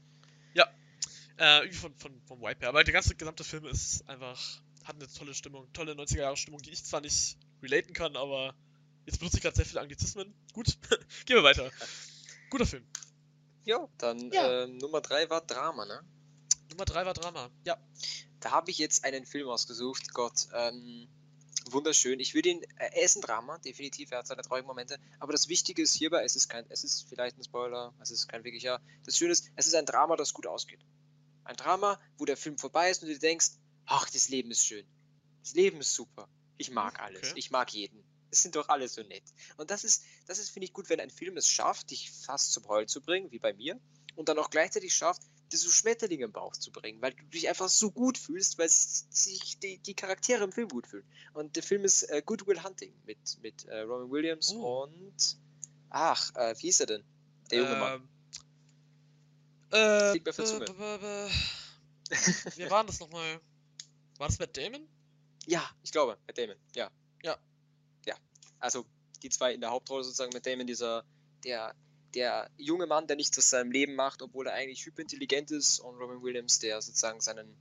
Äh, 1.37 1.59
irgendwie 1.59 1.77
von, 1.77 1.95
von, 1.95 2.21
vom 2.25 2.41
Wipe 2.41 2.61
her. 2.61 2.69
Aber 2.69 2.83
der 2.83 2.93
ganze 2.93 3.15
gesamte 3.15 3.43
Film 3.43 3.65
ist 3.65 4.07
einfach, 4.09 4.39
hat 4.85 4.95
eine 4.95 5.07
tolle 5.07 5.33
Stimmung, 5.35 5.71
tolle 5.71 5.93
90er 5.93 6.17
Jahre 6.19 6.37
Stimmung, 6.37 6.61
die 6.61 6.71
ich 6.71 6.83
zwar 6.83 7.01
nicht 7.01 7.37
relaten 7.61 7.93
kann, 7.93 8.15
aber 8.15 8.55
jetzt 9.05 9.19
benutze 9.19 9.37
ich 9.37 9.43
gerade 9.43 9.55
sehr 9.55 9.65
viele 9.65 9.81
Anglizismen. 9.81 10.33
Gut, 10.53 10.77
gehen 11.25 11.35
wir 11.35 11.43
weiter. 11.43 11.69
Guter 12.49 12.65
Film. 12.65 12.85
Ja, 13.65 13.87
dann 13.99 14.31
Ja. 14.31 14.63
ähm, 14.63 14.77
Nummer 14.77 15.01
3 15.01 15.29
war 15.29 15.41
Drama, 15.41 15.85
ne? 15.85 16.01
Nummer 16.71 16.85
3 16.85 17.05
war 17.05 17.13
Drama. 17.13 17.51
Ja. 17.65 17.77
Da 18.39 18.51
habe 18.51 18.71
ich 18.71 18.77
jetzt 18.79 19.03
einen 19.03 19.25
Film 19.25 19.47
ausgesucht, 19.49 20.13
Gott, 20.13 20.47
ähm, 20.53 21.07
wunderschön. 21.71 22.19
Ich 22.19 22.33
würde 22.33 22.49
ihn, 22.49 22.63
äh, 22.77 22.89
er 22.93 23.03
ist 23.03 23.15
ein 23.15 23.21
Drama, 23.21 23.57
definitiv, 23.59 24.11
er 24.11 24.19
hat 24.19 24.27
seine 24.27 24.41
traurigen 24.41 24.67
Momente, 24.67 24.99
aber 25.19 25.31
das 25.31 25.47
Wichtige 25.47 25.81
ist 25.81 25.93
hierbei, 25.93 26.23
es 26.23 26.35
ist 26.35 26.49
kein, 26.49 26.65
es 26.69 26.83
ist 26.83 27.07
vielleicht 27.09 27.37
ein 27.37 27.43
Spoiler, 27.43 27.93
es 28.01 28.11
ist 28.11 28.27
kein 28.27 28.43
wirklicher, 28.43 28.81
das 29.05 29.17
Schöne 29.17 29.31
ist, 29.31 29.49
es 29.55 29.67
ist 29.67 29.75
ein 29.75 29.85
Drama, 29.85 30.15
das 30.15 30.33
gut 30.33 30.47
ausgeht. 30.47 30.79
Ein 31.43 31.55
Drama, 31.55 31.99
wo 32.17 32.25
der 32.25 32.37
Film 32.37 32.57
vorbei 32.57 32.89
ist 32.89 33.03
und 33.03 33.09
du 33.09 33.17
denkst, 33.17 33.51
ach, 33.85 34.09
das 34.09 34.29
Leben 34.29 34.51
ist 34.51 34.65
schön. 34.65 34.85
Das 35.41 35.53
Leben 35.53 35.79
ist 35.79 35.93
super. 35.93 36.27
Ich 36.57 36.71
mag 36.71 36.99
alles. 36.99 37.29
Okay. 37.29 37.39
Ich 37.39 37.51
mag 37.51 37.71
jeden. 37.71 38.03
Es 38.29 38.41
sind 38.41 38.55
doch 38.55 38.67
alle 38.67 38.87
so 38.89 39.01
nett. 39.03 39.23
Und 39.55 39.71
das 39.71 39.85
ist, 39.85 40.03
das 40.25 40.39
ist, 40.39 40.49
finde 40.49 40.65
ich, 40.65 40.73
gut, 40.73 40.89
wenn 40.89 40.99
ein 40.99 41.09
Film 41.09 41.37
es 41.37 41.47
schafft, 41.47 41.91
dich 41.91 42.11
fast 42.11 42.51
zum 42.51 42.67
Heulen 42.67 42.89
zu 42.89 43.01
bringen, 43.01 43.31
wie 43.31 43.39
bei 43.39 43.53
mir, 43.53 43.79
und 44.15 44.27
dann 44.27 44.39
auch 44.39 44.49
gleichzeitig 44.49 44.93
schafft, 44.93 45.21
so 45.55 45.69
Schmetterlinge 45.69 46.25
im 46.25 46.31
Bauch 46.33 46.51
zu 46.53 46.71
bringen, 46.71 47.01
weil 47.01 47.13
du 47.13 47.23
dich 47.25 47.47
einfach 47.47 47.69
so 47.69 47.91
gut 47.91 48.17
fühlst, 48.17 48.57
weil 48.57 48.67
sich 48.69 49.59
die, 49.59 49.77
die 49.77 49.93
Charaktere 49.93 50.43
im 50.43 50.51
Film 50.51 50.67
gut 50.67 50.87
fühlen. 50.87 51.05
Und 51.33 51.55
der 51.55 51.63
Film 51.63 51.85
ist 51.85 52.03
äh, 52.03 52.21
Good 52.25 52.45
Will 52.47 52.61
Hunting 52.63 52.93
mit, 53.05 53.17
mit 53.41 53.63
äh, 53.65 53.79
Robin 53.81 54.11
Williams 54.11 54.51
Oh. 54.53 54.83
und 54.83 55.37
ach, 55.89 56.35
äh, 56.35 56.53
wie 56.57 56.67
hieß 56.67 56.81
er 56.81 56.85
denn? 56.87 57.03
Der 57.51 57.59
junge 57.59 57.75
Mann. 57.77 57.93
Ähm, 58.01 58.09
Äh, 59.71 60.13
Liegt 60.13 60.25
mir 60.25 60.29
auf 60.31 60.35
der 60.35 60.45
Zunge. 60.45 60.65
Wie 62.55 62.69
war 62.69 62.83
das 62.85 62.99
nochmal? 62.99 63.39
War 64.17 64.27
das 64.27 64.39
Matt 64.39 64.55
Damon? 64.57 64.87
Ja, 65.45 65.69
ich 65.83 65.91
glaube, 65.91 66.17
Matt 66.25 66.37
Damon, 66.37 66.55
ja. 66.75 66.89
Ja. 67.23 67.37
Ja. 68.05 68.15
Also 68.59 68.85
die 69.23 69.29
zwei 69.29 69.53
in 69.53 69.61
der 69.61 69.69
Hauptrolle 69.71 70.03
sozusagen 70.03 70.31
Matt 70.33 70.45
Damon, 70.45 70.67
dieser, 70.67 71.03
der, 71.43 71.75
der 72.17 72.49
junge 72.57 72.87
Mann, 72.87 73.05
der 73.05 73.15
nichts 73.15 73.37
aus 73.37 73.51
seinem 73.51 73.71
Leben 73.71 73.93
macht, 73.93 74.23
obwohl 74.23 74.47
er 74.47 74.53
eigentlich 74.53 74.83
hyperintelligent 74.83 75.51
ist, 75.51 75.79
und 75.79 75.97
Robin 75.97 76.23
Williams, 76.23 76.57
der 76.57 76.81
sozusagen 76.81 77.21
seinen, 77.21 77.55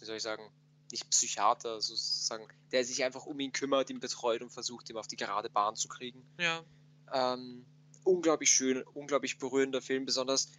wie 0.00 0.04
soll 0.04 0.16
ich 0.16 0.22
sagen, 0.22 0.50
nicht 0.90 1.08
Psychiater, 1.10 1.80
sozusagen, 1.80 2.48
der 2.72 2.84
sich 2.84 3.04
einfach 3.04 3.24
um 3.24 3.38
ihn 3.38 3.52
kümmert, 3.52 3.88
ihn 3.88 4.00
betreut 4.00 4.42
und 4.42 4.50
versucht, 4.50 4.90
ihn 4.90 4.96
auf 4.96 5.06
die 5.06 5.14
gerade 5.14 5.48
Bahn 5.48 5.76
zu 5.76 5.86
kriegen. 5.86 6.26
Ja. 6.40 6.64
Ähm, 7.12 7.64
unglaublich 8.02 8.50
schön, 8.50 8.82
unglaublich 8.82 9.38
berührender 9.38 9.80
Film, 9.80 10.06
besonders 10.06 10.50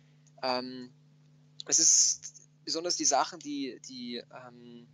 ähm, 0.41 0.93
es 1.65 1.79
ist 1.79 2.49
besonders 2.63 2.95
die 2.95 3.05
Sachen, 3.05 3.39
die, 3.39 3.81
die 3.89 4.15
ähm, 4.15 4.87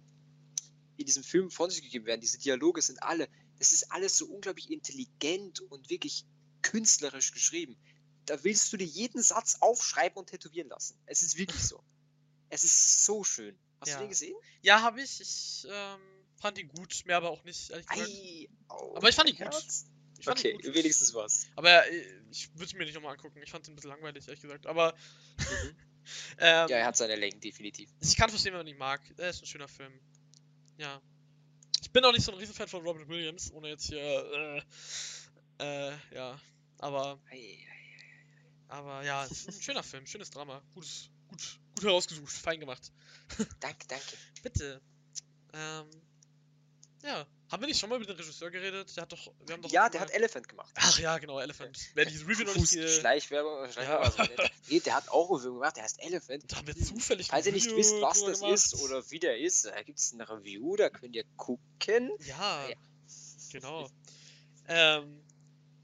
in 0.97 1.05
diesem 1.05 1.23
Film 1.23 1.51
von 1.51 1.69
sich 1.69 1.83
gegeben 1.83 2.07
werden, 2.07 2.21
diese 2.21 2.39
Dialoge 2.39 2.81
sind 2.81 3.03
alle, 3.03 3.27
das 3.59 3.71
ist 3.71 3.91
alles 3.91 4.17
so 4.17 4.25
unglaublich 4.25 4.71
intelligent 4.71 5.59
und 5.59 5.91
wirklich 5.91 6.25
künstlerisch 6.63 7.31
geschrieben. 7.31 7.77
Da 8.25 8.43
willst 8.43 8.71
du 8.73 8.77
dir 8.77 8.85
jeden 8.87 9.21
Satz 9.21 9.57
aufschreiben 9.59 10.17
und 10.17 10.27
tätowieren 10.29 10.69
lassen. 10.69 10.97
Es 11.05 11.21
ist 11.21 11.37
wirklich 11.37 11.61
so. 11.61 11.83
Es 12.49 12.63
ist 12.63 13.05
so 13.05 13.23
schön. 13.23 13.57
Hast 13.81 13.89
Ja. 13.89 13.95
du 13.97 14.03
den 14.05 14.09
gesehen? 14.09 14.35
Ja, 14.61 14.81
habe 14.81 15.01
ich. 15.01 15.19
Ich 15.21 15.67
ähm, 15.69 15.99
fand 16.39 16.57
ihn 16.57 16.69
gut, 16.69 17.03
mehr 17.05 17.17
aber 17.17 17.29
auch 17.31 17.43
nicht. 17.43 17.71
Ei, 17.89 18.47
au, 18.69 18.95
Aber 18.95 19.09
ich 19.09 19.15
fand 19.15 19.29
ihn 19.29 19.35
gut. 19.35 19.53
Ich 20.19 20.25
fand 20.25 20.39
Okay, 20.39 20.53
gut. 20.53 20.73
wenigstens 20.73 21.13
was. 21.13 21.47
Aber 21.55 21.85
äh, 21.91 22.21
ich 22.31 22.49
würde 22.57 22.77
mir 22.77 22.85
nicht 22.85 22.93
nochmal 22.95 23.13
angucken. 23.13 23.41
Ich 23.43 23.51
fand 23.51 23.67
ihn 23.67 23.73
ein 23.73 23.75
bisschen 23.75 23.89
langweilig, 23.91 24.25
ehrlich 24.27 24.41
gesagt. 24.41 24.65
Aber 24.67 24.93
Mhm. 25.37 25.75
ähm, 26.37 26.69
Ja, 26.69 26.77
er 26.77 26.85
hat 26.85 26.95
seine 26.95 27.15
Längen, 27.17 27.39
definitiv. 27.41 27.89
ich 27.99 28.15
kann 28.15 28.29
verstehen, 28.29 28.53
wenn 28.53 28.59
man 28.59 28.67
ihn 28.67 28.77
mag. 28.77 29.01
Er 29.17 29.29
ist 29.31 29.41
ein 29.41 29.47
schöner 29.47 29.67
Film. 29.67 29.91
Ja. 30.77 31.01
Ich 31.81 31.91
bin 31.91 32.05
auch 32.05 32.13
nicht 32.13 32.23
so 32.23 32.31
ein 32.31 32.37
Riesenfan 32.37 32.67
von 32.69 32.83
Robin 32.83 33.07
Williams, 33.09 33.51
ohne 33.51 33.69
jetzt 33.69 33.85
hier, 33.87 33.99
äh, 33.99 35.91
äh, 35.91 35.97
ja. 36.13 36.39
Aber, 36.83 37.17
aber 38.67 39.03
ja, 39.05 39.21
ein 39.23 39.61
schöner 39.61 39.83
Film, 39.83 40.05
schönes 40.05 40.29
Drama. 40.31 40.61
Gutes, 40.73 41.09
gut, 41.29 41.59
gut 41.75 41.83
herausgesucht, 41.85 42.31
fein 42.31 42.59
gemacht. 42.59 42.91
Danke, 43.61 43.87
danke. 43.87 44.05
Bitte. 44.41 44.81
Ähm, 45.53 45.85
ja. 47.03 47.25
Haben 47.51 47.61
wir 47.61 47.67
nicht 47.67 47.79
schon 47.79 47.89
mal 47.89 47.97
über 47.97 48.05
den 48.05 48.15
Regisseur 48.17 48.49
geredet? 48.51 48.95
Der 48.97 49.03
hat 49.03 49.11
doch, 49.11 49.31
wir 49.45 49.53
haben 49.53 49.61
doch 49.61 49.71
Ja, 49.71 49.87
der 49.89 50.01
mal- 50.01 50.07
hat 50.07 50.13
Elephant 50.13 50.49
gemacht. 50.49 50.73
Ach 50.75 50.97
ja, 50.99 51.17
genau, 51.19 51.39
Elephant. 51.39 51.77
Wer 51.93 52.05
diese 52.05 52.27
Review 52.27 52.45
noch 52.45 52.55
nicht 52.55 52.71
ge- 52.71 52.87
Schleichwerbung, 52.99 53.71
Schleichwerbung 53.71 54.05
also 54.05 54.21
nicht. 54.23 54.51
Nee, 54.69 54.79
der 54.79 54.95
hat 54.95 55.07
auch 55.09 55.29
Review 55.29 55.53
gemacht, 55.53 55.75
der 55.77 55.83
heißt 55.83 56.01
Elephant. 56.01 56.51
Da 56.51 56.57
haben 56.57 56.67
wir 56.67 56.75
zufällig 56.75 57.27
Falls 57.27 57.45
ihr 57.45 57.53
nicht 57.53 57.73
wisst, 57.75 57.93
was 58.01 58.21
das 58.25 58.39
gemacht. 58.39 58.55
ist 58.55 58.75
oder 58.81 59.09
wie 59.11 59.19
der 59.19 59.37
ist, 59.37 59.65
da 59.65 59.83
gibt 59.83 59.99
es 59.99 60.13
eine 60.13 60.27
Review, 60.27 60.75
da 60.75 60.89
könnt 60.89 61.15
ihr 61.15 61.23
gucken. 61.37 62.11
Ja, 62.25 62.67
Ja. 62.67 62.75
genau. 63.51 63.89
Ähm, 64.67 65.21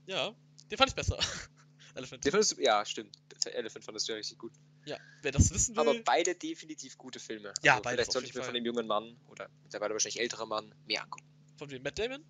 ja, 0.08 0.34
den 0.70 0.78
fand 0.78 0.90
ich 0.90 0.96
besser. 0.96 1.18
Elephant. 1.96 2.24
Den 2.24 2.32
fandest 2.32 2.58
du, 2.58 2.62
ja, 2.62 2.86
stimmt. 2.86 3.18
Elephant 3.46 3.84
fandest 3.84 4.08
du 4.08 4.12
ja 4.14 4.18
richtig 4.18 4.38
gut. 4.38 4.54
Ja, 4.86 4.98
wer 5.22 5.32
das 5.32 5.52
wissen 5.54 5.76
will. 5.76 5.82
Aber 5.82 6.00
beide 6.04 6.36
definitiv 6.36 6.98
gute 6.98 7.20
Filme. 7.20 7.54
Ja, 7.64 7.74
also 7.74 7.84
beides 7.84 7.96
Vielleicht 7.96 8.12
sollte 8.12 8.28
ich 8.28 8.36
mir 8.36 8.44
von 8.44 8.54
dem 8.54 8.66
jungen 8.66 8.88
Mann 8.88 9.18
oder 9.28 9.50
mittlerweile 9.64 9.94
wahrscheinlich 9.94 10.20
älterer 10.20 10.46
Mann 10.46 10.74
mehr 10.86 11.04
angucken. 11.04 11.26
von 11.58 11.70
wem? 11.72 11.82
Matt 11.84 11.98
Damon? 12.00 12.24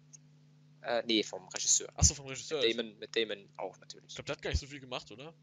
Äh, 0.82 1.04
nee, 1.06 1.24
vom 1.24 1.48
Regisseur. 1.50 1.90
Achso, 1.96 2.16
vom 2.16 2.28
Regisseur. 2.28 2.62
Mit 2.62 2.78
Damon, 2.78 2.98
mit 3.00 3.16
Damon 3.16 3.50
auch 3.58 3.78
natürlich. 3.80 4.08
Ich 4.10 4.16
glaube, 4.16 4.28
der 4.28 4.36
hat 4.38 4.42
gar 4.42 4.50
nicht 4.52 4.60
so 4.60 4.68
viel 4.68 4.80
gemacht, 4.80 5.12
oder? 5.12 5.34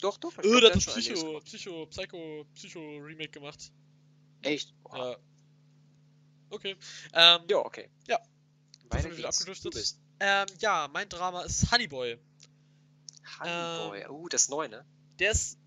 Doch, 0.00 0.18
doch. 0.18 0.34
glaub, 0.34 0.60
der 0.60 0.70
hat 0.70 0.76
das 0.76 0.84
Psycho, 0.86 1.26
gemacht. 1.26 1.44
Psycho, 1.46 1.86
Psycho, 1.86 2.46
Psycho 2.54 2.98
Remake 2.98 3.30
gemacht. 3.30 3.72
Echt? 4.42 4.74
Ja. 4.92 5.16
Okay. 6.50 6.76
Ähm, 7.14 7.40
Ja, 7.48 7.56
okay. 7.58 7.88
Ja. 8.06 8.20
Weiter 8.90 9.02
sind 9.02 9.12
wir 9.12 9.18
wieder 9.18 9.28
abgedriftet. 9.28 9.96
Ähm, 10.20 10.46
ja, 10.60 10.88
mein 10.92 11.08
Drama 11.08 11.42
ist 11.42 11.70
Honeyboy. 11.72 12.18
Honeyboy. 13.40 14.00
Ähm, 14.00 14.10
Oh, 14.10 14.28
das 14.28 14.42
ist 14.42 14.50
neu, 14.50 14.68
ne? 14.68 14.84
Der 15.18 15.32
ist 15.32 15.58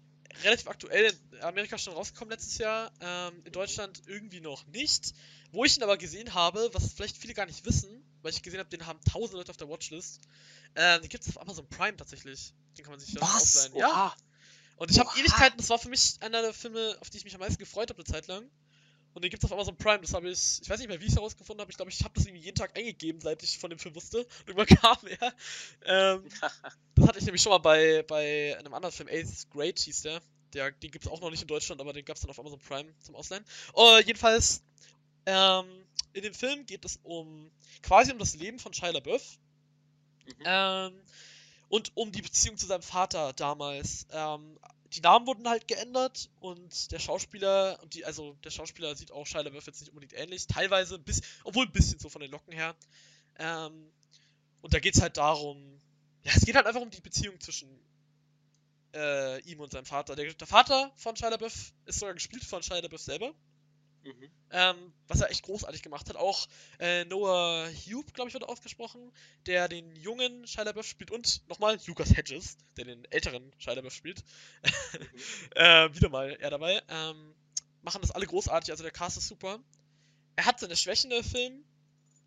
relativ 0.43 0.67
aktuell 0.67 1.13
in 1.31 1.41
Amerika 1.41 1.77
schon 1.77 1.93
rausgekommen 1.93 2.31
letztes 2.31 2.57
Jahr. 2.57 2.91
Ähm, 3.01 3.41
in 3.45 3.51
Deutschland 3.51 4.01
irgendwie 4.07 4.41
noch 4.41 4.65
nicht. 4.67 5.13
Wo 5.51 5.65
ich 5.65 5.77
ihn 5.77 5.83
aber 5.83 5.97
gesehen 5.97 6.33
habe, 6.35 6.69
was 6.73 6.93
vielleicht 6.93 7.17
viele 7.17 7.33
gar 7.33 7.47
nicht 7.47 7.65
wissen, 7.65 8.03
weil 8.21 8.31
ich 8.31 8.43
gesehen 8.43 8.59
habe, 8.59 8.69
den 8.69 8.85
haben 8.85 8.99
tausend 9.03 9.33
Leute 9.33 9.49
auf 9.49 9.57
der 9.57 9.67
Watchlist. 9.67 10.21
Ähm, 10.75 11.01
den 11.01 11.09
gibt 11.09 11.23
es 11.23 11.29
auf 11.35 11.41
Amazon 11.41 11.67
Prime 11.67 11.97
tatsächlich. 11.97 12.53
Den 12.77 12.85
kann 12.85 12.91
man 12.91 12.99
sich 12.99 13.19
Was? 13.19 13.57
ausleihen. 13.57 13.75
Ja. 13.75 14.15
Und 14.75 14.91
ich 14.91 14.99
habe. 14.99 15.09
Ewigkeiten, 15.17 15.57
das 15.57 15.69
war 15.69 15.79
für 15.79 15.89
mich 15.89 16.17
einer 16.21 16.41
der 16.41 16.53
Filme, 16.53 16.97
auf 17.01 17.09
die 17.09 17.17
ich 17.17 17.23
mich 17.23 17.33
am 17.33 17.39
meisten 17.39 17.57
gefreut 17.57 17.89
habe 17.89 17.99
eine 17.99 18.05
Zeit 18.05 18.27
lang. 18.27 18.49
Und 19.13 19.23
den 19.23 19.31
gibt's 19.31 19.45
auf 19.45 19.51
Amazon 19.51 19.75
Prime, 19.75 20.01
das 20.01 20.13
habe 20.13 20.29
ich, 20.29 20.61
ich 20.61 20.69
weiß 20.69 20.79
nicht 20.79 20.87
mehr, 20.87 20.99
wie 20.99 21.05
ich 21.05 21.11
es 21.11 21.17
herausgefunden 21.17 21.61
habe, 21.61 21.71
ich 21.71 21.77
glaube, 21.77 21.91
ich 21.91 22.03
habe 22.03 22.13
das 22.13 22.25
irgendwie 22.25 22.43
jeden 22.43 22.55
Tag 22.55 22.77
eingegeben, 22.77 23.19
seit 23.21 23.41
ich 23.43 23.57
von 23.57 23.69
dem 23.69 23.79
Film 23.79 23.95
wusste. 23.95 24.19
Und 24.19 24.47
irgendwann 24.47 24.77
kam 24.77 24.97
er. 25.07 25.33
Ähm, 25.85 26.23
das 26.95 27.07
hatte 27.07 27.19
ich 27.19 27.25
nämlich 27.25 27.41
schon 27.41 27.51
mal 27.51 27.57
bei, 27.57 28.03
bei 28.03 28.57
einem 28.57 28.73
anderen 28.73 28.93
Film, 28.93 29.09
Eighth 29.09 29.49
Grade 29.49 29.75
hieß 29.77 30.03
der. 30.03 30.21
der 30.53 30.71
den 30.71 30.91
gibt's 30.91 31.07
auch 31.07 31.21
noch 31.21 31.31
nicht 31.31 31.41
in 31.41 31.47
Deutschland, 31.47 31.81
aber 31.81 31.93
den 31.93 32.05
gab's 32.05 32.21
dann 32.21 32.29
auf 32.29 32.39
Amazon 32.39 32.59
Prime 32.59 32.93
zum 32.99 33.15
Ausleihen. 33.15 33.43
Oh, 33.73 33.97
jedenfalls, 34.05 34.63
ähm, 35.25 35.65
in 36.13 36.23
dem 36.23 36.33
Film 36.33 36.65
geht 36.65 36.85
es 36.85 36.99
um, 37.03 37.51
quasi 37.81 38.11
um 38.11 38.19
das 38.19 38.35
Leben 38.35 38.59
von 38.59 38.73
Shia 38.73 38.89
LaBeouf. 38.91 39.37
Mhm. 40.25 40.43
Ähm, 40.45 41.01
und 41.69 41.91
um 41.95 42.11
die 42.11 42.21
Beziehung 42.21 42.57
zu 42.57 42.65
seinem 42.65 42.81
Vater 42.81 43.33
damals. 43.33 44.07
Ähm, 44.11 44.57
die 44.93 45.01
Namen 45.01 45.27
wurden 45.27 45.47
halt 45.47 45.67
geändert 45.67 46.29
und 46.39 46.91
der 46.91 46.99
Schauspieler, 46.99 47.79
und 47.81 47.93
die, 47.93 48.05
also 48.05 48.33
der 48.43 48.49
Schauspieler 48.49 48.95
sieht 48.95 49.11
auch 49.11 49.25
Shia 49.25 49.41
LaBeouf 49.41 49.67
jetzt 49.67 49.81
nicht 49.81 49.89
unbedingt 49.89 50.13
ähnlich, 50.13 50.47
teilweise, 50.47 50.95
ein 50.95 51.03
bisschen, 51.03 51.25
obwohl 51.43 51.65
ein 51.65 51.71
bisschen 51.71 51.99
so 51.99 52.09
von 52.09 52.21
den 52.21 52.31
Locken 52.31 52.53
her. 52.53 52.75
Ähm, 53.37 53.91
und 54.61 54.73
da 54.73 54.79
geht's 54.79 55.01
halt 55.01 55.17
darum, 55.17 55.79
ja, 56.23 56.31
es 56.35 56.45
geht 56.45 56.55
halt 56.55 56.65
einfach 56.65 56.81
um 56.81 56.89
die 56.89 57.01
Beziehung 57.01 57.39
zwischen 57.39 57.69
äh, 58.93 59.39
ihm 59.41 59.59
und 59.59 59.71
seinem 59.71 59.85
Vater. 59.85 60.15
Der, 60.15 60.33
der 60.33 60.47
Vater 60.47 60.91
von 60.97 61.15
Shia 61.15 61.29
LaBeouf 61.29 61.73
ist 61.85 61.99
sogar 61.99 62.13
gespielt 62.13 62.43
von 62.43 62.63
Shia 62.63 62.79
LaBeouf 62.79 63.01
selber. 63.01 63.33
Mhm. 64.03 64.29
Ähm, 64.51 64.93
was 65.07 65.21
er 65.21 65.29
echt 65.29 65.43
großartig 65.43 65.81
gemacht 65.81 66.09
hat. 66.09 66.15
Auch 66.15 66.47
äh, 66.79 67.05
Noah 67.05 67.69
Hube, 67.69 68.11
glaube 68.13 68.29
ich, 68.29 68.33
wird 68.33 68.43
ausgesprochen, 68.47 69.11
der 69.45 69.67
den 69.67 69.95
jungen 69.95 70.47
Shia 70.47 70.63
LaBeouf 70.63 70.87
spielt 70.87 71.11
und 71.11 71.47
nochmal 71.49 71.77
Lucas 71.85 72.15
Hedges, 72.15 72.57
der 72.77 72.85
den 72.85 73.05
älteren 73.11 73.51
Shia 73.57 73.73
LaBeouf 73.73 73.93
spielt. 73.93 74.23
äh, 75.55 75.93
wieder 75.93 76.09
mal 76.09 76.37
er 76.39 76.49
dabei. 76.49 76.81
Ähm, 76.87 77.35
machen 77.81 78.01
das 78.01 78.11
alle 78.11 78.25
großartig, 78.25 78.71
also 78.71 78.83
der 78.83 78.91
Cast 78.91 79.17
ist 79.17 79.27
super. 79.27 79.59
Er 80.35 80.45
hat 80.45 80.59
seine 80.59 80.75
Schwächen 80.75 81.11
im 81.11 81.23
Film, 81.23 81.63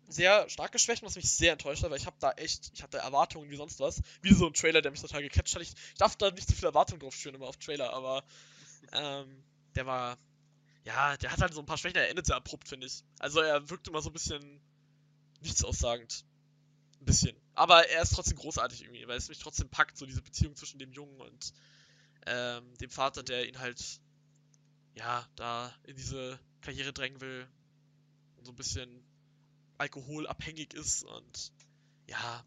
sehr 0.07 0.49
starke 0.49 0.79
Schwächen, 0.79 1.05
was 1.05 1.15
mich 1.15 1.29
sehr 1.29 1.53
enttäuscht 1.53 1.83
hat, 1.83 1.89
weil 1.89 1.97
ich 1.97 2.05
habe 2.05 2.17
da 2.19 2.31
echt, 2.31 2.71
ich 2.73 2.83
hatte 2.83 2.97
Erwartungen 2.97 3.49
wie 3.49 3.55
sonst 3.55 3.79
was. 3.79 4.01
Wie 4.21 4.33
so 4.33 4.47
ein 4.47 4.53
Trailer, 4.53 4.81
der 4.81 4.91
mich 4.91 5.01
total 5.01 5.21
gecatcht 5.21 5.55
hat. 5.55 5.61
Ich, 5.61 5.69
ich 5.69 5.97
darf 5.97 6.15
da 6.15 6.31
nicht 6.31 6.47
zu 6.47 6.55
viel 6.55 6.65
Erwartungen 6.65 6.99
drauf 6.99 7.15
schüren 7.15 7.35
immer 7.35 7.47
auf 7.47 7.57
Trailer, 7.57 7.93
aber 7.93 8.23
ähm, 8.93 9.43
der 9.75 9.85
war, 9.85 10.17
ja, 10.83 11.15
der 11.17 11.31
hat 11.31 11.41
halt 11.41 11.53
so 11.53 11.61
ein 11.61 11.65
paar 11.65 11.77
Schwächen, 11.77 11.97
er 11.97 12.09
endet 12.09 12.25
sehr 12.25 12.35
abrupt, 12.35 12.67
finde 12.67 12.87
ich. 12.87 13.03
Also 13.19 13.39
er 13.39 13.69
wirkt 13.69 13.87
immer 13.87 14.01
so 14.01 14.09
ein 14.09 14.13
bisschen 14.13 14.61
nichtsaussagend. 15.41 16.25
Ein 16.99 17.05
bisschen. 17.05 17.35
Aber 17.55 17.87
er 17.89 18.01
ist 18.01 18.13
trotzdem 18.13 18.37
großartig 18.37 18.81
irgendwie, 18.81 19.07
weil 19.07 19.17
es 19.17 19.29
mich 19.29 19.39
trotzdem 19.39 19.69
packt, 19.69 19.97
so 19.97 20.05
diese 20.05 20.21
Beziehung 20.21 20.55
zwischen 20.55 20.79
dem 20.79 20.91
Jungen 20.91 21.19
und 21.21 21.53
ähm, 22.25 22.77
dem 22.77 22.89
Vater, 22.89 23.23
der 23.23 23.47
ihn 23.47 23.59
halt, 23.59 23.99
ja, 24.95 25.27
da 25.35 25.73
in 25.83 25.95
diese 25.95 26.39
Karriere 26.61 26.93
drängen 26.93 27.21
will. 27.21 27.47
Und 28.37 28.45
so 28.45 28.51
ein 28.51 28.55
bisschen 28.55 29.03
alkoholabhängig 29.77 30.73
ist 30.73 31.03
und 31.03 31.51
ja, 32.07 32.45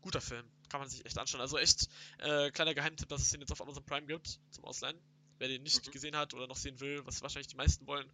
guter 0.00 0.20
Film. 0.20 0.46
Kann 0.68 0.80
man 0.80 0.88
sich 0.88 1.04
echt 1.06 1.18
anschauen. 1.18 1.40
Also 1.40 1.58
echt 1.58 1.88
äh, 2.18 2.50
kleiner 2.50 2.74
Geheimtipp, 2.74 3.08
dass 3.08 3.22
es 3.22 3.30
den 3.30 3.40
jetzt 3.40 3.52
auf 3.52 3.60
Amazon 3.60 3.84
Prime 3.84 4.06
gibt 4.06 4.38
zum 4.50 4.64
Ausleihen. 4.64 4.98
Wer 5.38 5.48
den 5.48 5.62
nicht 5.62 5.86
Mhm. 5.86 5.90
gesehen 5.92 6.16
hat 6.16 6.34
oder 6.34 6.46
noch 6.46 6.56
sehen 6.56 6.78
will, 6.80 7.04
was 7.06 7.22
wahrscheinlich 7.22 7.48
die 7.48 7.56
meisten 7.56 7.86
wollen, 7.86 8.08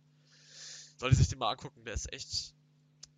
sollte 0.96 1.16
sich 1.16 1.28
den 1.28 1.38
mal 1.38 1.50
angucken. 1.50 1.84
Der 1.84 1.94
ist 1.94 2.12
echt. 2.12 2.54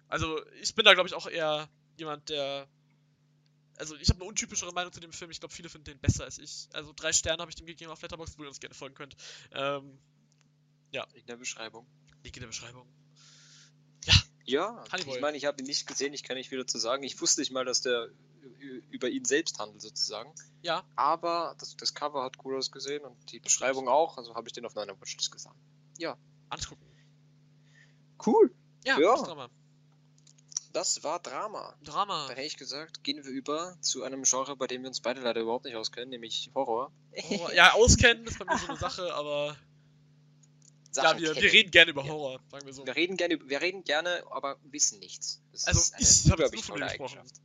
Also 0.09 0.45
ich 0.61 0.75
bin 0.75 0.85
da 0.85 0.95
glaube 0.95 1.09
ich 1.09 1.15
auch 1.15 1.27
eher 1.27 1.69
jemand, 1.97 2.29
der. 2.29 2.69
Also 3.77 3.97
ich 3.97 4.09
habe 4.11 4.21
eine 4.21 4.29
untypischere 4.29 4.73
Meinung 4.73 4.93
zu 4.93 5.01
dem 5.01 5.13
Film. 5.13 5.31
Ich 5.31 5.41
glaube, 5.41 5.55
viele 5.55 5.69
finden 5.69 5.87
den 5.87 5.99
besser 5.99 6.25
als 6.25 6.39
ich. 6.39 6.69
Also 6.73 6.93
drei 6.95 7.13
Sterne 7.13 7.41
habe 7.41 7.51
ich 7.51 7.57
dem 7.57 7.67
gegeben 7.67 7.91
auf 7.91 8.03
Letterboxd, 8.03 8.39
wo 8.39 8.43
ihr 8.43 8.49
uns 8.49 8.61
gerne 8.61 8.75
folgen 8.75 8.95
könnt. 8.95 9.17
Ähm, 9.53 9.99
In 10.93 11.27
der 11.27 11.37
Beschreibung. 11.37 11.87
Link 12.23 12.37
in 12.37 12.43
der 12.43 12.49
Beschreibung. 12.49 12.87
Ja, 14.45 14.85
Honeyboy. 14.93 15.15
ich 15.17 15.21
meine, 15.21 15.37
ich 15.37 15.45
habe 15.47 15.61
ihn 15.61 15.67
nicht 15.67 15.87
gesehen, 15.87 16.13
ich 16.15 16.23
kann 16.25 16.37
nicht 16.37 16.49
viel 16.49 16.59
dazu 16.59 16.79
sagen. 16.79 17.03
Ich 17.03 17.21
wusste 17.21 17.41
nicht 17.41 17.53
mal, 17.53 17.65
dass 17.65 17.81
der 17.83 18.09
über 18.91 19.09
ihn 19.09 19.25
selbst 19.25 19.59
handelt, 19.59 19.83
sozusagen. 19.83 20.33
Ja, 20.63 20.85
Aber 20.97 21.55
das, 21.59 21.77
das 21.77 21.95
Cover 21.95 22.23
hat 22.25 22.35
cool 22.45 22.57
ausgesehen 22.57 23.03
und 23.05 23.33
die 23.33 23.39
Beschreibung 23.41 23.89
auch, 23.89 24.19
also 24.19 24.35
habe 24.35 24.49
ich 24.49 24.53
den 24.53 24.65
auf 24.67 24.75
meiner 24.75 24.99
Watchlist 25.01 25.31
gesammelt. 25.31 25.61
angucken. 26.51 26.85
Cool. 28.25 28.53
Ja, 28.85 28.99
Ja. 28.99 29.11
gutes 29.15 29.25
Drama. 29.27 29.49
Das 30.73 31.03
war 31.05 31.19
Drama. 31.21 31.75
Drama. 31.85 32.27
Dann 32.29 32.37
hätte 32.37 32.47
ich 32.47 32.57
gesagt, 32.57 33.05
gehen 33.05 33.23
wir 33.25 33.31
über 33.31 33.77
zu 33.81 34.03
einem 34.05 34.23
Genre, 34.23 34.57
bei 34.57 34.67
dem 34.67 34.83
wir 34.83 34.89
uns 34.89 35.01
beide 35.01 35.21
leider 35.21 35.41
überhaupt 35.43 35.65
nicht 35.67 35.77
auskennen, 35.77 36.09
nämlich 36.11 36.51
Horror. 36.55 36.91
Horror. 37.29 37.53
Ja, 37.55 37.73
auskennen 37.75 38.27
ist 38.27 38.39
bei 38.39 38.45
mir 38.47 38.57
so 38.59 38.69
eine 38.69 38.79
Sache, 38.79 39.13
aber 39.15 39.49
ja, 39.49 39.57
Sachen 40.95 41.19
wir, 41.21 41.29
wir 41.29 41.35
kennen. 41.35 41.49
reden 41.51 41.71
gerne 41.71 41.91
über 41.91 42.05
Ja. 42.05 42.11
Horror, 42.13 42.41
sagen 42.51 42.67
wir 42.67 42.73
so. 42.75 42.87
Wir 42.87 42.95
reden 42.97 43.17
gerne, 43.17 43.39
wir 43.49 43.61
reden 43.61 43.83
gerne, 43.85 44.23
aber 44.31 44.59
wissen 44.65 44.99
nichts. 44.99 45.43
Das 45.53 45.65
Also, 45.67 45.81
ist 45.81 45.95
eine 45.95 46.03
ich 46.03 46.31
hab 46.33 46.39
jetzt 46.41 46.55
nur 46.55 46.63
von 46.63 46.77
dir 46.81 46.87
gesprochen. 46.87 47.19
Eigenschaft. 47.19 47.41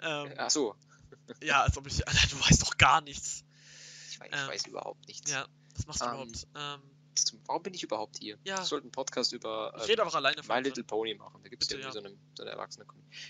Ähm, 0.00 0.34
Ach 0.38 0.50
so, 0.50 0.74
ja, 1.42 1.62
als 1.62 1.76
ob 1.76 1.86
ich. 1.86 2.06
Alter, 2.06 2.26
du 2.30 2.40
weißt 2.40 2.62
doch 2.62 2.76
gar 2.78 3.00
nichts. 3.02 3.44
ich, 4.10 4.18
weiß, 4.20 4.28
Ähm, 4.32 4.38
ich 4.44 4.48
weiß 4.48 4.66
überhaupt 4.66 5.06
nichts. 5.06 5.30
Ja, 5.30 5.46
was 5.76 5.86
machst 5.86 6.00
du 6.00 6.06
Ähm, 6.06 6.10
überhaupt? 6.12 6.46
Ähm, 6.56 6.82
Warum 7.46 7.62
bin 7.62 7.74
ich 7.74 7.82
überhaupt 7.82 8.16
hier? 8.18 8.38
Ja. 8.44 8.56
Wir 8.58 8.64
sollten 8.64 8.86
einen 8.86 8.92
Podcast 8.92 9.34
über 9.34 9.74
ich 9.76 9.82
ähm, 9.82 9.86
rede 9.90 10.02
einfach 10.02 10.14
alleine 10.16 10.42
My 10.48 10.60
Little 10.60 10.82
Pony 10.82 11.14
machen. 11.14 11.40
Da 11.42 11.48
gibt 11.50 11.62
es 11.62 11.68
ja, 11.68 11.78
ja. 11.78 11.92
so 11.92 11.98
eine, 11.98 12.16
so 12.34 12.42
eine 12.42 12.52
erwachsene. 12.52 12.86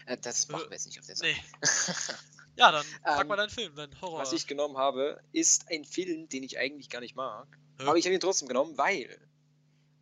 Äh, 0.06 0.16
das 0.18 0.44
Äh, 0.48 0.52
machen 0.52 0.66
wir 0.68 0.72
jetzt 0.72 0.86
nicht 0.86 1.00
auf 1.00 1.06
der 1.06 1.16
Seite. 1.16 1.34
Nee. 1.34 1.42
Ja, 2.54 2.70
dann 2.70 2.84
sag 3.02 3.22
Ähm, 3.22 3.28
mal 3.28 3.36
deinen 3.36 3.48
Film, 3.48 3.74
dein 3.74 3.98
Horror. 4.02 4.20
Was 4.20 4.32
ich 4.34 4.46
genommen 4.46 4.76
habe, 4.76 5.18
ist 5.32 5.68
ein 5.70 5.86
Film, 5.86 6.28
den 6.28 6.42
ich 6.42 6.58
eigentlich 6.58 6.90
gar 6.90 7.00
nicht 7.00 7.16
mag. 7.16 7.48
Hä? 7.78 7.86
Aber 7.86 7.96
ich 7.96 8.04
habe 8.04 8.12
ihn 8.14 8.20
trotzdem 8.20 8.46
genommen, 8.46 8.76
weil, 8.76 9.18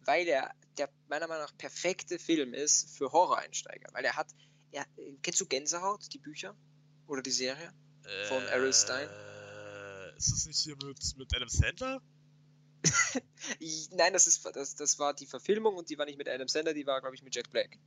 weil 0.05 0.27
er 0.27 0.51
der 0.79 0.89
meiner 1.09 1.27
Meinung 1.27 1.45
nach 1.45 1.57
perfekte 1.57 2.19
Film 2.19 2.55
ist 2.55 2.97
für 2.97 3.13
Horror-Einsteiger. 3.13 3.89
Weil 3.93 4.05
er 4.05 4.17
hat, 4.17 4.29
er, 4.73 4.83
äh, 4.97 5.17
kennst 5.23 5.41
du 5.41 5.47
Gänsehaut, 5.47 6.13
die 6.13 6.19
Bücher? 6.19 6.57
Oder 7.07 7.23
die 7.23 7.33
Serie? 7.33 7.73
von 8.29 8.43
Errol 8.47 8.73
Stein? 8.73 9.09
Äh, 9.09 10.17
ist 10.17 10.33
das 10.33 10.47
nicht 10.47 10.59
hier 10.59 10.77
mit, 10.85 10.99
mit 11.17 11.35
Adam 11.35 11.49
Sandler? 11.49 12.01
Nein, 13.91 14.13
das, 14.13 14.27
ist, 14.27 14.45
das, 14.55 14.75
das 14.75 14.99
war 14.99 15.15
die 15.15 15.27
Verfilmung 15.27 15.77
und 15.77 15.91
die 15.91 15.99
war 15.99 16.07
nicht 16.07 16.19
mit 16.19 16.29
Adam 16.29 16.49
Sandler, 16.49 16.73
die 16.73 16.87
war, 16.87 17.01
glaube 17.01 17.15
ich, 17.15 17.23
mit 17.23 17.35
Jack 17.35 17.51
Black. 17.51 17.79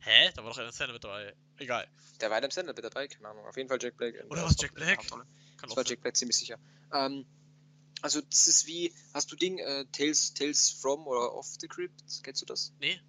Hä? 0.00 0.30
Da 0.34 0.42
war 0.42 0.50
doch 0.50 0.58
Adam 0.58 0.72
Sandler 0.72 0.94
mit 0.94 1.04
dabei. 1.04 1.34
Egal. 1.58 1.86
Der 2.20 2.30
war 2.30 2.38
Adam 2.38 2.50
Sandler 2.50 2.74
mit 2.74 2.84
dabei, 2.84 3.06
keine 3.06 3.28
Ahnung. 3.28 3.46
Auf 3.46 3.56
jeden 3.56 3.68
Fall 3.68 3.78
Jack 3.80 3.96
Black. 3.96 4.14
Oder 4.26 4.40
der 4.40 4.44
was, 4.44 4.56
Jack 4.60 4.74
Black? 4.74 4.98
Hauptrolle. 4.98 5.24
Kann 5.56 5.68
Das 5.68 5.76
war. 5.76 5.84
Jack 5.86 6.00
Black 6.00 6.16
ziemlich 6.16 6.36
sicher. 6.36 6.58
Ähm, 6.92 7.26
also 8.02 8.20
das 8.20 8.46
ist 8.48 8.66
wie, 8.66 8.92
hast 9.14 9.30
du 9.32 9.36
Ding, 9.36 9.58
äh, 9.58 9.84
Tales, 9.92 10.34
Tales 10.34 10.70
from 10.70 11.06
oder 11.06 11.34
Off 11.34 11.48
the 11.60 11.68
Crypt? 11.68 12.02
Kennst 12.22 12.42
du 12.42 12.46
das? 12.46 12.72
Nee. 12.80 13.00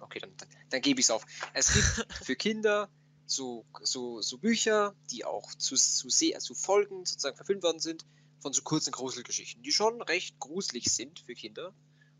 Okay, 0.00 0.18
dann, 0.20 0.36
dann, 0.36 0.48
dann 0.70 0.80
gebe 0.82 1.00
ich 1.00 1.06
es 1.06 1.10
auf. 1.10 1.24
Es 1.54 1.72
gibt 1.72 2.12
für 2.24 2.36
Kinder 2.36 2.90
so, 3.26 3.64
so, 3.82 4.20
so 4.20 4.38
Bücher, 4.38 4.94
die 5.10 5.24
auch 5.24 5.54
zu, 5.54 5.76
zu, 5.76 6.08
Se- 6.10 6.36
zu 6.38 6.54
Folgen 6.54 7.04
sozusagen 7.04 7.36
verfilmt 7.36 7.62
worden 7.62 7.78
sind, 7.78 8.04
von 8.40 8.52
so 8.52 8.62
kurzen 8.62 8.90
Gruselgeschichten, 8.90 9.62
die 9.62 9.70
schon 9.72 10.02
recht 10.02 10.38
gruselig 10.40 10.86
sind 10.92 11.20
für 11.20 11.34
Kinder. 11.34 11.72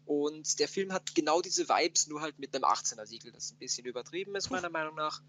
Und 0.05 0.59
der 0.59 0.69
Film 0.69 0.93
hat 0.93 1.15
genau 1.15 1.41
diese 1.43 1.69
Vibes, 1.69 2.07
nur 2.07 2.21
halt 2.21 2.39
mit 2.39 2.55
einem 2.55 2.65
18er-Siegel, 2.65 3.33
das 3.33 3.53
ein 3.53 3.59
bisschen 3.59 3.85
übertrieben 3.87 4.35
ist, 4.37 4.51
meiner 4.51 4.71
Meinung 4.71 4.95
nach. 4.95 5.21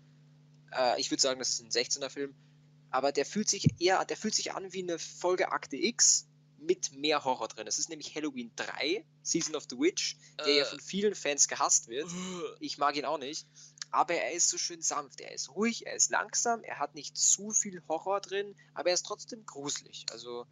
Äh, 0.72 1.00
ich 1.00 1.10
würde 1.12 1.22
sagen, 1.22 1.40
das 1.40 1.50
ist 1.50 1.62
ein 1.62 1.70
16er-Film. 1.70 2.36
Aber 2.92 3.12
der 3.12 3.26
fühlt 3.26 3.50
sich 3.50 3.68
eher, 3.80 4.04
der 4.06 4.18
fühlt 4.18 4.36
sich 4.36 4.54
an 4.54 4.72
wie 4.74 4.84
eine 4.84 5.00
Folge 5.00 5.52
Akte 5.52 5.76
X 5.78 6.28
mit 6.66 6.92
mehr 6.94 7.24
Horror 7.24 7.48
drin. 7.48 7.68
Es 7.68 7.78
ist 7.80 7.90
nämlich 7.90 8.16
Halloween 8.16 8.52
3, 8.56 9.06
Season 9.22 9.56
of 9.56 9.66
the 9.70 9.78
Witch, 9.78 10.18
der 10.46 10.54
ja 10.54 10.64
Äh, 10.64 10.66
von 10.66 10.80
vielen 10.80 11.16
Fans 11.16 11.48
gehasst 11.48 11.88
wird. 11.88 12.10
äh, 12.10 12.56
Ich 12.60 12.78
mag 12.78 12.96
ihn 12.96 13.06
auch 13.06 13.18
nicht. 13.18 13.48
Aber 13.92 14.16
er 14.16 14.32
ist 14.32 14.50
so 14.50 14.58
schön 14.58 14.82
sanft. 14.82 15.22
Er 15.22 15.32
ist 15.34 15.50
ruhig, 15.50 15.86
er 15.86 15.96
ist 15.96 16.10
langsam, 16.10 16.64
er 16.64 16.80
hat 16.80 16.96
nicht 16.96 17.16
zu 17.16 17.52
viel 17.52 17.84
Horror 17.88 18.22
drin, 18.22 18.56
aber 18.74 18.90
er 18.90 18.96
ist 18.96 19.06
trotzdem 19.06 19.46
gruselig. 19.46 20.06
Also, 20.12 20.48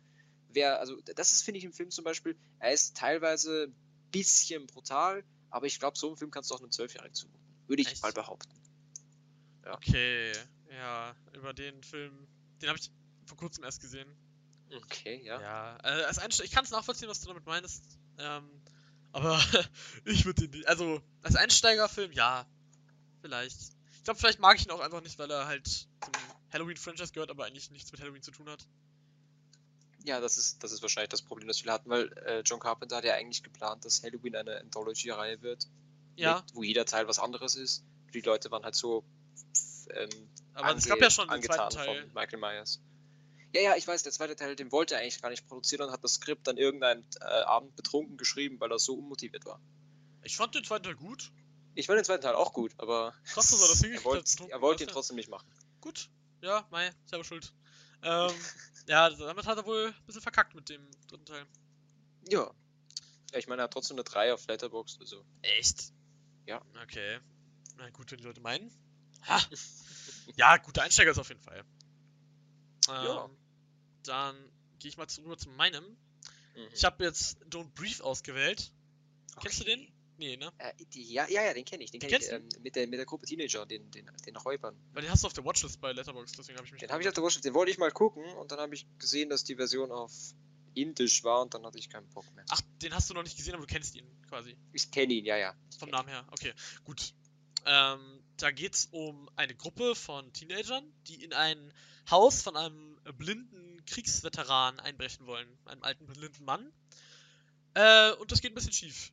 wer, 0.49 0.79
also 0.79 0.95
das 1.01 1.31
ist, 1.33 1.41
finde 1.41 1.57
ich, 1.57 1.63
im 1.63 1.73
Film 1.73 1.89
zum 1.89 2.03
Beispiel, 2.03 2.37
er 2.59 2.71
ist 2.73 2.95
teilweise 2.95 3.63
ein 3.69 3.75
bisschen 4.11 4.67
brutal, 4.67 5.23
aber 5.49 5.65
ich 5.65 5.79
glaube, 5.79 5.97
so 5.97 6.07
einen 6.07 6.17
Film 6.17 6.29
kannst 6.29 6.51
du 6.51 6.55
auch 6.55 6.59
einem 6.59 6.71
Zwölfjährigen 6.71 7.15
zumuten. 7.15 7.41
Würde 7.67 7.81
ich 7.81 7.87
Echt? 7.91 8.03
mal 8.03 8.11
behaupten. 8.13 8.53
Okay, 9.65 10.31
ja, 10.71 11.15
über 11.33 11.53
den 11.53 11.81
Film, 11.83 12.27
den 12.61 12.69
habe 12.69 12.79
ich 12.79 12.91
vor 13.25 13.37
kurzem 13.37 13.63
erst 13.63 13.81
gesehen. 13.81 14.07
Okay, 14.71 15.21
ja. 15.23 15.41
Ja, 15.41 15.77
äh, 15.83 16.03
als 16.03 16.19
Einste 16.19 16.43
ich 16.43 16.51
kann 16.51 16.63
es 16.63 16.71
nachvollziehen, 16.71 17.09
was 17.09 17.21
du 17.21 17.27
damit 17.27 17.45
meinst. 17.45 17.83
Ähm, 18.17 18.49
aber 19.11 19.39
ich 20.05 20.25
würde 20.25 20.47
den. 20.47 20.65
Also, 20.65 21.01
als 21.21 21.35
Einsteigerfilm, 21.35 22.11
ja. 22.11 22.45
Vielleicht. 23.21 23.57
Ich 23.93 24.03
glaube, 24.03 24.19
vielleicht 24.19 24.39
mag 24.39 24.57
ich 24.57 24.65
ihn 24.65 24.71
auch 24.71 24.79
einfach 24.79 25.01
nicht, 25.01 25.19
weil 25.19 25.29
er 25.29 25.45
halt 25.45 25.67
zum 25.67 25.87
Halloween-Franchise 26.51 27.13
gehört, 27.13 27.29
aber 27.29 27.45
eigentlich 27.45 27.69
nichts 27.69 27.91
mit 27.91 28.01
Halloween 28.01 28.23
zu 28.23 28.31
tun 28.31 28.49
hat. 28.49 28.65
Ja, 30.03 30.19
das 30.19 30.37
ist, 30.37 30.63
das 30.63 30.71
ist 30.71 30.81
wahrscheinlich 30.81 31.09
das 31.09 31.21
Problem, 31.21 31.47
das 31.47 31.59
viele 31.59 31.73
hatten, 31.73 31.89
weil 31.89 32.11
äh, 32.25 32.39
John 32.39 32.59
Carpenter 32.59 32.97
hat 32.97 33.03
ja 33.03 33.13
eigentlich 33.13 33.43
geplant, 33.43 33.85
dass 33.85 34.01
Halloween 34.01 34.35
eine 34.35 34.59
Anthology-Reihe 34.59 35.43
wird, 35.43 35.67
Ja, 36.15 36.37
mit, 36.37 36.55
wo 36.55 36.63
jeder 36.63 36.85
Teil 36.85 37.07
was 37.07 37.19
anderes 37.19 37.55
ist. 37.55 37.83
Die 38.13 38.21
Leute 38.21 38.49
waren 38.49 38.63
halt 38.63 38.75
so 38.75 39.05
ähm, 39.93 40.09
aber 40.53 40.75
es 40.75 40.85
gab 40.85 40.99
ja 41.01 41.09
schon 41.09 41.29
angetan 41.29 41.71
zweiten 41.71 41.75
Teil. 41.75 42.03
von 42.03 42.13
Michael 42.13 42.39
Myers. 42.39 42.79
Ja, 43.53 43.61
ja, 43.61 43.75
ich 43.75 43.85
weiß, 43.87 44.03
der 44.03 44.11
zweite 44.11 44.35
Teil, 44.35 44.55
den 44.55 44.71
wollte 44.71 44.95
er 44.95 45.01
eigentlich 45.01 45.21
gar 45.21 45.29
nicht 45.29 45.47
produzieren 45.47 45.87
und 45.87 45.91
hat 45.91 46.03
das 46.03 46.13
Skript 46.13 46.47
dann 46.47 46.57
irgendeinen 46.57 47.05
äh, 47.19 47.25
Abend 47.25 47.75
betrunken 47.75 48.17
geschrieben, 48.17 48.59
weil 48.59 48.71
er 48.71 48.79
so 48.79 48.95
unmotiviert 48.95 49.45
war. 49.45 49.59
Ich 50.23 50.37
fand 50.37 50.55
den 50.55 50.63
zweiten 50.63 50.83
Teil 50.83 50.95
gut. 50.95 51.31
Ich 51.75 51.87
fand 51.87 51.97
den 51.97 52.05
zweiten 52.05 52.21
Teil 52.21 52.35
auch 52.35 52.53
gut, 52.53 52.73
aber 52.77 53.13
Krass, 53.25 53.49
dass 53.49 53.61
er 53.61 53.67
das 53.67 53.81
er 53.81 53.89
hingekriegt 53.89 54.05
wollte 54.05 54.43
hat. 54.43 54.49
er 54.49 54.61
wollte 54.61 54.83
ihn 54.83 54.89
trotzdem 54.89 55.15
nicht 55.17 55.29
machen. 55.29 55.51
Gut. 55.81 56.09
Ja, 56.41 56.65
Mai, 56.71 56.91
selber 57.05 57.23
schuld. 57.25 57.53
Ähm, 58.03 58.31
ja, 58.87 59.09
damit 59.09 59.45
hat 59.45 59.57
er 59.57 59.65
wohl 59.65 59.87
ein 59.87 60.05
bisschen 60.05 60.21
verkackt 60.21 60.55
mit 60.55 60.69
dem 60.69 60.89
dritten 61.07 61.25
Teil. 61.25 61.45
Ja. 62.29 62.49
ja 63.31 63.39
ich 63.39 63.47
meine, 63.47 63.61
er 63.61 63.63
hat 63.65 63.73
trotzdem 63.73 63.95
eine 63.95 64.03
3 64.03 64.33
auf 64.33 64.47
Letterboxd, 64.47 64.99
also. 65.01 65.25
Echt? 65.41 65.91
Ja. 66.45 66.61
Okay. 66.83 67.19
Na 67.77 67.89
gut, 67.89 68.11
wenn 68.11 68.17
die 68.17 68.23
Leute 68.23 68.41
meinen. 68.41 68.71
Ha! 69.27 69.39
Ja, 70.35 70.55
guter 70.57 70.83
Einsteiger 70.83 71.11
ist 71.11 71.17
auf 71.17 71.29
jeden 71.29 71.41
Fall. 71.41 71.65
Ähm, 72.87 73.05
Ja. 73.05 73.29
Dann 74.03 74.35
gehe 74.79 74.89
ich 74.89 74.97
mal 74.97 75.07
zu, 75.07 75.21
rüber 75.21 75.37
zu 75.37 75.49
meinem. 75.49 75.83
Mhm. 75.83 76.67
Ich 76.73 76.83
habe 76.83 77.03
jetzt 77.03 77.37
Don't 77.45 77.71
Breathe 77.73 78.03
ausgewählt. 78.03 78.71
Kennst 79.39 79.59
du 79.59 79.63
den? 79.63 79.87
Nee, 80.17 80.37
ne? 80.37 80.51
Äh, 80.59 80.73
die, 80.93 81.11
ja, 81.11 81.27
ja, 81.29 81.43
ja, 81.43 81.53
den 81.53 81.65
kenne 81.65 81.83
ich. 81.83 81.89
Den, 81.89 81.99
Den 81.99 82.09
kenn 82.09 82.21
ich 82.21 82.29
kennst 82.29 82.55
ähm, 82.55 82.61
mit, 82.61 82.75
der, 82.75 82.87
mit 82.87 82.99
der 82.99 83.07
Gruppe 83.07 83.25
Teenager, 83.25 83.65
den, 83.65 83.89
den, 83.89 84.07
den 84.25 84.35
Räubern. 84.35 84.75
Weil 84.93 85.01
den 85.01 85.11
hast 85.11 85.23
du 85.23 85.27
auf 85.27 85.33
der 85.33 85.43
Watchlist 85.43 85.81
bei 85.81 85.93
Letterboxd, 85.93 86.37
deswegen 86.37 86.57
habe 86.57 86.67
ich 86.67 86.71
mich. 86.71 86.79
Den 86.79 86.91
habe 86.91 87.01
ich 87.01 87.07
auf 87.07 87.15
der 87.15 87.23
Watchlist, 87.23 87.43
den 87.43 87.55
wollte 87.55 87.71
ich 87.71 87.79
mal 87.79 87.91
gucken 87.91 88.23
und 88.35 88.51
dann 88.51 88.59
habe 88.59 88.75
ich 88.75 88.85
gesehen, 88.99 89.29
dass 89.29 89.43
die 89.43 89.55
Version 89.55 89.91
auf 89.91 90.11
Indisch 90.75 91.23
war 91.23 91.41
und 91.41 91.53
dann 91.53 91.65
hatte 91.65 91.79
ich 91.79 91.89
keinen 91.89 92.07
Bock 92.09 92.31
mehr. 92.35 92.45
Ach, 92.49 92.61
den 92.81 92.93
hast 92.93 93.09
du 93.09 93.13
noch 93.13 93.23
nicht 93.23 93.35
gesehen, 93.35 93.55
aber 93.55 93.65
du 93.65 93.73
kennst 93.73 93.95
ihn 93.95 94.05
quasi. 94.29 94.55
Ich 94.73 94.91
kenne 94.91 95.13
ihn, 95.13 95.25
ja, 95.25 95.37
ja. 95.37 95.55
Vom 95.79 95.89
Namen 95.89 96.09
her. 96.09 96.27
Okay, 96.29 96.53
gut. 96.83 97.13
Ähm, 97.65 98.23
da 98.37 98.51
geht's 98.51 98.89
um 98.91 99.29
eine 99.35 99.55
Gruppe 99.55 99.95
von 99.95 100.31
Teenagern, 100.33 100.83
die 101.07 101.23
in 101.23 101.33
ein 101.33 101.73
Haus 102.09 102.41
von 102.41 102.55
einem 102.55 102.99
blinden 103.17 103.70
Kriegsveteran 103.85 104.79
einbrechen 104.79 105.25
wollen. 105.25 105.47
Einem 105.65 105.83
alten 105.83 106.05
blinden 106.05 106.45
Mann. 106.45 106.71
Äh, 107.73 108.11
und 108.13 108.31
das 108.31 108.41
geht 108.41 108.51
ein 108.51 108.55
bisschen 108.55 108.73
schief. 108.73 109.11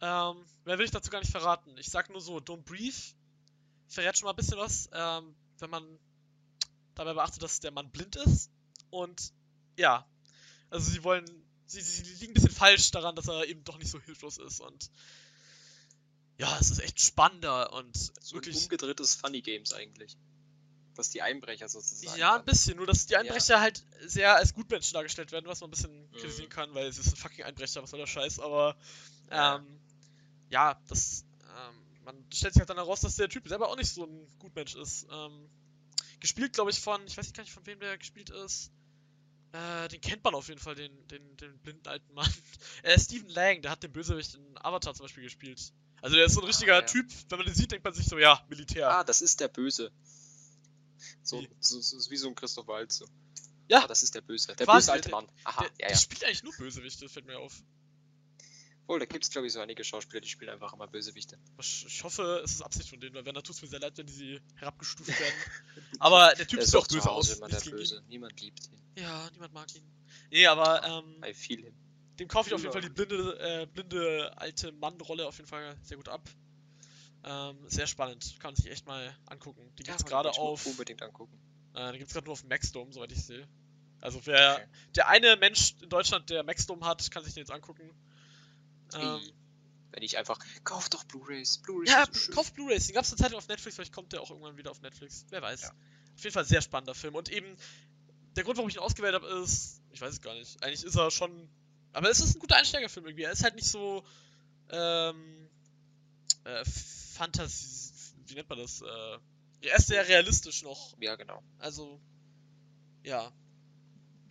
Ähm, 0.00 0.44
mehr 0.64 0.78
will 0.78 0.84
ich 0.84 0.90
dazu 0.90 1.10
gar 1.10 1.20
nicht 1.20 1.32
verraten. 1.32 1.76
Ich 1.78 1.88
sag 1.88 2.08
nur 2.10 2.20
so, 2.20 2.38
Don't 2.38 2.62
Breathe 2.62 2.96
verrät 3.88 4.16
schon 4.16 4.26
mal 4.26 4.32
ein 4.32 4.36
bisschen 4.36 4.58
was, 4.58 4.88
ähm, 4.92 5.34
wenn 5.58 5.70
man 5.70 5.98
dabei 6.94 7.14
beachtet, 7.14 7.42
dass 7.42 7.60
der 7.60 7.70
Mann 7.72 7.90
blind 7.90 8.16
ist. 8.16 8.50
Und 8.90 9.32
ja, 9.76 10.06
also 10.70 10.90
sie 10.90 11.02
wollen, 11.04 11.24
sie, 11.66 11.80
sie 11.80 12.02
liegen 12.14 12.32
ein 12.32 12.34
bisschen 12.34 12.50
falsch 12.50 12.90
daran, 12.90 13.16
dass 13.16 13.28
er 13.28 13.46
eben 13.46 13.64
doch 13.64 13.78
nicht 13.78 13.90
so 13.90 14.00
hilflos 14.00 14.38
ist. 14.38 14.60
Und 14.60 14.90
ja, 16.38 16.56
es 16.60 16.70
ist 16.70 16.80
echt 16.80 17.00
spannender 17.00 17.72
und 17.72 17.96
So 17.96 18.36
wirklich. 18.36 18.56
ein 18.56 18.62
umgedrehtes 18.62 19.16
Funny 19.16 19.42
Games 19.42 19.72
eigentlich. 19.72 20.16
Was 20.98 21.10
die 21.10 21.22
Einbrecher 21.22 21.68
sozusagen. 21.68 22.18
Ja, 22.18 22.36
ein 22.36 22.44
bisschen. 22.44 22.76
Nur, 22.76 22.86
dass 22.86 23.06
die 23.06 23.16
Einbrecher 23.16 23.60
halt 23.60 23.84
sehr 24.04 24.34
als 24.34 24.52
Gutmenschen 24.52 24.94
dargestellt 24.94 25.30
werden, 25.30 25.46
was 25.46 25.60
man 25.60 25.68
ein 25.68 25.70
bisschen 25.70 26.10
kritisieren 26.12 26.46
Mhm. 26.46 26.52
kann, 26.52 26.74
weil 26.74 26.86
es 26.88 26.98
ist 26.98 27.12
ein 27.12 27.16
fucking 27.16 27.44
Einbrecher, 27.44 27.82
was 27.82 27.90
soll 27.90 28.00
der 28.00 28.06
Scheiß, 28.08 28.40
aber 28.40 28.76
Ja. 29.30 29.56
ähm, 29.56 29.80
ja, 30.50 30.80
das, 30.88 31.24
ähm, 31.42 32.04
man 32.04 32.16
stellt 32.34 32.54
sich 32.54 32.60
halt 32.60 32.68
dann 32.70 32.78
heraus, 32.78 33.00
dass 33.00 33.14
der 33.16 33.28
Typ 33.28 33.46
selber 33.46 33.68
auch 33.68 33.76
nicht 33.76 33.92
so 33.94 34.04
ein 34.04 34.26
Gutmensch 34.40 34.74
ist. 34.74 35.06
Ähm, 35.10 35.48
gespielt, 36.18 36.52
glaube 36.54 36.70
ich, 36.72 36.80
von, 36.80 37.00
ich 37.06 37.16
weiß 37.16 37.26
nicht 37.26 37.36
gar 37.36 37.44
nicht, 37.44 37.52
von 37.52 37.64
wem 37.66 37.78
der 37.78 37.96
gespielt 37.96 38.30
ist. 38.30 38.72
Äh, 39.52 39.88
den 39.88 40.00
kennt 40.00 40.24
man 40.24 40.34
auf 40.34 40.48
jeden 40.48 40.60
Fall, 40.60 40.74
den, 40.74 40.90
den, 41.08 41.36
den 41.36 41.58
blinden 41.60 41.86
alten 41.86 42.12
Mann. 42.12 42.28
Äh, 42.82 42.98
Stephen 42.98 43.28
Lang, 43.30 43.62
der 43.62 43.70
hat 43.70 43.82
den 43.84 43.92
Bösewicht 43.92 44.34
in 44.34 44.58
Avatar 44.58 44.94
zum 44.94 45.04
Beispiel 45.04 45.22
gespielt. 45.22 45.72
Also 46.00 46.16
der 46.16 46.26
ist 46.26 46.34
so 46.34 46.40
ein 46.40 46.46
richtiger 46.46 46.74
ja. 46.74 46.82
Typ, 46.82 47.06
wenn 47.28 47.38
man 47.38 47.46
den 47.46 47.54
sieht, 47.54 47.72
denkt 47.72 47.84
man 47.84 47.94
sich 47.94 48.06
so, 48.06 48.18
ja, 48.18 48.44
Militär. 48.48 48.90
Ah, 48.90 49.04
das 49.04 49.20
ist 49.22 49.40
der 49.40 49.48
Böse. 49.48 49.90
So, 51.22 51.40
Wie? 51.40 51.48
so, 51.60 51.80
so, 51.80 52.10
wie 52.10 52.16
so 52.16 52.28
ein 52.28 52.34
Christoph 52.34 52.66
Waltz. 52.66 52.96
So. 52.98 53.06
Ja. 53.68 53.84
Ah, 53.84 53.86
das 53.86 54.02
ist 54.02 54.14
der 54.14 54.20
Böse. 54.22 54.54
Der 54.56 54.66
Quasi, 54.66 54.86
böse 54.86 54.92
alte 54.92 55.10
Mann. 55.10 55.28
Aha, 55.44 55.62
der, 55.62 55.70
ja, 55.88 55.88
ja. 55.90 55.96
spielt 55.98 56.24
eigentlich 56.24 56.42
nur 56.42 56.54
Bösewichte, 56.56 57.08
fällt 57.08 57.26
mir 57.26 57.38
auf. 57.38 57.62
Wohl, 58.86 58.98
da 59.00 59.04
gibt 59.04 59.22
es, 59.22 59.30
glaube 59.30 59.46
ich, 59.46 59.52
so 59.52 59.60
einige 59.60 59.84
Schauspieler, 59.84 60.22
die 60.22 60.28
spielen 60.28 60.48
einfach 60.50 60.72
immer 60.72 60.86
Bösewichte. 60.86 61.38
Ich 61.60 61.84
ich 61.86 62.02
hoffe, 62.04 62.40
es 62.42 62.52
ist 62.52 62.62
Absicht 62.62 62.88
von 62.88 62.98
denen, 62.98 63.14
weil 63.14 63.26
wenn, 63.26 63.34
dann 63.34 63.44
tut 63.44 63.54
es 63.54 63.60
mir 63.60 63.68
sehr 63.68 63.80
leid, 63.80 63.98
wenn 63.98 64.08
sie 64.08 64.40
herabgestuft 64.54 65.08
werden. 65.20 65.34
Aber 65.98 66.32
der 66.34 66.46
Typ 66.46 66.60
Der 66.60 66.66
sieht 66.66 66.88
zu 66.88 66.94
böse 66.96 67.10
aus. 67.10 67.30
immer 67.36 67.48
der. 67.48 67.60
Böse. 67.60 68.02
Niemand 68.08 68.40
liebt 68.40 68.66
ihn. 68.72 68.80
Ja, 68.96 69.28
niemand 69.32 69.52
mag 69.52 69.74
ihn. 69.74 69.84
Nee, 70.30 70.46
aber 70.46 70.82
ähm, 70.84 71.22
I 71.22 71.34
feel 71.34 71.62
him. 71.62 71.74
dem 72.18 72.28
kaufe 72.28 72.48
ich 72.48 72.54
auf 72.54 72.62
jeden. 72.62 72.72
Fall 72.72 72.80
die 72.80 72.88
blinde, 72.88 73.38
äh, 73.38 73.66
blinde 73.66 74.32
alte 74.38 74.72
Mann-Rolle 74.72 75.26
auf 75.26 75.36
jeden 75.36 75.48
Fall 75.48 75.76
sehr 75.82 75.98
gut 75.98 76.08
ab. 76.08 76.26
Ähm, 77.24 77.58
sehr 77.68 77.86
spannend. 77.86 78.36
Kann 78.38 78.50
man 78.50 78.56
sich 78.56 78.70
echt 78.70 78.86
mal 78.86 79.14
angucken. 79.26 79.72
Die 79.78 79.82
gibt's 79.82 80.02
Ja, 80.02 80.08
gerade 80.08 80.30
auf. 80.30 80.64
Unbedingt 80.66 81.02
angucken. 81.02 81.38
Äh, 81.74 81.92
die 81.92 81.98
gibt's 81.98 82.12
gerade 82.14 82.26
nur 82.26 82.32
auf 82.32 82.44
Maxdome, 82.44 82.92
soweit 82.92 83.12
ich 83.12 83.24
sehe. 83.24 83.46
Also 84.00 84.24
wer 84.26 84.54
Okay. 84.54 84.66
der 84.94 85.08
eine 85.08 85.36
Mensch 85.36 85.74
in 85.82 85.88
Deutschland, 85.88 86.30
der 86.30 86.44
Maxdome 86.44 86.86
hat, 86.86 87.10
kann 87.10 87.24
sich 87.24 87.34
den 87.34 87.40
jetzt 87.40 87.50
angucken. 87.50 87.90
Ähm, 88.94 89.20
Wenn 89.90 90.02
ich 90.02 90.16
einfach, 90.18 90.38
kauf 90.64 90.88
doch 90.88 91.02
Blu-Rays. 91.04 91.58
Blu-Rays 91.58 91.90
Ja, 91.90 92.06
so 92.10 92.30
kauf 92.32 92.52
Blu-rays. 92.52 92.86
Den 92.86 92.94
gab's 92.94 93.10
eine 93.10 93.16
Zeit 93.16 93.34
auf 93.34 93.48
Netflix, 93.48 93.76
vielleicht 93.76 93.92
kommt 93.92 94.12
der 94.12 94.20
auch 94.22 94.30
irgendwann 94.30 94.56
wieder 94.56 94.70
auf 94.70 94.80
Netflix. 94.80 95.26
Wer 95.30 95.42
weiß. 95.42 95.62
Ja. 95.62 95.70
Auf 95.70 96.22
jeden 96.22 96.32
Fall 96.32 96.44
sehr 96.44 96.62
spannender 96.62 96.94
Film. 96.94 97.14
Und 97.14 97.30
eben, 97.30 97.56
der 98.36 98.44
Grund, 98.44 98.56
warum 98.58 98.68
ich 98.68 98.76
ihn 98.76 98.80
ausgewählt 98.82 99.14
habe, 99.14 99.26
ist, 99.42 99.80
ich 99.90 100.00
weiß 100.00 100.12
es 100.12 100.20
gar 100.20 100.34
nicht. 100.34 100.62
Eigentlich 100.62 100.84
ist 100.84 100.94
er 100.94 101.10
schon. 101.10 101.48
Aber 101.92 102.08
es 102.10 102.20
ist 102.20 102.36
ein 102.36 102.38
guter 102.38 102.56
Einsteigerfilm 102.56 103.06
irgendwie. 103.06 103.24
Er 103.24 103.32
ist 103.32 103.42
halt 103.42 103.56
nicht 103.56 103.68
so. 103.68 104.04
Ähm. 104.70 105.47
Äh, 106.44 106.64
Fantasie. 107.14 107.92
Wie 108.26 108.34
nennt 108.34 108.48
man 108.48 108.58
das? 108.58 108.80
Äh, 108.82 109.18
er 109.68 109.76
ist 109.78 109.86
sehr 109.88 110.06
realistisch 110.06 110.62
noch. 110.62 110.94
Ja, 111.00 111.16
genau. 111.16 111.42
Also. 111.58 112.00
Ja. 113.02 113.32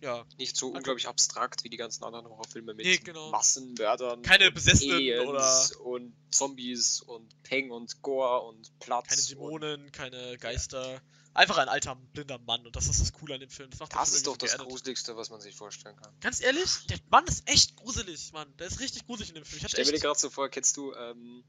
Ja. 0.00 0.24
Nicht 0.38 0.56
so 0.56 0.68
unglaublich 0.68 1.08
abstrakt 1.08 1.64
wie 1.64 1.70
die 1.70 1.76
ganzen 1.76 2.04
anderen 2.04 2.26
Horrorfilme 2.28 2.72
mit 2.72 2.86
Nee, 2.86 2.98
genau. 2.98 3.30
Massenmördern. 3.30 4.22
Keine 4.22 4.52
Besessenen 4.52 5.26
oder- 5.26 5.68
Und 5.80 6.14
Zombies 6.30 7.00
und 7.00 7.42
Peng 7.42 7.72
und 7.72 8.00
Gore 8.02 8.42
und 8.46 8.78
Platz. 8.78 9.08
Keine 9.08 9.22
Dämonen, 9.22 9.90
keine 9.92 10.38
Geister. 10.38 11.02
Einfach 11.34 11.58
ein 11.58 11.68
alter, 11.68 11.96
blinder 12.12 12.38
Mann. 12.38 12.64
Und 12.64 12.76
das 12.76 12.86
ist 12.88 13.00
das 13.00 13.12
Coole 13.12 13.34
an 13.34 13.40
dem 13.40 13.50
Film. 13.50 13.70
Das 13.70 13.78
Film 13.78 14.16
ist 14.16 14.26
doch 14.26 14.36
das 14.36 14.50
geerdet. 14.52 14.68
Gruseligste, 14.68 15.16
was 15.16 15.30
man 15.30 15.40
sich 15.40 15.54
vorstellen 15.56 15.96
kann. 15.96 16.12
Ganz 16.20 16.40
ehrlich, 16.40 16.86
der 16.88 16.98
Mann 17.10 17.26
ist 17.26 17.48
echt 17.48 17.76
gruselig, 17.76 18.32
Mann. 18.32 18.52
Der 18.56 18.68
ist 18.68 18.78
richtig 18.80 19.04
gruselig 19.04 19.30
in 19.30 19.34
dem 19.36 19.44
Film. 19.44 19.58
Ich 19.58 19.64
Ich 19.64 19.70
stell 19.72 19.84
mir 19.84 19.92
echt... 19.94 20.02
gerade 20.02 20.18
so 20.18 20.30
vor, 20.30 20.48
kennst 20.48 20.76
du, 20.76 20.92
ähm, 20.94 21.42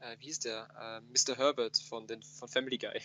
äh, 0.00 0.16
wie 0.18 0.26
hieß 0.26 0.40
der? 0.40 0.68
Äh, 0.78 1.00
Mr. 1.12 1.36
Herbert 1.36 1.76
von, 1.88 2.06
den, 2.06 2.22
von 2.22 2.48
Family 2.48 2.78
Guy. 2.78 3.00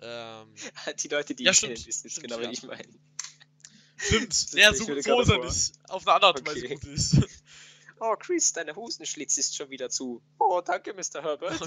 Ähm, 0.00 0.54
die 1.02 1.08
Leute, 1.08 1.34
die 1.34 1.44
Ja, 1.44 1.52
ihn 1.52 1.54
stimmt, 1.54 1.74
kennen, 1.74 1.86
wissen 1.86 2.08
jetzt 2.08 2.20
genau, 2.22 2.36
ja. 2.36 2.42
wen 2.42 2.50
ich 2.52 2.62
meine. 2.62 2.82
stimmt. 3.96 4.46
Ja, 4.54 4.70
ich 4.72 4.78
so, 4.78 4.92
ist 4.92 5.06
nicht. 5.06 5.90
Auf 5.90 6.06
eine 6.06 6.14
andere 6.14 6.28
Art 6.28 6.40
und 6.40 6.46
Weise 6.46 6.64
Okay. 6.66 6.76
gruselig. 6.76 7.30
Oh, 7.98 8.14
Chris, 8.18 8.52
deine 8.52 8.76
Hosenschlitz 8.76 9.38
ist 9.38 9.56
schon 9.56 9.70
wieder 9.70 9.88
zu. 9.88 10.20
Oh, 10.38 10.60
danke, 10.60 10.92
Mr. 10.92 11.22
Herbert. 11.22 11.58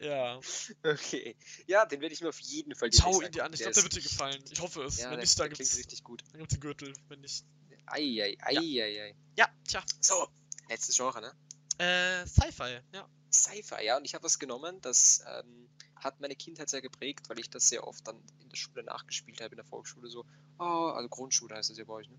ja. 0.00 0.40
Okay. 0.82 1.36
Ja, 1.68 1.86
den 1.86 2.00
werde 2.00 2.12
ich 2.12 2.20
mir 2.20 2.30
auf 2.30 2.40
jeden 2.40 2.74
Fall 2.74 2.92
Schau 2.92 3.20
ihn 3.22 3.30
dir 3.30 3.44
an. 3.44 3.52
Ich 3.52 3.60
glaube, 3.60 3.74
der 3.74 3.84
wird 3.84 3.94
dir 3.94 4.02
gefallen. 4.02 4.42
Ich 4.50 4.60
hoffe 4.60 4.82
es. 4.82 4.98
Ja, 4.98 5.04
Wenn 5.04 5.10
der, 5.12 5.20
nicht, 5.20 5.38
der 5.38 5.46
dann 5.48 5.56
gibt's, 5.56 5.78
richtig 5.78 6.02
gut. 6.02 6.24
dann 6.32 6.40
gibt's 6.40 6.54
den 6.54 6.60
Gürtel. 6.60 6.92
Wenn 7.06 7.20
nicht. 7.20 7.44
Ei, 7.86 8.00
ei, 8.20 8.36
ei, 8.40 8.56
ei, 8.56 9.02
ei. 9.02 9.14
Ja, 9.36 9.48
tja. 9.68 9.84
So, 10.00 10.26
letztes 10.68 10.96
Genre, 10.96 11.20
ne? 11.20 11.32
Äh, 11.78 12.26
Sci-Fi, 12.26 12.80
ja. 12.92 13.08
Sci-Fi, 13.32 13.84
ja. 13.84 13.96
Und 13.96 14.04
ich 14.04 14.14
habe 14.14 14.24
was 14.24 14.38
genommen, 14.38 14.80
das 14.80 15.24
ähm, 15.26 15.68
hat 15.96 16.20
meine 16.20 16.36
Kindheit 16.36 16.68
sehr 16.68 16.82
geprägt, 16.82 17.28
weil 17.28 17.38
ich 17.38 17.50
das 17.50 17.68
sehr 17.68 17.86
oft 17.86 18.06
dann 18.06 18.16
in 18.40 18.48
der 18.48 18.56
Schule 18.56 18.84
nachgespielt 18.84 19.40
habe, 19.40 19.54
in 19.54 19.56
der 19.56 19.64
Volksschule 19.64 20.08
so. 20.08 20.24
Oh, 20.58 20.92
also 20.94 21.08
Grundschule 21.08 21.56
heißt 21.56 21.70
das 21.70 21.78
ja 21.78 21.84
bei 21.84 21.94
euch, 21.94 22.08
ne? 22.08 22.18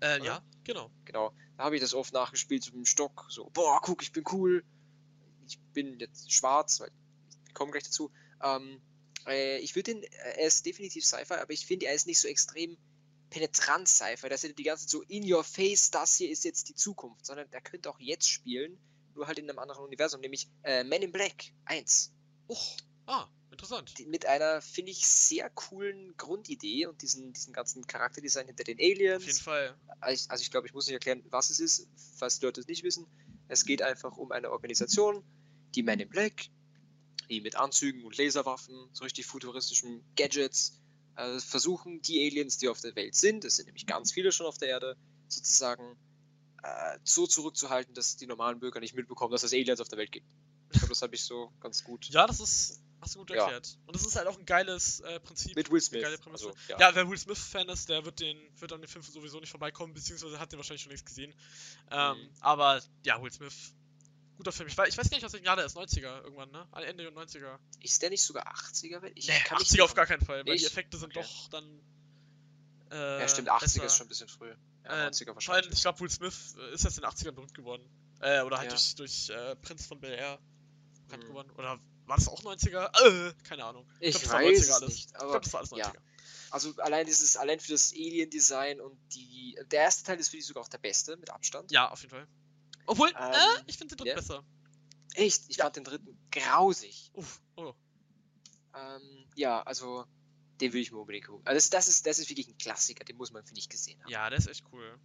Äh, 0.00 0.24
ja, 0.24 0.42
genau. 0.64 0.90
Genau. 1.04 1.32
Da 1.56 1.64
habe 1.64 1.76
ich 1.76 1.80
das 1.80 1.94
oft 1.94 2.12
nachgespielt 2.12 2.62
so 2.62 2.70
mit 2.72 2.80
dem 2.80 2.86
Stock. 2.86 3.26
So, 3.28 3.50
boah, 3.50 3.80
guck, 3.82 4.02
ich 4.02 4.12
bin 4.12 4.24
cool. 4.32 4.64
Ich 5.46 5.58
bin 5.72 5.98
jetzt 5.98 6.32
schwarz, 6.32 6.80
weil 6.80 6.90
ich 7.46 7.54
komme 7.54 7.70
gleich 7.70 7.84
dazu. 7.84 8.10
Ähm, 8.42 8.80
äh, 9.26 9.58
ich 9.58 9.74
würde 9.76 9.94
den, 9.94 10.02
äh, 10.02 10.08
er 10.36 10.46
ist 10.46 10.66
definitiv 10.66 11.04
Sci-Fi, 11.04 11.34
aber 11.34 11.52
ich 11.52 11.66
finde, 11.66 11.86
er 11.86 11.94
ist 11.94 12.06
nicht 12.06 12.20
so 12.20 12.28
extrem 12.28 12.76
penetrant 13.30 13.88
Sci-Fi, 13.88 14.28
dass 14.28 14.44
er 14.44 14.52
die 14.52 14.62
ganze 14.62 14.86
Zeit 14.86 14.90
so 14.90 15.02
in 15.02 15.30
your 15.30 15.44
face, 15.44 15.90
das 15.90 16.16
hier 16.16 16.30
ist 16.30 16.44
jetzt 16.44 16.68
die 16.68 16.74
Zukunft, 16.74 17.26
sondern 17.26 17.50
der 17.50 17.60
könnte 17.60 17.90
auch 17.90 17.98
jetzt 17.98 18.28
spielen, 18.28 18.78
nur 19.14 19.26
halt 19.26 19.38
in 19.38 19.48
einem 19.48 19.58
anderen 19.58 19.84
Universum, 19.84 20.20
nämlich 20.20 20.48
äh, 20.62 20.84
Men 20.84 21.02
in 21.02 21.12
Black 21.12 21.52
1. 21.66 22.12
Och, 22.48 22.76
ah, 23.06 23.26
interessant. 23.50 23.96
Die- 23.98 24.06
Mit 24.06 24.26
einer, 24.26 24.60
finde 24.60 24.90
ich, 24.90 25.06
sehr 25.06 25.48
coolen 25.50 26.14
Grundidee 26.16 26.86
und 26.86 27.00
diesen, 27.02 27.32
diesen 27.32 27.52
ganzen 27.52 27.86
Charakterdesign 27.86 28.46
hinter 28.46 28.64
den 28.64 28.78
Aliens. 28.78 29.22
Auf 29.22 29.26
jeden 29.26 29.38
Fall. 29.38 29.78
Also 30.00 30.24
ich, 30.24 30.30
also 30.30 30.42
ich 30.42 30.50
glaube, 30.50 30.66
ich 30.66 30.74
muss 30.74 30.86
nicht 30.86 30.94
erklären, 30.94 31.22
was 31.30 31.50
es 31.50 31.60
ist, 31.60 31.88
falls 32.16 32.38
die 32.38 32.46
Leute 32.46 32.60
es 32.60 32.66
nicht 32.66 32.82
wissen. 32.82 33.06
Es 33.48 33.64
geht 33.64 33.82
einfach 33.82 34.16
um 34.16 34.32
eine 34.32 34.50
Organisation, 34.50 35.22
die 35.74 35.82
Men 35.82 36.00
in 36.00 36.08
Black, 36.08 36.46
die 37.30 37.40
mit 37.40 37.56
Anzügen 37.56 38.04
und 38.04 38.16
Laserwaffen, 38.16 38.88
so 38.92 39.04
richtig 39.04 39.26
futuristischen 39.26 40.04
Gadgets, 40.16 40.80
äh, 41.16 41.38
versuchen, 41.38 42.02
die 42.02 42.26
Aliens, 42.26 42.58
die 42.58 42.68
auf 42.68 42.80
der 42.80 42.94
Welt 42.96 43.14
sind, 43.14 43.44
es 43.44 43.56
sind 43.56 43.66
nämlich 43.66 43.86
ganz 43.86 44.12
viele 44.12 44.32
schon 44.32 44.46
auf 44.46 44.58
der 44.58 44.68
Erde, 44.68 44.96
sozusagen 45.28 45.96
äh, 46.64 46.98
so 47.04 47.26
zurückzuhalten, 47.26 47.94
dass 47.94 48.16
die 48.16 48.26
normalen 48.26 48.58
Bürger 48.58 48.80
nicht 48.80 48.94
mitbekommen, 48.94 49.32
dass 49.32 49.42
es 49.42 49.52
Aliens 49.52 49.80
auf 49.80 49.88
der 49.88 49.98
Welt 49.98 50.12
gibt. 50.12 50.26
Ich 50.70 50.78
glaube, 50.78 50.88
das 50.88 51.02
habe 51.02 51.14
ich 51.14 51.22
so 51.22 51.52
ganz 51.60 51.84
gut. 51.84 52.06
Ja, 52.10 52.26
das 52.26 52.40
ist. 52.40 52.80
Hast 53.00 53.16
du 53.16 53.18
gut 53.18 53.30
Ja. 53.30 53.42
erklärt. 53.42 53.78
Und 53.84 53.94
das 53.94 54.06
ist 54.06 54.16
halt 54.16 54.26
auch 54.28 54.38
ein 54.38 54.46
geiles 54.46 55.00
äh, 55.00 55.20
Prinzip. 55.20 55.54
Mit 55.56 55.70
Will 55.70 55.80
Smith. 55.82 56.06
Also, 56.32 56.54
ja. 56.68 56.78
Ja, 56.80 56.94
wer 56.94 57.06
Will 57.10 57.18
Smith-Fan 57.18 57.68
ist, 57.68 57.90
der 57.90 58.02
wird 58.06 58.18
den, 58.18 58.38
wird 58.58 58.72
an 58.72 58.80
dem 58.80 58.88
Film 58.88 59.04
sowieso 59.04 59.40
nicht 59.40 59.50
vorbeikommen, 59.50 59.92
beziehungsweise 59.92 60.40
hat 60.40 60.50
den 60.52 60.58
wahrscheinlich 60.58 60.80
schon 60.82 60.90
längst 60.90 61.04
gesehen. 61.04 61.34
Ähm, 61.90 62.16
Mhm. 62.16 62.30
Aber 62.40 62.80
ja, 63.04 63.22
Will 63.22 63.30
Smith, 63.30 63.74
guter 64.38 64.52
Film. 64.52 64.68
Ich 64.68 64.78
weiß, 64.78 64.88
ich 64.88 64.96
weiß 64.96 65.10
gar 65.10 65.18
nicht, 65.18 65.24
was 65.24 65.34
welchen 65.34 65.44
Jahr 65.44 65.56
der 65.56 65.66
ist, 65.66 65.76
90er 65.76 66.22
irgendwann, 66.24 66.50
ne? 66.50 66.66
Ende 66.86 67.06
90er. 67.10 67.58
Ist 67.80 68.00
der 68.00 68.08
nicht 68.08 68.22
sogar 68.24 68.46
80er? 68.54 69.02
Welt? 69.02 69.12
Ich 69.16 69.28
Nee, 69.28 69.34
kann 69.44 69.58
mich 69.58 69.68
80er 69.68 69.82
auf 69.82 69.92
gar 69.94 70.06
keinen 70.06 70.24
Fall, 70.24 70.38
weil 70.38 70.44
die 70.44 70.52
Nicht? 70.52 70.66
Effekte 70.66 70.96
sind 70.96 71.14
Okay. 71.14 71.26
doch 71.26 71.48
dann. 71.50 71.80
Äh, 72.90 73.20
Ja, 73.20 73.28
stimmt, 73.28 73.50
80er 73.50 73.60
besser. 73.60 73.84
ist 73.84 73.96
schon 73.96 74.06
ein 74.06 74.08
bisschen 74.08 74.28
früh. 74.28 74.54
Ja, 74.84 75.06
Äh, 75.06 75.10
90er 75.10 75.24
Vor 75.26 75.34
wahrscheinlich. 75.36 75.64
allem, 75.66 75.72
ich 75.72 75.80
glaube, 75.82 76.00
Will 76.00 76.10
Smith 76.10 76.54
äh, 76.58 76.74
ist 76.74 76.84
erst 76.84 76.98
in 76.98 77.02
den 77.04 77.10
80ern 77.10 77.32
berühmt 77.32 77.54
geworden. 77.54 77.88
Äh, 78.20 78.42
oder 78.42 78.58
halt 78.58 78.70
Ja. 78.70 78.76
durch, 78.76 78.94
durch 78.96 79.30
äh, 79.30 79.56
Prinz 79.56 79.86
von 79.86 80.00
Bel 80.00 80.12
Air 80.12 80.38
bekannt 81.04 81.24
Mhm. 81.24 81.28
geworden. 81.28 81.50
Oder 81.52 81.78
war 82.06 82.16
das 82.16 82.28
auch 82.28 82.42
90er? 82.42 82.90
Äh, 83.30 83.34
keine 83.44 83.64
Ahnung. 83.64 83.86
Ich 84.00 84.10
glaub, 84.12 84.22
das 84.22 84.32
war 84.32 84.40
weiß 84.40 84.58
90er 84.58 84.60
es 84.60 84.70
alles. 84.70 84.88
nicht, 84.90 85.08
ich 85.10 85.16
aber 85.16 85.30
glaube, 85.30 85.44
das 85.44 85.52
war 85.52 85.60
alles 85.60 85.72
90er. 85.72 85.78
ja. 85.78 85.92
Also 86.50 86.74
allein 86.76 87.04
dieses, 87.06 87.36
allein 87.36 87.58
für 87.60 87.72
das 87.72 87.92
Alien-Design 87.92 88.80
und 88.80 88.96
die. 89.14 89.58
Der 89.70 89.80
erste 89.82 90.04
Teil 90.04 90.18
ist 90.20 90.28
für 90.28 90.36
die 90.36 90.42
sogar 90.42 90.62
auch 90.62 90.68
der 90.68 90.78
beste, 90.78 91.16
mit 91.16 91.30
Abstand. 91.30 91.70
Ja, 91.72 91.90
auf 91.90 92.00
jeden 92.02 92.10
Fall. 92.10 92.28
Obwohl, 92.86 93.08
Ähm, 93.08 93.32
äh, 93.32 93.62
ich 93.66 93.76
finde 93.78 93.96
den 93.96 93.98
dritten 93.98 94.08
ja. 94.10 94.14
besser. 94.14 94.44
Echt? 95.14 95.42
Ich 95.48 95.56
Ja. 95.56 95.64
fand 95.64 95.76
den 95.76 95.84
dritten 95.84 96.18
grausig. 96.30 97.10
Uff, 97.14 97.40
oh. 97.56 97.72
Ähm, 98.76 99.26
ja, 99.36 99.62
also 99.62 100.04
den 100.60 100.72
will 100.72 100.80
ich 100.80 100.92
mir 100.92 100.98
unbedingt 100.98 101.26
gucken. 101.26 101.46
Also 101.46 101.56
das, 101.56 101.70
das, 101.70 101.88
ist, 101.88 102.06
das 102.06 102.18
ist 102.18 102.28
wirklich 102.30 102.48
ein 102.48 102.58
Klassiker, 102.58 103.04
den 103.04 103.16
muss 103.16 103.32
man, 103.32 103.44
finde 103.44 103.60
ich, 103.60 103.68
gesehen 103.68 104.00
haben. 104.02 104.10
Ja, 104.10 104.28
der 104.30 104.38
ist 104.38 104.46
echt 104.48 104.64
cool. 104.72 104.98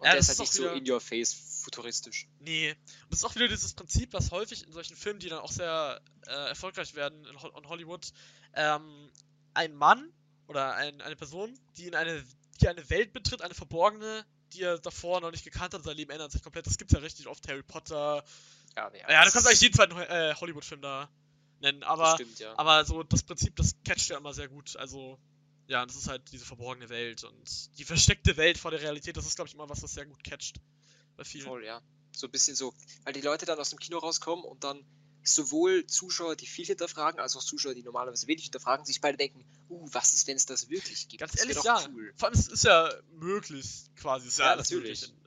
Und 0.00 0.04
Ja, 0.06 0.12
der 0.12 0.16
das 0.16 0.28
ist 0.28 0.28
halt 0.30 0.38
nicht 0.40 0.48
auch 0.48 0.52
so 0.52 0.62
wieder- 0.64 0.74
in 0.74 0.90
your 0.90 1.00
face 1.00 1.34
futuristisch. 1.62 2.28
Nee. 2.40 2.70
Und 2.70 2.78
das 3.10 3.18
ist 3.20 3.24
auch 3.24 3.34
wieder 3.34 3.48
dieses 3.48 3.74
Prinzip, 3.74 4.12
was 4.12 4.30
häufig 4.30 4.64
in 4.64 4.72
solchen 4.72 4.96
Filmen, 4.96 5.20
die 5.20 5.28
dann 5.28 5.40
auch 5.40 5.50
sehr 5.52 6.00
äh, 6.26 6.30
erfolgreich 6.48 6.94
werden 6.94 7.24
in, 7.24 7.42
Ho 7.42 7.48
in 7.58 7.68
Hollywood, 7.68 8.12
ähm, 8.54 9.10
ein 9.54 9.74
Mann 9.74 10.12
oder 10.46 10.74
ein, 10.74 11.00
eine 11.02 11.16
Person, 11.16 11.58
die 11.76 11.86
in 11.88 11.94
eine, 11.94 12.24
die 12.60 12.68
eine 12.68 12.88
Welt 12.90 13.12
betritt, 13.12 13.42
eine 13.42 13.54
verborgene, 13.54 14.24
die 14.52 14.62
er 14.62 14.78
davor 14.78 15.20
noch 15.20 15.30
nicht 15.30 15.44
gekannt 15.44 15.74
hat, 15.74 15.82
sein 15.82 15.96
Leben 15.96 16.10
ändert 16.10 16.32
sich 16.32 16.42
komplett. 16.42 16.66
Das 16.66 16.78
gibt's 16.78 16.94
ja 16.94 17.00
richtig 17.00 17.26
oft, 17.26 17.46
Harry 17.48 17.62
Potter. 17.62 18.24
Ja, 18.76 18.90
Ja, 18.94 19.24
das 19.24 19.26
du 19.26 19.32
kannst 19.32 19.48
eigentlich 19.48 19.60
jeden 19.60 19.74
zweiten 19.74 19.96
äh, 19.98 20.34
Hollywood-Film 20.36 20.80
da 20.80 21.10
nennen, 21.60 21.80
das 21.80 21.88
aber, 21.88 22.14
stimmt, 22.14 22.38
ja. 22.38 22.56
aber 22.58 22.84
so 22.84 23.02
das 23.02 23.22
Prinzip, 23.22 23.56
das 23.56 23.74
catcht 23.84 24.08
ja 24.08 24.18
immer 24.18 24.34
sehr 24.34 24.48
gut. 24.48 24.76
Also, 24.76 25.18
ja, 25.66 25.84
das 25.84 25.96
ist 25.96 26.08
halt 26.08 26.22
diese 26.32 26.44
verborgene 26.44 26.88
Welt 26.88 27.24
und 27.24 27.78
die 27.78 27.84
versteckte 27.84 28.36
Welt 28.36 28.58
vor 28.58 28.70
der 28.70 28.80
Realität, 28.80 29.16
das 29.16 29.26
ist, 29.26 29.36
glaube 29.36 29.48
ich, 29.48 29.54
immer 29.54 29.68
was, 29.68 29.80
das 29.80 29.92
sehr 29.94 30.06
gut 30.06 30.22
catcht. 30.24 30.60
Bei 31.16 31.24
vielen. 31.24 31.46
Voll, 31.46 31.64
ja. 31.64 31.82
So 32.12 32.26
ein 32.26 32.30
bisschen 32.30 32.56
so, 32.56 32.72
weil 33.04 33.12
die 33.12 33.20
Leute 33.20 33.46
dann 33.46 33.58
aus 33.58 33.70
dem 33.70 33.78
Kino 33.78 33.98
rauskommen 33.98 34.44
und 34.44 34.64
dann 34.64 34.84
sowohl 35.34 35.86
Zuschauer, 35.86 36.36
die 36.36 36.46
viel 36.46 36.66
hinterfragen, 36.66 37.20
als 37.20 37.36
auch 37.36 37.42
Zuschauer, 37.42 37.74
die 37.74 37.82
normalerweise 37.82 38.26
wenig 38.26 38.44
hinterfragen, 38.44 38.84
sich 38.84 39.00
beide 39.00 39.18
denken, 39.18 39.44
uh, 39.68 39.86
was 39.92 40.14
ist, 40.14 40.26
wenn 40.26 40.36
es 40.36 40.46
das 40.46 40.68
wirklich 40.68 41.08
gibt? 41.08 41.20
Ganz 41.20 41.38
ehrlich, 41.38 41.62
ja. 41.62 41.84
Cool. 41.92 42.12
Vor 42.16 42.28
allem, 42.28 42.38
es 42.38 42.48
ist 42.48 42.64
ja 42.64 42.90
möglich, 43.12 43.84
quasi. 43.96 44.28
Ist 44.28 44.38
ja, 44.38 44.50
Ja, 44.50 44.56
natürlich. 44.56 45.02
möglich. 45.02 45.17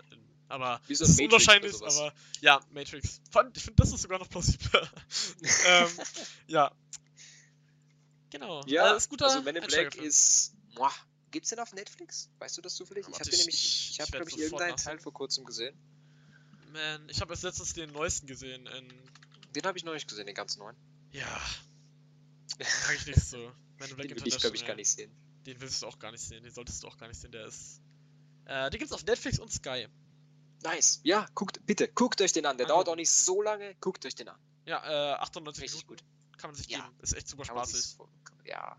Aber 0.51 0.81
Wie 0.87 0.95
so 0.95 1.05
ein 1.05 1.09
ist 1.09 1.17
Matrix 1.19 1.33
unwahrscheinlich, 1.33 1.81
aber 1.81 2.13
ja, 2.41 2.59
Matrix. 2.71 3.21
Vor 3.31 3.41
allem, 3.41 3.53
ich 3.55 3.63
finde, 3.63 3.81
das 3.81 3.91
ist 3.93 4.01
sogar 4.01 4.19
noch 4.19 4.29
plausibler. 4.29 4.89
ähm, 5.67 5.89
ja. 6.47 6.71
Genau. 8.29 8.63
Ja, 8.65 8.93
äh, 8.93 8.97
ist 8.97 9.09
guter 9.09 9.25
also 9.25 9.41
Men 9.41 9.57
in 9.57 9.63
Black 9.67 9.95
ist, 9.95 10.53
boah, 10.75 10.91
gibt's 11.31 11.49
den 11.49 11.59
auf 11.59 11.73
Netflix? 11.73 12.29
Weißt 12.39 12.57
du 12.57 12.61
das 12.61 12.75
zufällig? 12.75 13.05
Ja, 13.05 13.11
ich 13.13 13.19
habe 13.19 13.29
nämlich, 13.29 13.47
ich- 13.55 13.89
ich 13.91 13.99
habe 14.01 14.11
glaube 14.11 14.29
ich 14.29 14.37
irgendeinen. 14.37 14.77
Teil 14.77 14.99
vor 14.99 15.13
kurzem 15.13 15.43
gesehen. 15.45 15.75
Man, 16.71 17.09
ich 17.09 17.19
habe 17.19 17.33
erst 17.33 17.43
letztens 17.43 17.73
den 17.73 17.91
neuesten 17.91 18.27
gesehen. 18.27 18.69
Den 19.55 19.63
habe 19.63 19.77
ich 19.77 19.83
noch 19.83 19.93
nicht 19.93 20.07
gesehen, 20.07 20.25
den 20.25 20.35
ganz 20.35 20.57
neuen. 20.57 20.75
ja. 21.11 21.41
Sag 22.59 22.95
ich 22.95 23.07
nicht 23.07 23.19
so. 23.21 23.37
Men 23.79 23.89
in 23.89 23.95
Black 23.95 24.07
Den 24.09 24.17
will 24.17 24.27
ich 24.27 24.37
glaube 24.37 24.55
ich 24.55 24.65
gar 24.65 24.75
nicht 24.75 24.89
sehen. 24.89 25.11
Den 25.45 25.59
willst 25.59 25.81
du 25.81 25.87
auch 25.87 25.97
gar 25.97 26.11
nicht 26.11 26.21
sehen. 26.21 26.43
Den 26.43 26.53
solltest 26.53 26.83
du 26.83 26.87
auch 26.87 26.97
gar 26.97 27.07
nicht 27.07 27.19
sehen. 27.19 27.31
Der 27.31 27.45
ist. 27.45 27.81
Äh, 28.45 28.69
den 28.69 28.77
gibt's 28.79 28.93
auf 28.93 29.03
Netflix 29.05 29.39
und 29.39 29.51
Sky. 29.51 29.87
Nice. 30.63 30.99
Ja, 31.03 31.25
guckt, 31.35 31.59
bitte, 31.65 31.87
guckt 31.87 32.21
euch 32.21 32.33
den 32.33 32.45
an. 32.45 32.57
Der 32.57 32.65
Angucken. 32.67 32.85
dauert 32.85 32.89
auch 32.89 32.95
nicht 32.95 33.11
so 33.11 33.41
lange. 33.41 33.75
Guckt 33.81 34.05
euch 34.05 34.15
den 34.15 34.29
an. 34.29 34.39
Ja, 34.65 35.13
äh, 35.13 35.15
98 35.15 35.63
Richtig 35.63 35.87
Minuten 35.87 36.05
kann 36.37 36.49
man 36.51 36.55
sich 36.55 36.67
Ja. 36.69 36.79
geben. 36.81 36.95
Ist 37.01 37.13
echt 37.13 37.27
super 37.27 37.45
spaßig. 37.45 37.97
Ja. 38.45 38.77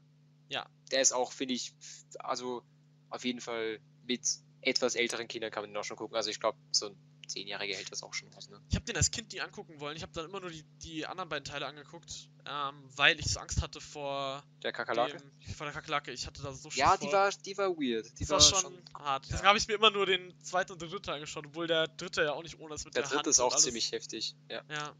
Ja. 0.48 0.66
Der 0.90 1.00
ist 1.00 1.12
auch, 1.12 1.32
finde 1.32 1.54
ich, 1.54 1.74
also 2.20 2.62
auf 3.10 3.24
jeden 3.24 3.40
Fall 3.40 3.80
mit 4.04 4.22
etwas 4.60 4.94
älteren 4.94 5.26
Kindern 5.28 5.50
kann 5.50 5.62
man 5.64 5.70
den 5.70 5.76
auch 5.76 5.84
schon 5.84 5.96
gucken. 5.96 6.16
Also 6.16 6.30
ich 6.30 6.38
glaube, 6.40 6.58
so 6.72 6.86
ein 6.86 6.96
Zehnjähriger 7.32 7.74
hält 7.76 7.90
das 7.90 8.02
auch 8.02 8.14
schon 8.14 8.32
aus, 8.34 8.48
ne? 8.48 8.60
Ich 8.70 8.76
habe 8.76 8.84
den 8.84 8.96
als 8.96 9.10
Kind 9.10 9.32
nie 9.32 9.40
angucken 9.40 9.80
wollen. 9.80 9.96
Ich 9.96 10.02
habe 10.02 10.12
dann 10.12 10.26
immer 10.26 10.40
nur 10.40 10.50
die, 10.50 10.62
die 10.82 11.06
anderen 11.06 11.28
beiden 11.28 11.44
Teile 11.44 11.66
angeguckt, 11.66 12.28
ähm, 12.46 12.74
weil 12.96 13.18
ich 13.18 13.26
so 13.26 13.40
Angst 13.40 13.60
hatte 13.62 13.80
vor, 13.80 14.42
Der 14.62 14.72
Kakerlake? 14.72 15.16
dem, 15.18 15.54
vor 15.54 15.66
der 15.66 15.74
Kakerlake. 15.74 16.12
Ich 16.12 16.26
hatte 16.26 16.42
da 16.42 16.52
so 16.52 16.68
Ja, 16.70 16.96
vor. 16.96 16.98
die 16.98 17.12
war, 17.12 17.30
die 17.30 17.56
war 17.58 17.68
weird. 17.70 18.06
Die 18.18 18.24
das 18.24 18.30
war 18.30 18.40
schon, 18.60 18.74
hart. 18.94 19.26
ja. 19.26 19.30
Deswegen 19.32 19.48
habe 19.48 19.58
ich 19.58 19.66
mir 19.68 19.74
immer 19.74 19.90
nur 19.90 20.06
den 20.06 20.34
zweiten 20.42 20.72
und 20.72 20.82
den 20.82 20.90
dritten 20.90 21.10
angeschaut, 21.10 21.46
obwohl 21.46 21.66
der 21.66 21.88
dritte 21.88 22.22
ja 22.22 22.32
auch 22.32 22.42
nicht 22.42 22.58
ohne 22.60 22.74
ist 22.74 22.84
mit 22.84 22.94
Der 22.94 23.02
der, 23.02 23.08
dritte 23.08 23.18
Hand 23.18 23.26
ist 23.28 23.40
auch 23.40 23.56
ziemlich 23.56 23.90
heftig. 23.92 24.34
Ja. 24.48 24.62
Ja, 24.70 24.94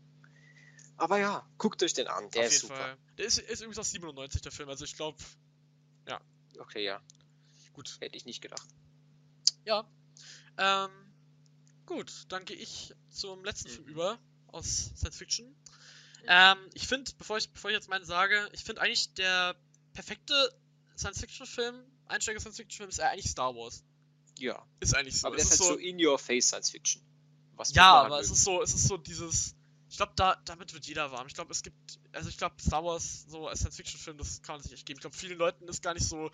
Aber 0.97 1.19
ja, 1.19 1.47
guckt 1.59 1.83
euch 1.83 1.93
den 1.95 2.07
an. 2.09 2.31
Der 2.31 2.43
auf 2.43 2.47
ist 2.47 2.53
jeden 2.63 2.69
super. 2.69 2.77
Fall. 2.81 2.97
Der 3.19 3.25
ist, 3.27 3.39
ist 3.39 3.61
übrigens 3.61 3.79
aus 3.79 3.91
97, 3.91 4.43
der 4.43 4.53
Film. 4.53 4.69
Also 4.69 4.85
ich 4.85 4.97
glaube, 4.97 5.19
Okay, 6.59 6.85
ja. 6.85 7.01
gut. 7.73 7.97
Hätte 8.01 8.17
ich 8.17 8.27
nicht 8.27 8.43
gedacht. 8.43 8.69
Ja. 9.65 9.87
Ähm, 10.59 10.91
gut, 11.95 12.13
dann 12.29 12.45
gehe 12.45 12.57
ich 12.57 12.95
zum 13.11 13.45
letzten 13.45 13.69
Mhm. 13.69 13.75
Film 13.75 13.89
über 13.89 14.19
aus 14.49 14.91
Science 14.97 15.17
Fiction. 15.17 15.57
Ähm, 16.27 16.59
ich 16.75 16.87
finde, 16.87 17.11
bevor 17.19 17.39
ich, 17.39 17.51
bevor 17.51 17.71
ich 17.71 17.75
jetzt 17.75 17.89
meinen 17.89 18.05
sage, 18.05 18.49
ich 18.53 18.63
finde 18.63 18.81
eigentlich 18.81 19.13
der 19.15 19.57
perfekte 19.93 20.35
Science-Fiction-Film, 20.97 21.83
Einsteiger 22.07 22.41
Science-Fiction-Film 22.41 22.91
ist 22.91 23.01
eigentlich 23.01 23.31
Star 23.31 23.55
Wars. 23.55 23.83
Ja. 24.39 24.65
Ist 24.81 24.95
eigentlich 24.95 25.19
so. 25.19 25.27
Aber 25.27 25.37
es 25.37 25.49
der 25.49 25.55
ist 25.55 25.61
halt 25.61 25.71
so 25.71 25.77
in 25.79 26.05
your 26.05 26.19
face 26.19 26.49
Science 26.49 26.71
Fiction. 26.71 27.03
Was 27.57 27.69
muss 27.69 27.77
ja, 27.77 27.83
man 27.83 27.95
halt 27.95 28.07
aber 28.13 28.21
es 28.21 28.31
ist 28.31 28.45
so, 28.45 28.63
es 28.63 28.75
ist 28.75 28.89
so 28.89 28.97
dieses. 28.97 29.55
Ich 29.91 29.97
glaube, 29.99 30.13
da, 30.17 30.37
damit 30.47 30.73
wird 30.73 30.87
jeder 30.87 31.11
warm. 31.13 31.27
Ich 31.27 31.35
glaube, 31.35 31.53
es 31.53 31.63
gibt, 31.63 31.99
also 32.13 32.31
ich 32.31 32.39
glaube, 32.39 32.55
Star 32.63 32.83
Wars 32.83 33.27
so 33.29 33.49
als 33.49 33.61
Science-Fiction-Film, 33.61 34.17
das 34.17 34.41
kann 34.43 34.55
man 34.55 34.63
sich 34.63 34.73
echt 34.73 34.87
geben. 34.87 34.99
Ich 34.99 35.03
glaube, 35.03 35.17
vielen 35.17 35.39
Leuten 35.39 35.69
ist 35.69 35.83
gar 35.83 35.93
nicht 35.93 36.07
so, 36.07 36.31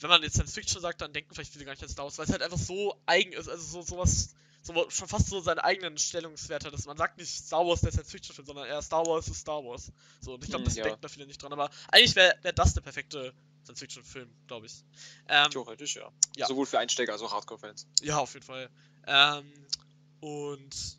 wenn 0.00 0.10
man 0.10 0.22
jetzt 0.22 0.34
Science-Fiction 0.34 0.82
sagt, 0.82 1.00
dann 1.00 1.12
denken 1.12 1.34
vielleicht 1.34 1.52
viele 1.52 1.64
gar 1.64 1.72
nicht 1.72 1.82
an 1.82 1.88
Star 1.88 2.04
Wars, 2.04 2.18
weil 2.18 2.26
es 2.26 2.32
halt 2.32 2.42
einfach 2.42 2.58
so 2.58 3.00
eigen 3.06 3.32
ist, 3.32 3.48
also 3.48 3.62
so 3.64 3.82
sowas, 3.82 4.34
so 4.68 4.90
schon 4.90 5.08
fast 5.08 5.28
so 5.28 5.40
seinen 5.40 5.58
eigenen 5.58 5.98
Stellungswert 5.98 6.64
hat. 6.64 6.72
Dass 6.72 6.86
man 6.86 6.96
sagt 6.96 7.18
nicht 7.18 7.30
Star 7.30 7.66
Wars 7.66 7.80
der 7.80 7.90
Science-Fiction-Film, 7.90 8.46
sondern 8.46 8.66
eher 8.66 8.80
Star 8.82 9.04
Wars 9.06 9.26
ist 9.28 9.40
Star 9.40 9.64
Wars. 9.64 9.90
So, 10.20 10.34
und 10.34 10.44
ich 10.44 10.50
glaube, 10.50 10.62
Hm, 10.62 10.66
das 10.66 10.76
ja. 10.76 10.84
denken 10.84 11.00
da 11.00 11.08
viele 11.08 11.26
nicht 11.26 11.42
dran. 11.42 11.52
Aber 11.52 11.70
eigentlich 11.90 12.14
wäre 12.14 12.36
wär 12.42 12.52
das 12.52 12.74
der 12.74 12.80
perfekte 12.82 13.34
Science-Fiction-Film, 13.64 14.30
glaube 14.46 14.66
ich. 14.66 14.84
Ähm, 15.28 15.50
Theoretisch, 15.50 15.96
ja. 15.96 16.10
Ja. 16.36 16.46
Sowohl 16.46 16.66
für 16.66 16.78
Einsteiger 16.78 17.12
als 17.12 17.22
auch 17.22 17.32
Hardcore-Fans. 17.32 17.86
ja, 18.02 18.18
auf 18.18 18.32
jeden 18.34 18.46
Fall. 18.46 18.70
Ähm, 19.06 19.52
und 20.20 20.98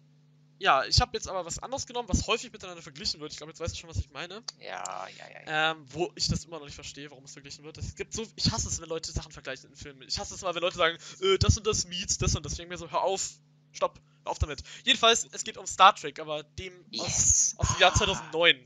ja, 0.61 0.83
ich 0.83 0.99
habe 0.99 1.11
jetzt 1.13 1.29
aber 1.29 1.45
was 1.45 1.59
anderes 1.59 1.87
genommen, 1.87 2.09
was 2.09 2.27
häufig 2.27 2.51
miteinander 2.51 2.81
verglichen 2.81 3.21
wird. 3.21 3.31
Ich 3.31 3.37
glaube, 3.37 3.51
jetzt 3.51 3.61
weißt 3.61 3.73
du 3.73 3.79
schon, 3.79 3.89
was 3.89 3.95
ich 3.97 4.09
meine. 4.11 4.43
Ja, 4.59 5.07
ja, 5.07 5.25
ja. 5.29 5.41
ja. 5.45 5.71
Ähm, 5.71 5.85
wo 5.87 6.11
ich 6.15 6.27
das 6.27 6.43
immer 6.43 6.59
noch 6.59 6.65
nicht 6.65 6.75
verstehe, 6.75 7.09
warum 7.11 7.23
es 7.23 7.31
verglichen 7.31 7.63
wird. 7.63 7.77
Es 7.77 7.95
gibt 7.95 8.13
so, 8.13 8.25
ich 8.35 8.51
hasse 8.51 8.67
es, 8.67 8.81
wenn 8.81 8.89
Leute 8.89 9.09
Sachen 9.11 9.31
vergleichen 9.31 9.69
in 9.69 9.75
Filmen. 9.77 10.01
Ich 10.01 10.19
hasse 10.19 10.35
es 10.35 10.41
mal, 10.41 10.53
wenn 10.53 10.61
Leute 10.61 10.75
sagen, 10.75 10.97
äh, 11.21 11.37
das 11.37 11.57
und 11.57 11.65
das 11.65 11.87
meets, 11.87 12.17
das 12.17 12.35
und 12.35 12.45
das. 12.45 12.53
Ich 12.53 12.57
denke 12.57 12.73
mir 12.73 12.77
so, 12.77 12.91
hör 12.91 13.03
auf, 13.03 13.29
stopp, 13.71 13.99
auf 14.25 14.39
damit. 14.39 14.61
Jedenfalls, 14.83 15.27
es 15.31 15.43
geht 15.43 15.57
um 15.57 15.65
Star 15.67 15.95
Trek, 15.95 16.19
aber 16.19 16.43
dem 16.43 16.73
aus, 16.73 17.07
Yes. 17.07 17.53
aus 17.57 17.67
dem 17.69 17.79
Jahr 17.81 17.91
Ah. 17.93 17.97
2009. 17.97 18.63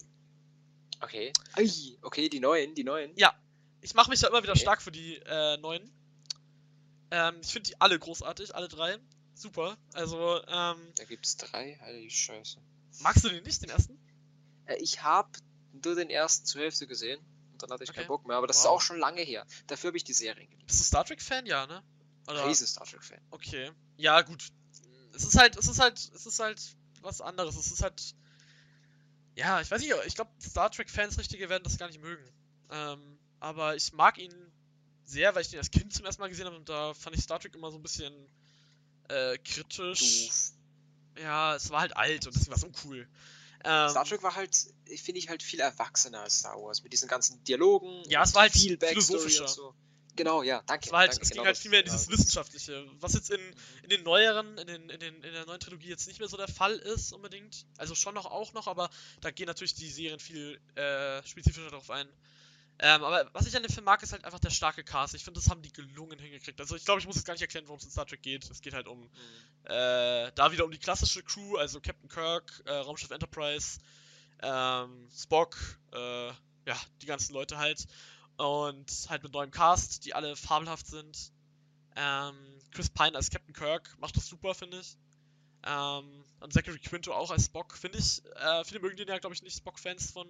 Okay. 1.01 1.34
Okay, 2.01 2.30
die 2.30 2.39
neuen, 2.39 2.76
die 2.76 2.84
neuen. 2.84 3.12
Ja. 3.18 3.34
Ich 3.82 3.93
mache 3.93 4.10
mich 4.10 4.22
ja 4.22 4.30
immer 4.30 4.41
wieder 4.41 4.54
Okay. 4.54 4.62
stark 4.62 4.82
für 4.82 4.91
die 4.91 5.18
äh, 5.18 5.58
neuen. 5.58 5.91
Ähm, 7.12 7.36
ich 7.41 7.51
finde 7.51 7.70
die 7.70 7.82
alle 7.82 7.99
großartig, 7.99 8.56
alle 8.56 8.68
drei. 8.70 8.97
Super. 9.36 9.78
Also, 9.93 10.41
ähm, 10.47 10.78
Da 10.95 11.04
gibt's 11.06 11.36
drei. 11.38 11.78
Heilige 11.82 12.10
Scheiße. 12.10 12.60
magst 13.01 13.24
du 13.26 13.30
den 13.30 13.43
nicht, 13.43 13.62
den 13.62 13.70
ersten? 13.70 13.99
Äh, 14.66 14.76
ich 14.78 15.01
habe 15.04 15.30
nur 15.84 15.95
den 15.95 16.10
ersten 16.10 16.45
zur 16.45 16.62
Hälfte 16.62 16.88
gesehen. 16.88 17.20
Und 17.51 17.62
dann 17.62 17.72
hatte 17.72 17.84
ich 17.84 17.89
Okay. 17.89 17.99
keinen 17.99 18.08
Bock 18.08 18.26
mehr. 18.26 18.38
Aber 18.38 18.47
das 18.47 18.58
ist 18.60 18.64
Wow. 18.64 18.72
auch 18.72 18.82
schon 18.82 18.99
lange 18.99 19.22
her. 19.22 19.45
Dafür 19.68 19.89
habe 19.89 19.97
ich 19.97 20.04
die 20.04 20.14
Serien 20.14 20.49
geliebt. 20.49 20.68
Bist 20.68 20.80
du 20.80 20.84
Star 20.86 21.04
Trek-Fan? 21.06 21.45
Ja, 21.45 21.66
ne? 21.68 21.84
Oder? 22.28 22.47
Riesen 22.47 22.66
Star 22.68 22.86
Trek-Fan. 22.86 23.20
Okay. 23.32 23.72
Ja, 23.97 24.22
gut. 24.22 24.47
Es 25.14 25.24
ist 25.24 25.38
halt, 25.38 25.55
es 25.57 25.68
ist 25.68 25.80
halt, 25.80 25.97
es 25.97 26.26
ist 26.26 26.39
halt 26.39 26.61
was 27.01 27.22
anderes. 27.22 27.55
Es 27.55 27.72
ist 27.72 27.84
halt. 27.84 28.16
Ja, 29.36 29.61
ich 29.61 29.72
weiß 29.72 29.82
nicht, 29.82 29.93
ich 30.05 30.16
glaube, 30.16 30.32
Star 30.41 30.70
Trek-Fans 30.70 31.18
richtige 31.18 31.49
werden 31.49 31.64
das 31.64 31.78
gar 31.78 31.88
nicht 31.88 32.01
mögen. 32.01 32.24
Ähm, 32.70 33.18
aber 33.39 33.76
ich 33.76 33.93
mag 33.93 34.18
ihn 34.18 34.34
sehr, 35.05 35.34
weil 35.36 35.41
ich 35.41 35.49
den 35.49 35.59
als 35.59 35.72
Kind 35.72 35.93
zum 35.93 36.05
ersten 36.05 36.22
Mal 36.22 36.30
gesehen 36.30 36.45
habe 36.45 36.55
und 36.55 36.70
da 36.70 36.93
fand 36.93 37.16
ich 37.16 37.24
Star 37.24 37.39
Trek 37.39 37.55
immer 37.55 37.72
so 37.72 37.78
ein 37.78 37.84
bisschen 37.84 38.14
äh, 39.09 39.38
kritisch. 39.39 40.28
Doof. 40.28 40.51
Ja, 41.24 41.55
es 41.55 41.70
war 41.70 41.82
halt 41.82 41.97
alt 41.97 42.26
und 42.26 42.36
deswegen 42.36 42.51
war 42.51 42.57
es 42.57 42.64
uncool. 42.64 43.07
Ähm, 43.66 43.89
Star 43.89 44.05
Trek 44.05 44.24
war 44.24 44.36
halt, 44.36 44.55
finde 44.97 45.20
ich, 45.20 45.30
halt 45.30 45.41
viel 45.43 45.59
erwachsener 45.59 46.22
als 46.22 46.39
Star 46.39 46.61
Wars. 46.61 46.84
Mit 46.84 46.93
diesen 46.93 47.07
ganzen 47.07 47.43
Dialogen. 47.43 48.03
Ja, 48.09 48.24
es 48.24 48.34
war 48.34 48.43
halt 48.43 48.53
viel 48.53 48.78
Backstory 48.78 49.03
philosophischer. 49.03 49.43
und 49.43 49.49
so. 49.49 49.76
Genau, 50.16 50.43
ja, 50.43 50.61
danke. 50.68 50.86
Es 50.86 50.91
war 50.91 50.99
halt, 50.99 51.11
danke, 51.11 51.24
es 51.24 51.30
ging 51.30 51.36
genau 51.38 51.45
halt 51.45 51.55
das- 51.55 51.61
viel 51.61 51.72
mehr 51.72 51.80
in 51.82 51.88
ja, 51.88 51.91
dieses 51.93 52.07
gut. 52.07 52.18
Wissenschaftliche, 52.20 52.86
was 52.99 53.14
jetzt 53.14 53.32
in, 53.32 53.41
in 53.84 53.89
den 53.89 54.03
neueren, 54.03 54.57
in, 54.59 54.68
den, 54.68 54.89
in, 54.89 54.99
den, 54.99 55.16
in 55.24 55.34
der 55.34 55.45
neuen 55.45 55.59
Trilogie 55.59 55.89
jetzt 55.89 56.07
nicht 56.07 56.20
mehr 56.20 56.28
so 56.30 56.38
der 56.38 56.47
Fall 56.47 56.74
ist 56.76 57.14
unbedingt. 57.14 57.66
Also 57.78 57.95
schon 57.95 58.14
noch 58.14 58.26
auch 58.26 58.53
noch, 58.53 58.68
aber 58.68 58.89
da 59.22 59.32
gehen 59.32 59.47
natürlich 59.47 59.74
die 59.74 59.89
Serien 59.89 60.20
viel 60.20 60.59
äh, 60.76 61.24
spezifischer 61.26 61.70
darauf 61.70 61.89
ein. 61.89 62.07
Ähm, 62.80 63.03
aber 63.03 63.30
was 63.34 63.45
ich 63.45 63.55
an 63.55 63.61
dem 63.64 63.72
Film 63.72 63.86
mag, 63.86 64.01
ist 64.01 64.14
halt 64.14 64.26
einfach 64.26 64.39
der 64.39 64.49
starke 64.49 64.84
Cast. 64.84 65.14
Ich 65.14 65.24
finde, 65.24 65.39
das 65.39 65.49
haben 65.49 65.61
die 65.61 65.72
gelungen 65.72 66.18
hingekriegt. 66.18 66.59
Also 66.59 66.76
ich 66.76 66.84
glaube, 66.86 66.99
ich 66.99 67.05
muss 67.05 67.16
jetzt 67.16 67.26
gar 67.26 67.34
nicht 67.36 67.41
erklären, 67.43 67.68
worum 67.68 67.78
es 67.78 67.86
in 67.86 67.91
Star 67.91 68.05
Trek 68.07 68.22
geht. 68.24 68.49
Es 68.49 68.61
geht 68.61 68.74
halt 68.74 68.88
um 68.88 69.01
Mhm. 69.01 69.09
äh, 69.66 70.32
da 70.34 70.51
wieder 70.51 70.66
um 70.66 70.72
die 70.72 70.80
klassische 70.80 71.22
Crew, 71.24 71.57
also 71.57 71.80
Captain 71.82 72.09
Kirk, 72.09 72.61
äh, 72.66 72.72
Raumschiff 72.74 73.11
Enterprise, 73.11 73.80
ähm, 74.41 75.07
Spock, 75.16 75.55
äh, 75.93 76.28
ja, 76.66 76.80
die 77.01 77.05
ganzen 77.05 77.34
Leute 77.34 77.57
halt. 77.57 77.86
Und 78.38 78.91
halt 79.09 79.23
mit 79.23 79.34
neuem 79.34 79.51
Cast, 79.51 80.05
die 80.05 80.13
alle 80.13 80.36
fabelhaft 80.36 80.88
sind. 80.88 81.31
Ähm, 81.95 82.36
Chris 82.71 82.89
Pine 82.89 83.15
als 83.15 83.29
Captain 83.29 83.53
Kirk 83.53 83.95
macht 83.99 84.17
das 84.17 84.27
super, 84.27 84.55
finde 84.55 84.79
ich. 84.79 84.97
Ähm, 85.65 86.25
und 86.39 86.51
Zachary 86.51 86.79
Quinto 86.79 87.13
auch 87.13 87.31
als 87.31 87.45
Spock, 87.45 87.77
finde 87.77 87.99
ich. 87.99 88.21
Äh, 88.36 88.63
viele 88.65 88.81
mögen 88.81 88.97
den 88.97 89.07
ja, 89.07 89.17
glaube 89.19 89.36
ich, 89.36 89.43
nicht 89.43 89.57
Spock-Fans 89.57 90.11
von. 90.11 90.27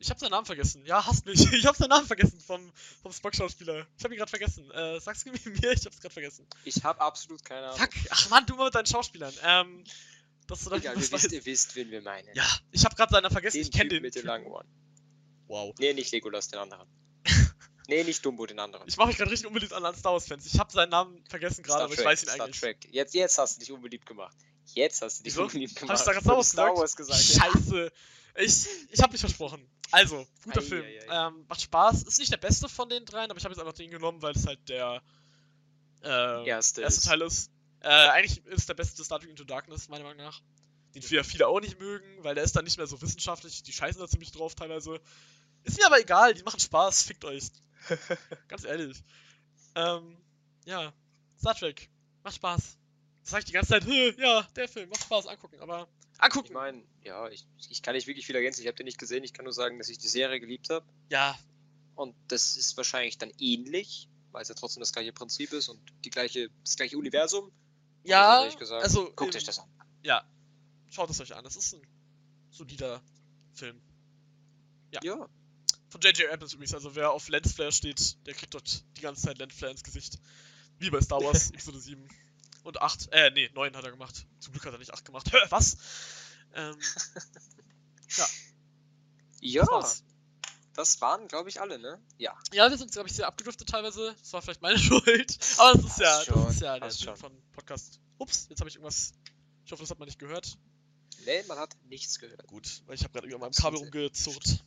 Ich 0.00 0.10
habe 0.10 0.20
seinen 0.20 0.30
Namen 0.30 0.46
vergessen. 0.46 0.84
Ja, 0.86 1.04
hasst 1.04 1.26
mich. 1.26 1.40
Ich 1.52 1.66
habe 1.66 1.76
seinen 1.76 1.88
Namen 1.88 2.06
vergessen 2.06 2.38
vom, 2.40 2.72
vom 3.02 3.12
Spock-Schauspieler. 3.12 3.86
Ich 3.96 4.04
habe 4.04 4.14
ihn 4.14 4.18
gerade 4.18 4.30
vergessen. 4.30 4.70
Äh, 4.70 5.00
sag's 5.00 5.24
mir, 5.24 5.32
ich 5.34 5.46
habe 5.46 5.74
es 5.74 6.00
gerade 6.00 6.12
vergessen. 6.12 6.46
Ich 6.64 6.84
habe 6.84 7.00
absolut 7.00 7.44
keine 7.44 7.66
Ahnung. 7.66 7.78
Fuck, 7.78 7.90
ach 8.10 8.30
man, 8.30 8.46
du 8.46 8.54
mal 8.54 8.66
mit 8.66 8.74
deinen 8.74 8.86
Schauspielern. 8.86 9.34
Ähm, 9.42 9.82
Dass 10.46 10.62
du 10.62 10.70
dann 10.70 10.80
Egal, 10.80 10.96
ihr 10.96 11.10
wisst, 11.10 11.32
ihr 11.32 11.44
wisst, 11.44 11.74
wen 11.74 11.90
wir 11.90 12.02
meinen. 12.02 12.28
Ja, 12.34 12.46
ich 12.70 12.84
habe 12.84 12.94
gerade 12.94 13.10
seinen 13.10 13.30
vergessen. 13.30 13.56
den 13.56 13.62
ich 13.62 13.72
kenne 13.72 13.88
den. 13.88 14.02
mit 14.02 14.14
den 14.14 14.24
langen 14.24 14.46
Ohren. 14.46 14.68
Wow. 15.48 15.74
Nee, 15.78 15.94
nicht 15.94 16.12
Legolas, 16.12 16.48
den 16.48 16.60
anderen. 16.60 16.86
nee, 17.88 18.04
nicht 18.04 18.24
Dumbo, 18.24 18.46
den 18.46 18.58
anderen. 18.58 18.86
Ich 18.86 18.96
mache 18.96 19.08
mich 19.08 19.16
gerade 19.16 19.30
richtig 19.30 19.48
unbeliebt 19.48 19.72
an, 19.72 19.84
an 19.84 19.94
Star 19.94 20.12
Wars-Fans. 20.12 20.46
Ich 20.46 20.58
habe 20.58 20.70
seinen 20.70 20.90
Namen 20.90 21.24
vergessen 21.28 21.62
gerade, 21.62 21.84
aber 21.84 21.94
ich 21.94 22.04
weiß 22.04 22.22
ihn 22.22 22.28
Star 22.28 22.46
eigentlich. 22.46 22.60
Trek. 22.60 22.88
Jetzt, 22.90 23.14
jetzt 23.14 23.38
hast 23.38 23.56
du 23.56 23.60
dich 23.60 23.72
unbeliebt 23.72 24.06
gemacht. 24.06 24.36
Jetzt 24.74 25.02
hast 25.02 25.20
du 25.20 25.24
dich 25.24 25.32
Wieso? 25.32 25.42
unbeliebt 25.44 25.72
Hab 25.72 25.80
gemacht. 25.80 25.98
ich 25.98 26.04
da 26.04 26.12
gerade 26.12 26.44
Star 26.44 26.76
Wars 26.76 26.94
gesagt? 26.94 27.20
Scheiße. 27.20 27.90
Ich, 28.36 28.66
ich 28.90 29.02
habe 29.02 29.12
mich 29.12 29.20
versprochen. 29.20 29.66
Also, 29.90 30.26
guter 30.44 30.60
Ei, 30.60 30.64
Film. 30.64 30.84
ei, 30.84 31.08
ei. 31.08 31.28
Ähm, 31.28 31.44
macht 31.48 31.62
Spaß. 31.62 32.02
Ist 32.02 32.18
nicht 32.18 32.30
der 32.30 32.36
beste 32.36 32.68
von 32.68 32.88
den 32.88 33.04
dreien, 33.04 33.30
aber 33.30 33.38
ich 33.38 33.44
habe 33.44 33.54
jetzt 33.54 33.60
einfach 33.60 33.72
den 33.72 33.90
genommen, 33.90 34.22
weil 34.22 34.34
es 34.34 34.46
halt 34.46 34.68
der 34.68 35.02
äh, 36.04 36.46
Erste 36.46 36.82
erste 36.82 37.00
ist. 37.00 37.06
Teil 37.06 37.22
ist. 37.22 37.50
Äh, 37.80 37.88
eigentlich 37.88 38.44
ist 38.46 38.68
der 38.68 38.74
beste 38.74 39.02
Star 39.02 39.18
Trek 39.18 39.30
Into 39.30 39.44
Darkness, 39.44 39.88
meiner 39.88 40.04
Meinung 40.04 40.24
nach. 40.24 40.40
Den 40.94 41.02
viele, 41.02 41.24
viele 41.24 41.48
auch 41.48 41.60
nicht 41.60 41.78
mögen, 41.80 42.06
weil 42.22 42.34
der 42.34 42.44
ist 42.44 42.56
dann 42.56 42.64
nicht 42.64 42.76
mehr 42.76 42.86
so 42.86 43.00
wissenschaftlich. 43.02 43.62
Die 43.62 43.72
scheißen 43.72 44.00
da 44.00 44.08
ziemlich 44.08 44.32
drauf 44.32 44.54
teilweise. 44.54 45.00
Ist 45.68 45.78
mir 45.78 45.86
aber 45.86 46.00
egal, 46.00 46.34
die 46.34 46.42
machen 46.42 46.58
Spaß, 46.60 47.02
fickt 47.02 47.24
euch. 47.24 47.44
Ganz 48.48 48.64
ehrlich. 48.64 49.02
Ähm, 49.74 50.16
ja, 50.64 50.92
Star 51.38 51.54
Trek. 51.54 51.88
Macht 52.24 52.36
Spaß. 52.36 52.76
Das 53.22 53.30
sag 53.30 53.38
ich 53.40 53.44
die 53.44 53.52
ganze 53.52 53.70
Zeit, 53.70 53.84
"Hö, 53.84 54.12
ja, 54.18 54.42
der 54.56 54.68
Film, 54.68 54.88
macht 54.88 55.02
Spaß, 55.02 55.26
angucken, 55.26 55.60
aber 55.60 55.86
angucken. 56.18 56.46
Ich 56.48 56.52
meine, 56.54 56.82
ja, 57.04 57.28
ich, 57.28 57.46
ich 57.68 57.82
kann 57.82 57.94
nicht 57.94 58.06
wirklich 58.06 58.26
viel 58.26 58.34
ergänzen. 58.34 58.62
Ich 58.62 58.66
habe 58.66 58.76
den 58.76 58.86
nicht 58.86 58.98
gesehen. 58.98 59.22
Ich 59.24 59.32
kann 59.32 59.44
nur 59.44 59.52
sagen, 59.52 59.78
dass 59.78 59.88
ich 59.88 59.98
die 59.98 60.08
Serie 60.08 60.40
geliebt 60.40 60.70
habe. 60.70 60.86
ja, 61.10 61.38
Und 61.94 62.14
das 62.28 62.56
ist 62.56 62.76
wahrscheinlich 62.76 63.18
dann 63.18 63.30
ähnlich, 63.38 64.08
weil 64.32 64.42
es 64.42 64.48
ja 64.48 64.54
trotzdem 64.54 64.80
das 64.80 64.92
gleiche 64.92 65.12
Prinzip 65.12 65.52
ist 65.52 65.68
und 65.68 65.80
die 66.04 66.10
gleiche, 66.10 66.48
das 66.64 66.76
gleiche 66.76 66.96
Universum. 66.98 67.52
ja, 68.04 68.48
gesagt, 68.58 68.82
also, 68.82 69.12
Guckt 69.14 69.34
ähm, 69.34 69.38
euch 69.38 69.44
das 69.44 69.58
an. 69.58 69.68
ja, 70.02 70.24
schaut 70.88 71.10
es 71.10 71.20
euch 71.20 71.34
an, 71.34 71.44
das 71.44 71.56
ist 71.56 71.74
ein 71.74 71.82
solider 72.50 73.02
Film. 73.54 73.80
Ja. 74.90 75.00
Ja. 75.02 75.28
Von 75.90 76.00
J.J. 76.02 76.30
Abrams 76.32 76.52
übrigens, 76.52 76.74
also 76.74 76.94
wer 76.94 77.10
auf 77.12 77.28
Lensflare 77.28 77.72
steht, 77.72 78.16
der 78.26 78.34
kriegt 78.34 78.52
dort 78.54 78.84
die 78.96 79.00
ganze 79.00 79.22
Zeit 79.22 79.38
Lensflare 79.38 79.72
ins 79.72 79.82
Gesicht. 79.82 80.18
Wie 80.78 80.90
bei 80.90 81.00
Star 81.00 81.20
Wars 81.22 81.50
Episode 81.52 81.80
7 81.80 82.08
und 82.64 82.80
8, 82.82 83.08
äh, 83.12 83.30
nee, 83.30 83.50
9 83.54 83.74
hat 83.76 83.84
er 83.84 83.90
gemacht. 83.90 84.26
Zum 84.40 84.52
Glück 84.52 84.66
hat 84.66 84.72
er 84.74 84.78
nicht 84.78 84.92
8 84.92 85.04
gemacht. 85.04 85.30
Was? 85.50 85.76
Ähm, 86.54 86.76
Ja, 89.40 89.60
das 89.62 89.70
war's. 89.70 90.04
das 90.74 91.00
waren, 91.00 91.28
glaube 91.28 91.48
ich, 91.48 91.60
alle, 91.60 91.78
ne? 91.78 92.00
Ja. 92.18 92.36
Ja, 92.52 92.68
wir 92.70 92.76
sind, 92.76 92.90
glaube 92.92 93.08
ich, 93.08 93.14
sehr 93.14 93.26
abgedriftet 93.26 93.68
teilweise. 93.68 94.14
Das 94.18 94.32
war 94.32 94.42
vielleicht 94.42 94.62
meine 94.62 94.78
Schuld. 94.78 95.38
Aber 95.58 95.78
das 95.80 95.92
ist 95.92 95.98
ja, 96.00 96.16
Passt 96.16 96.28
das 96.28 96.34
schon, 96.34 96.50
ist 96.50 96.60
ja 96.60 96.78
der 96.80 96.90
Sinn 96.90 97.04
schon. 97.06 97.16
von 97.16 97.42
Podcast. 97.52 98.00
Ups, 98.18 98.46
jetzt 98.50 98.60
habe 98.60 98.68
ich 98.68 98.76
irgendwas. 98.76 99.12
Ich 99.64 99.72
hoffe, 99.72 99.82
das 99.82 99.90
hat 99.90 99.98
man 99.98 100.06
nicht 100.06 100.18
gehört. 100.18 100.58
Nee, 101.24 101.42
man 101.46 101.58
hat 101.58 101.76
nichts 101.88 102.18
gehört. 102.18 102.46
Gut, 102.46 102.82
weil 102.86 102.94
ich 102.96 103.04
habe 103.04 103.12
gerade 103.12 103.32
an 103.34 103.40
meinem 103.40 103.52
Kabel 103.52 103.78
rumgezurrt. 103.78 104.64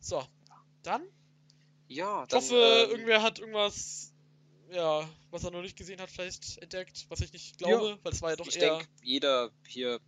So, 0.00 0.24
dann. 0.82 1.02
Ja, 1.88 2.22
Ich 2.24 2.28
dann, 2.28 2.40
hoffe, 2.42 2.54
ähm, 2.54 2.90
irgendwer 2.90 3.22
hat 3.22 3.38
irgendwas, 3.38 4.12
ja, 4.70 5.08
was 5.30 5.44
er 5.44 5.50
noch 5.50 5.62
nicht 5.62 5.76
gesehen 5.76 6.00
hat, 6.00 6.10
vielleicht 6.10 6.58
entdeckt, 6.58 7.06
was 7.08 7.20
ich 7.20 7.32
nicht 7.32 7.58
glaube, 7.58 7.98
weil 8.02 8.12
es 8.12 8.22
war 8.22 8.30
ja 8.30 8.36
doch 8.36 8.46
ich 8.46 8.56
eher. 8.56 8.78
denke, 8.78 8.88
jeder 9.02 9.50
hier 9.66 10.00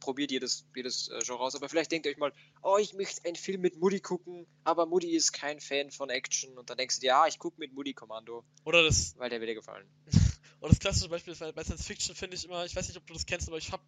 probiert 0.00 0.30
jedes, 0.30 0.66
jedes 0.74 1.08
äh, 1.08 1.18
Genre 1.24 1.40
aus, 1.40 1.54
aber 1.54 1.68
vielleicht 1.68 1.90
denkt 1.90 2.06
ihr 2.06 2.12
euch 2.12 2.18
mal, 2.18 2.32
oh, 2.62 2.76
ich 2.78 2.92
möchte 2.94 3.24
einen 3.24 3.36
Film 3.36 3.60
mit 3.62 3.78
Mutti 3.78 4.00
gucken, 4.00 4.46
aber 4.62 4.86
Mutti 4.86 5.14
ist 5.14 5.32
kein 5.32 5.60
Fan 5.60 5.90
von 5.90 6.10
Action 6.10 6.58
und 6.58 6.68
dann 6.68 6.76
denkst 6.76 6.96
du 6.96 7.00
dir, 7.02 7.06
ja, 7.08 7.26
ich 7.26 7.38
gucke 7.38 7.58
mit 7.58 7.72
Mutti 7.72 7.94
Kommando, 7.94 8.44
Oder 8.64 8.82
das, 8.82 9.14
weil 9.18 9.30
der 9.30 9.40
wird 9.40 9.50
dir 9.50 9.54
gefallen. 9.54 9.86
oder 10.60 10.70
das 10.70 10.78
klassische 10.78 11.08
Beispiel 11.08 11.34
bei 11.34 11.52
bei 11.52 11.64
Science 11.64 11.86
Fiction 11.86 12.14
finde 12.14 12.36
ich 12.36 12.44
immer, 12.44 12.64
ich 12.64 12.76
weiß 12.76 12.88
nicht, 12.88 12.96
ob 12.96 13.06
du 13.06 13.14
das 13.14 13.26
kennst, 13.26 13.48
aber 13.48 13.58
ich 13.58 13.72
habe 13.72 13.82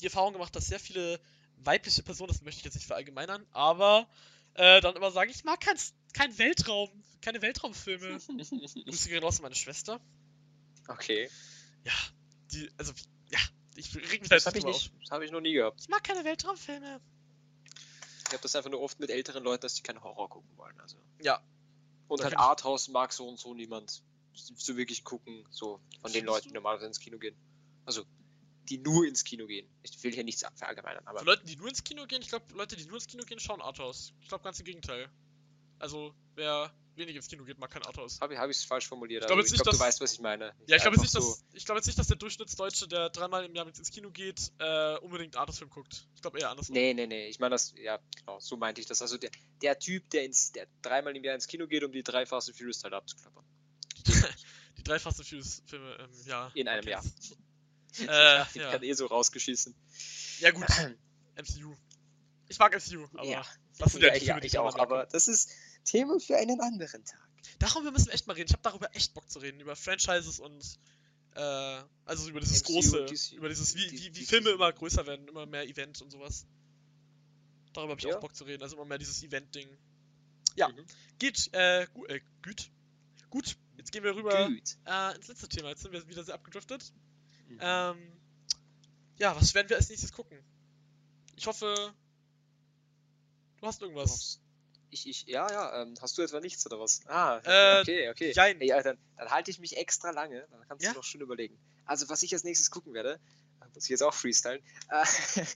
die 0.00 0.06
Erfahrung 0.06 0.32
gemacht, 0.32 0.54
dass 0.54 0.66
sehr 0.66 0.80
viele 0.80 1.20
weibliche 1.64 2.02
Personen, 2.02 2.28
das 2.28 2.42
möchte 2.42 2.60
ich 2.60 2.64
jetzt 2.64 2.74
nicht 2.74 2.86
verallgemeinern, 2.86 3.46
aber 3.52 4.08
äh, 4.54 4.80
dann 4.80 4.96
immer 4.96 5.10
sagen, 5.10 5.30
ich 5.30 5.44
mag 5.44 5.60
kein, 5.60 5.76
kein 6.12 6.36
Weltraum, 6.38 6.90
keine 7.20 7.42
Weltraumfilme. 7.42 8.18
Grüße 8.84 9.08
gehen 9.08 9.22
raus 9.22 9.38
an 9.38 9.42
meine 9.42 9.54
Schwester. 9.54 10.00
okay, 10.88 11.30
Ja, 11.84 11.92
die, 12.52 12.70
also, 12.76 12.92
ja, 13.30 13.38
ich 13.76 13.94
reg 13.96 14.20
mich 14.20 14.28
das 14.28 14.44
da 14.44 14.50
habe 14.50 14.58
ich 14.58 14.64
nicht, 14.64 14.92
das 15.00 15.10
habe 15.10 15.24
ich 15.24 15.30
noch 15.30 15.40
nie 15.40 15.54
gehabt. 15.54 15.80
Ich 15.80 15.88
mag 15.88 16.04
keine 16.04 16.24
Weltraumfilme. 16.24 17.00
Ich 18.26 18.32
habe 18.32 18.42
das 18.42 18.56
einfach 18.56 18.70
nur 18.70 18.80
oft 18.80 18.98
mit 18.98 19.10
älteren 19.10 19.44
Leuten, 19.44 19.62
dass 19.62 19.74
die 19.74 19.82
keinen 19.82 20.02
Horror 20.02 20.28
gucken 20.28 20.56
wollen, 20.56 20.78
also. 20.80 20.96
Ja. 21.20 21.42
Und 22.08 22.24
halt 22.24 22.36
Arthouse 22.36 22.88
mag 22.88 23.12
so 23.12 23.28
und 23.28 23.38
so 23.38 23.54
niemand 23.54 24.02
so 24.34 24.76
wirklich 24.76 25.04
gucken, 25.04 25.46
so 25.50 25.80
von 26.00 26.12
den 26.12 26.24
Leuten, 26.24 26.48
die 26.48 26.54
normalerweise 26.54 26.86
ins 26.86 27.00
Kino 27.00 27.18
gehen. 27.18 27.36
Also, 27.84 28.04
die 28.68 28.78
nur 28.78 29.06
ins 29.06 29.24
Kino 29.24 29.46
gehen. 29.46 29.68
Ich 29.82 30.02
will 30.02 30.12
hier 30.12 30.24
nichts 30.24 30.44
verallgemeinern, 30.54 31.06
aber 31.06 31.18
Von 31.18 31.26
Leuten, 31.26 31.46
die 31.46 31.56
nur 31.56 31.68
ins 31.68 31.84
Kino 31.84 32.06
gehen, 32.06 32.22
ich 32.22 32.28
glaube, 32.28 32.44
Leute, 32.54 32.76
die 32.76 32.84
nur 32.86 32.96
ins 32.96 33.06
Kino 33.06 33.24
gehen, 33.24 33.40
schauen 33.40 33.60
Arthouse. 33.60 34.12
Ich 34.20 34.28
glaube, 34.28 34.44
ganz 34.44 34.58
im 34.58 34.64
Gegenteil. 34.64 35.08
Also, 35.78 36.14
wer 36.36 36.72
wenig 36.96 37.16
ins 37.16 37.28
Kino 37.28 37.44
geht, 37.44 37.58
mag 37.58 37.70
kein 37.70 37.84
Arthouse. 37.84 38.20
habe 38.20 38.34
ich 38.34 38.38
es 38.38 38.62
hab 38.62 38.68
falsch 38.68 38.86
formuliert. 38.86 39.22
Ich 39.22 39.26
glaub 39.26 39.36
aber 39.36 39.40
jetzt 39.42 39.48
ich 39.48 39.52
nicht, 39.52 39.62
glaube, 39.62 39.78
du 39.78 39.82
weißt, 39.82 40.00
was 40.00 40.12
ich 40.12 40.20
meine. 40.20 40.54
Ja, 40.66 40.76
ich 40.76 40.82
glaube 40.82 40.96
jetzt, 40.96 41.02
nicht, 41.02 41.16
Einfach 41.16 41.28
dass, 41.28 41.44
ich 41.54 41.64
glaub 41.64 41.76
jetzt 41.76 41.86
nicht, 41.86 41.98
dass 41.98 42.06
der 42.06 42.16
Durchschnittsdeutsche, 42.16 42.88
der 42.88 43.10
dreimal 43.10 43.44
im 43.44 43.54
Jahr 43.54 43.66
ins 43.66 43.90
Kino 43.90 44.10
geht, 44.10 44.52
äh, 44.58 44.96
unbedingt 44.98 45.36
Arthouse-Film 45.36 45.70
guckt. 45.70 46.06
Ich 46.14 46.22
glaube 46.22 46.38
eher 46.38 46.50
andersrum. 46.50 46.74
Nee, 46.74 46.94
nee, 46.94 47.06
nee. 47.06 47.28
Ich 47.28 47.40
meine 47.40 47.54
das, 47.54 47.74
ja, 47.76 47.98
genau, 48.16 48.38
so 48.40 48.56
meinte 48.56 48.80
ich 48.80 48.86
das. 48.86 49.02
Also 49.02 49.16
der, 49.18 49.30
der 49.62 49.78
Typ, 49.78 50.08
der 50.10 50.24
ins, 50.24 50.52
der 50.52 50.66
dreimal 50.82 51.16
im 51.16 51.24
Jahr 51.24 51.34
ins 51.34 51.46
Kino 51.46 51.66
geht, 51.66 51.82
um 51.82 51.92
die 51.92 52.02
drei 52.02 52.26
Fast 52.26 52.48
and 52.48 52.56
Furious 52.56 52.80
Teile 52.80 52.96
abzuklappern. 52.96 53.44
Die 54.78 54.84
drei 54.84 54.98
Fast 54.98 55.18
and 55.20 55.28
Furious 55.28 55.62
Filme 55.66 55.94
im 55.96 56.26
Jahr. 56.26 56.50
In 56.54 56.66
einem 56.66 56.88
Jahr. 56.88 57.04
Äh, 58.00 58.04
ja, 58.06 58.48
die 58.54 58.58
ja. 58.58 58.72
werden 58.72 58.82
eh 58.84 58.92
so 58.94 59.06
rausgeschissen. 59.06 59.74
ja, 60.40 60.50
gut. 60.50 60.64
MCU. 61.36 61.76
Ich 62.48 62.58
mag 62.58 62.74
MCU, 62.74 63.06
aber 63.14 63.24
ja, 63.24 63.46
das 63.78 63.92
sind 63.92 64.02
ja, 64.02 64.08
ja, 64.08 64.14
die 64.14 64.46
ich, 64.46 64.52
ich 64.52 64.52
kann 64.52 64.66
auch, 64.66 64.78
aber 64.78 65.06
das 65.06 65.28
ist 65.28 65.50
Thema 65.84 66.18
für 66.20 66.36
einen 66.36 66.60
anderen 66.60 67.04
Tag. 67.04 67.28
Darüber 67.58 67.90
müssen 67.90 68.06
wir 68.06 68.14
echt 68.14 68.26
mal 68.26 68.34
reden. 68.34 68.48
Ich 68.48 68.52
habe 68.52 68.62
darüber 68.62 68.94
echt 68.94 69.14
Bock 69.14 69.30
zu 69.30 69.38
reden. 69.38 69.60
Über 69.60 69.76
Franchises 69.76 70.38
und. 70.40 70.78
Äh, 71.34 71.82
also 72.04 72.28
über 72.28 72.40
dieses 72.40 72.62
MCU, 72.62 72.72
große. 72.74 73.06
DC, 73.06 73.32
über 73.32 73.48
dieses, 73.48 73.74
wie, 73.74 73.90
wie, 73.90 74.14
wie 74.14 74.24
Filme 74.24 74.50
immer 74.50 74.72
größer 74.72 75.06
werden, 75.06 75.26
immer 75.28 75.46
mehr 75.46 75.66
Event 75.66 76.02
und 76.02 76.10
sowas. 76.10 76.46
Darüber 77.72 77.92
habe 77.92 78.00
ich 78.00 78.06
Ja. 78.06 78.16
auch 78.16 78.20
Bock 78.20 78.36
zu 78.36 78.44
reden. 78.44 78.62
Also 78.62 78.76
immer 78.76 78.84
mehr 78.84 78.98
dieses 78.98 79.22
Event-Ding. 79.22 79.68
Ja. 80.56 80.68
Mhm. 80.68 80.84
Geht, 81.18 81.48
äh, 81.52 81.86
gut, 81.94 82.10
äh, 82.10 82.20
gut. 82.44 82.70
Gut, 83.30 83.56
jetzt 83.78 83.92
gehen 83.92 84.04
wir 84.04 84.14
rüber 84.14 84.46
äh, 84.50 85.14
ins 85.16 85.28
letzte 85.28 85.48
Thema. 85.48 85.70
Jetzt 85.70 85.82
sind 85.82 85.92
wir 85.92 86.06
wieder 86.06 86.22
sehr 86.22 86.34
abgedriftet. 86.34 86.92
Mhm. 87.54 87.60
Ähm, 87.60 88.12
ja, 89.18 89.36
was 89.36 89.54
werden 89.54 89.68
wir 89.68 89.76
als 89.76 89.88
nächstes 89.88 90.12
gucken? 90.12 90.38
Ich 91.36 91.46
hoffe, 91.46 91.94
du 93.60 93.66
hast 93.66 93.82
irgendwas. 93.82 94.40
Ich, 94.90 95.08
ich, 95.08 95.26
ja, 95.26 95.50
ja, 95.50 95.82
ähm, 95.82 95.94
hast 96.02 96.18
du 96.18 96.22
etwa 96.22 96.40
nichts 96.40 96.66
oder 96.66 96.78
was? 96.78 97.00
Ah, 97.06 97.40
Äh, 97.44 97.80
okay, 97.80 98.10
okay. 98.10 98.32
jein. 98.32 98.60
Ey, 98.60 98.68
ja, 98.68 98.82
dann, 98.82 98.98
dann 99.16 99.30
halte 99.30 99.50
ich 99.50 99.58
mich 99.58 99.76
extra 99.78 100.10
lange, 100.10 100.46
dann 100.50 100.62
kannst 100.68 100.84
Ja? 100.84 100.92
du 100.92 100.98
noch 100.98 101.04
schön 101.04 101.22
überlegen. 101.22 101.58
Also, 101.86 102.08
was 102.10 102.22
ich 102.22 102.32
als 102.34 102.44
nächstes 102.44 102.70
gucken 102.70 102.92
werde, 102.92 103.18
äh, 103.62 103.64
muss 103.74 103.84
ich 103.84 103.88
jetzt 103.90 104.02
auch 104.02 104.12
freestylen, 104.12 104.62
äh, 104.90 105.04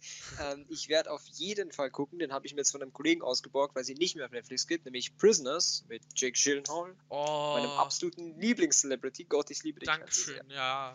ähm, 0.40 0.64
ich 0.70 0.88
werde 0.88 1.10
auf 1.10 1.22
jeden 1.26 1.70
Fall 1.70 1.90
gucken, 1.90 2.18
den 2.18 2.32
habe 2.32 2.46
ich 2.46 2.54
mir 2.54 2.60
jetzt 2.60 2.70
von 2.70 2.80
einem 2.80 2.94
Kollegen 2.94 3.20
ausgeborgt, 3.20 3.74
weil 3.76 3.84
sie 3.84 3.94
nicht 3.94 4.16
mehr 4.16 4.24
auf 4.24 4.32
Netflix 4.32 4.66
gibt, 4.66 4.86
nämlich 4.86 5.14
Prisoners 5.18 5.84
mit 5.88 6.02
Jake 6.14 6.38
Gyllenhaal, 6.42 6.96
Oh, 7.10 7.52
meinem 7.54 7.70
absoluten 7.72 8.40
Lieblings-Celebrity. 8.40 9.24
Gott, 9.24 9.50
ich 9.50 9.62
liebe 9.64 9.80
dich. 9.80 9.86
Dankeschön, 9.88 10.48
ja. 10.48 10.94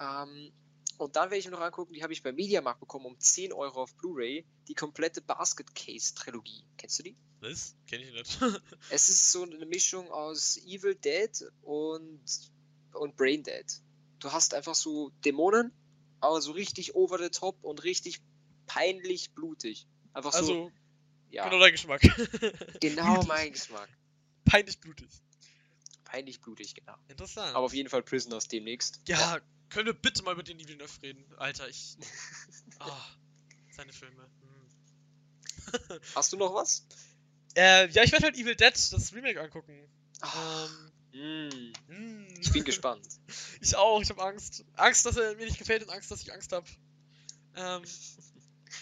Ähm, 0.00 0.52
und 0.96 1.16
dann 1.16 1.30
werde 1.30 1.38
ich 1.38 1.44
mir 1.46 1.52
noch 1.52 1.60
angucken, 1.60 1.92
die 1.92 2.02
habe 2.02 2.12
ich 2.12 2.22
beim 2.22 2.36
Mediamarkt 2.36 2.80
bekommen 2.80 3.06
um 3.06 3.18
10 3.18 3.52
Euro 3.52 3.82
auf 3.82 3.94
Blu-ray, 3.96 4.46
die 4.68 4.74
komplette 4.74 5.20
Basket 5.20 5.74
Case 5.74 6.14
Trilogie. 6.14 6.64
Kennst 6.76 6.98
du 6.98 7.02
die? 7.02 7.16
Was? 7.40 7.74
Kenn 7.86 8.00
ich 8.00 8.12
nicht. 8.12 8.38
Es 8.90 9.08
ist 9.08 9.32
so 9.32 9.42
eine 9.42 9.66
Mischung 9.66 10.10
aus 10.10 10.56
Evil 10.58 10.94
Dead 10.94 11.30
und, 11.62 12.22
und 12.92 13.16
Brain 13.16 13.42
Dead. 13.42 13.66
Du 14.20 14.32
hast 14.32 14.54
einfach 14.54 14.74
so 14.74 15.10
Dämonen, 15.24 15.72
aber 16.20 16.40
so 16.40 16.52
richtig 16.52 16.94
over 16.94 17.18
the 17.18 17.28
top 17.28 17.62
und 17.62 17.82
richtig 17.82 18.22
peinlich 18.66 19.32
blutig. 19.32 19.86
Einfach 20.12 20.32
so, 20.32 20.38
also, 20.38 20.72
ja, 21.30 21.48
genau 21.48 21.60
dein 21.60 21.72
Geschmack. 21.72 22.00
genau 22.80 23.14
blutig. 23.14 23.28
mein 23.28 23.52
Geschmack. 23.52 23.88
Peinlich 24.44 24.80
blutig. 24.80 25.08
Peinlich 26.04 26.40
blutig, 26.40 26.74
genau. 26.74 26.94
Interessant. 27.08 27.54
Aber 27.56 27.66
auf 27.66 27.74
jeden 27.74 27.88
Fall 27.88 28.02
Prisoners 28.02 28.46
demnächst. 28.46 29.00
ja, 29.08 29.40
können 29.70 29.86
wir 29.86 29.94
bitte 29.94 30.22
mal 30.22 30.32
über 30.32 30.42
den 30.42 30.58
Villeneuve 30.58 31.02
reden? 31.02 31.24
Alter, 31.36 31.68
ich. 31.68 31.96
Ah, 32.78 33.04
seine 33.70 33.92
Filme. 33.92 34.22
Hm. 34.40 36.00
Hast 36.14 36.32
du 36.32 36.36
noch 36.36 36.54
was? 36.54 36.86
Äh, 37.56 37.88
ja, 37.90 38.02
ich 38.02 38.12
werde 38.12 38.26
halt 38.26 38.36
Evil 38.36 38.56
Dead, 38.56 38.72
das 38.74 39.12
Remake, 39.12 39.40
angucken. 39.40 39.88
Ah, 40.20 40.66
Ähm, 41.12 41.72
mm, 41.88 41.92
hm. 41.92 42.28
ich 42.40 42.52
bin 42.52 42.64
gespannt. 42.64 43.06
Ich 43.60 43.76
auch, 43.76 44.00
ich 44.02 44.10
habe 44.10 44.22
Angst. 44.22 44.64
Angst, 44.74 45.06
dass 45.06 45.16
er 45.16 45.34
mir 45.36 45.46
nicht 45.46 45.58
gefällt 45.58 45.82
und 45.82 45.90
Angst, 45.90 46.10
dass 46.10 46.20
ich 46.20 46.32
Angst 46.32 46.52
habe. 46.52 46.66
Ähm, 47.54 47.82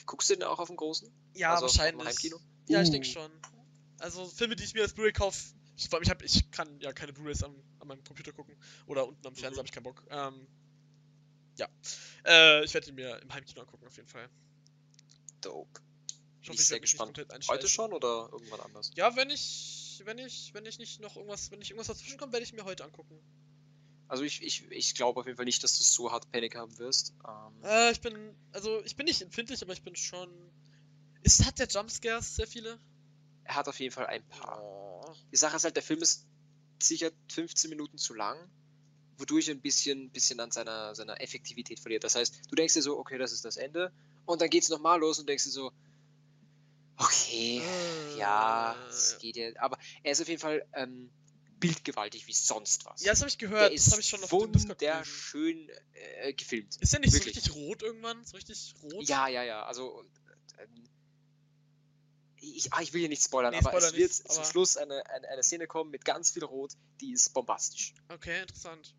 Guckst 0.06 0.30
du 0.30 0.34
den 0.34 0.42
auch 0.44 0.58
auf 0.58 0.68
dem 0.68 0.76
großen? 0.76 1.12
ja, 1.34 1.50
Also 1.52 1.66
wahrscheinlich. 1.66 2.06
Heimkino? 2.06 2.40
Ja, 2.68 2.82
ich 2.82 2.88
Uh. 2.88 2.92
denke 2.92 3.06
schon. 3.06 3.30
Also 3.98 4.26
Filme, 4.26 4.56
die 4.56 4.64
ich 4.64 4.74
mir 4.74 4.82
als 4.82 4.94
Blu-ray 4.94 5.12
kaufe, 5.12 5.38
ich, 5.76 5.88
ich, 5.92 6.10
hab, 6.10 6.22
ich 6.22 6.50
kann 6.50 6.80
ja 6.80 6.92
keine 6.92 7.12
Blu-rays 7.12 7.42
an, 7.42 7.54
an 7.78 7.88
meinem 7.88 8.02
Computer 8.04 8.32
gucken 8.32 8.56
oder 8.86 9.06
unten 9.06 9.24
am 9.26 9.34
Fernseher 9.34 9.50
Mhm. 9.52 9.58
habe 9.58 9.66
ich 9.68 9.72
keinen 9.72 9.84
Bock. 9.84 10.02
Ähm, 10.10 10.46
Äh, 12.24 12.64
ich 12.64 12.74
werde 12.74 12.88
ihn 12.88 12.94
mir 12.94 13.18
im 13.20 13.32
Heimkino 13.32 13.62
angucken, 13.62 13.86
auf 13.86 13.96
jeden 13.96 14.08
Fall. 14.08 14.28
Dope. 15.40 15.80
Ich 16.40 16.48
Bin 16.48 16.54
ich 16.54 16.66
sehr 16.66 16.80
gespannt. 16.80 17.24
Heute 17.48 17.68
schon 17.68 17.92
oder 17.92 18.28
irgendwann 18.32 18.60
anders? 18.60 18.90
Ja, 18.96 19.14
wenn 19.14 19.30
ich, 19.30 20.02
wenn 20.04 20.18
ich, 20.18 20.52
wenn 20.54 20.66
ich 20.66 20.78
nicht 20.78 21.00
noch 21.00 21.16
irgendwas, 21.16 21.50
wenn 21.50 21.60
nicht 21.60 21.70
irgendwas 21.70 21.86
dazwischen 21.86 22.18
kommt, 22.18 22.32
werde 22.32 22.44
ich 22.44 22.52
mir 22.52 22.64
heute 22.64 22.84
angucken. 22.84 23.20
Also 24.08 24.24
ich, 24.24 24.42
ich, 24.42 24.70
ich 24.70 24.94
glaube 24.94 25.20
auf 25.20 25.26
jeden 25.26 25.36
Fall 25.36 25.44
nicht, 25.44 25.62
dass 25.62 25.78
du 25.78 25.84
so 25.84 26.10
hart 26.10 26.30
Panik 26.32 26.56
haben 26.56 26.76
wirst. 26.78 27.14
Ähm, 27.26 27.64
Äh, 27.64 27.92
ich 27.92 28.00
bin, 28.00 28.34
also 28.52 28.82
ich 28.84 28.96
bin 28.96 29.06
nicht 29.06 29.22
empfindlich, 29.22 29.62
aber 29.62 29.72
ich 29.72 29.82
bin 29.82 29.94
schon. 29.94 30.28
Ist, 31.22 31.44
hat 31.46 31.58
der 31.60 31.68
Jumpscares 31.68 32.34
sehr 32.34 32.48
viele? 32.48 32.80
er 33.44 33.56
hat 33.56 33.68
auf 33.68 33.78
jeden 33.80 33.92
Fall 33.92 34.06
ein 34.06 34.26
paar. 34.28 34.60
Oh. 34.62 35.14
Die 35.30 35.36
Sache 35.36 35.56
ist 35.56 35.64
halt, 35.64 35.76
der 35.76 35.82
Film 35.82 36.00
ist 36.00 36.26
sicher 36.80 37.10
15 37.32 37.70
Minuten 37.70 37.98
zu 37.98 38.14
lang, 38.14 38.38
wodurch 39.18 39.48
er 39.48 39.54
ein 39.54 39.60
bisschen, 39.60 40.10
bisschen 40.10 40.40
an 40.40 40.50
seiner, 40.50 40.94
seiner 40.94 41.20
Effektivität 41.20 41.80
verliert. 41.80 42.04
Das 42.04 42.14
heißt, 42.14 42.40
du 42.50 42.54
denkst 42.54 42.74
dir 42.74 42.82
so, 42.82 42.98
okay, 42.98 43.18
das 43.18 43.32
ist 43.32 43.44
das 43.44 43.56
Ende. 43.56 43.92
Und 44.26 44.40
dann 44.40 44.50
geht's 44.50 44.68
nochmal 44.68 44.98
los 45.00 45.18
und 45.18 45.28
denkst 45.28 45.44
dir 45.44 45.50
so, 45.50 45.72
okay, 46.96 47.60
Äh, 47.64 48.18
ja, 48.18 48.76
es 48.88 49.18
geht 49.18 49.36
ja. 49.36 49.48
Aber 49.58 49.78
er 50.02 50.12
ist 50.12 50.20
auf 50.20 50.28
jeden 50.28 50.40
Fall 50.40 50.64
ähm, 50.74 51.10
bildgewaltig 51.58 52.26
wie 52.26 52.32
sonst 52.32 52.84
was. 52.84 53.02
Ja, 53.02 53.12
das 53.12 53.20
habe 53.20 53.28
ich 53.28 53.36
der 53.38 53.48
gehört. 53.48 53.72
ist 53.72 53.86
Das 53.86 53.92
habe 53.92 54.00
ich 54.02 54.08
schon 54.08 54.22
auf 54.22 54.32
wunderschön 54.32 55.68
äh, 55.94 56.32
gefilmt. 56.32 56.76
Ist 56.80 56.92
der 56.92 57.00
nicht 57.00 57.12
Wirklich. 57.12 57.34
so 57.34 57.40
richtig 57.52 57.54
rot 57.54 57.82
irgendwann? 57.82 58.24
So 58.24 58.36
richtig 58.36 58.74
rot? 58.82 59.08
Ja, 59.08 59.28
ja, 59.28 59.42
ja. 59.44 59.64
Also, 59.64 60.04
ähm, 60.58 60.84
ich, 62.36 62.72
ah, 62.72 62.80
ich 62.82 62.92
will 62.92 63.00
hier 63.00 63.08
nicht 63.08 63.22
spoilern, 63.22 63.52
Nee, 63.52 63.58
aber 63.58 63.70
Spoiler 63.70 63.86
es 63.88 63.94
wird 63.94 64.10
nicht, 64.10 64.28
zum 64.32 64.38
aber- 64.42 64.50
Schluss 64.50 64.76
eine, 64.76 65.06
eine, 65.06 65.28
eine 65.28 65.42
Szene 65.44 65.66
kommen 65.68 65.90
mit 65.92 66.04
ganz 66.04 66.30
viel 66.32 66.42
Rot, 66.44 66.72
die 67.00 67.12
ist 67.12 67.32
bombastisch. 67.32 67.94
Okay, 68.08 68.42
interessant. 68.42 68.94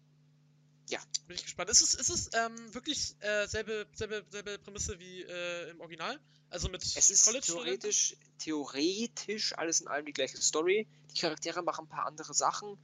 Ja. 0.89 0.99
Bin 1.27 1.35
ich 1.37 1.43
gespannt. 1.43 1.69
Ist 1.69 1.81
es, 1.81 1.93
ist 1.93 2.09
es 2.09 2.29
ähm, 2.33 2.73
wirklich 2.73 3.15
äh, 3.21 3.47
selbe, 3.47 3.87
selbe, 3.93 4.25
selbe 4.29 4.59
Prämisse 4.59 4.99
wie 4.99 5.21
äh, 5.23 5.69
im 5.71 5.79
Original? 5.79 6.19
Also 6.49 6.67
mit 6.69 6.83
Es 6.83 7.09
ist 7.09 7.23
College-Studenten? 7.25 7.79
theoretisch, 7.79 8.15
theoretisch 8.39 9.57
alles 9.57 9.81
in 9.81 9.87
allem 9.87 10.05
die 10.05 10.13
gleiche 10.13 10.39
Story. 10.41 10.87
Die 11.15 11.19
Charaktere 11.19 11.61
machen 11.63 11.85
ein 11.85 11.89
paar 11.89 12.05
andere 12.05 12.33
Sachen 12.33 12.77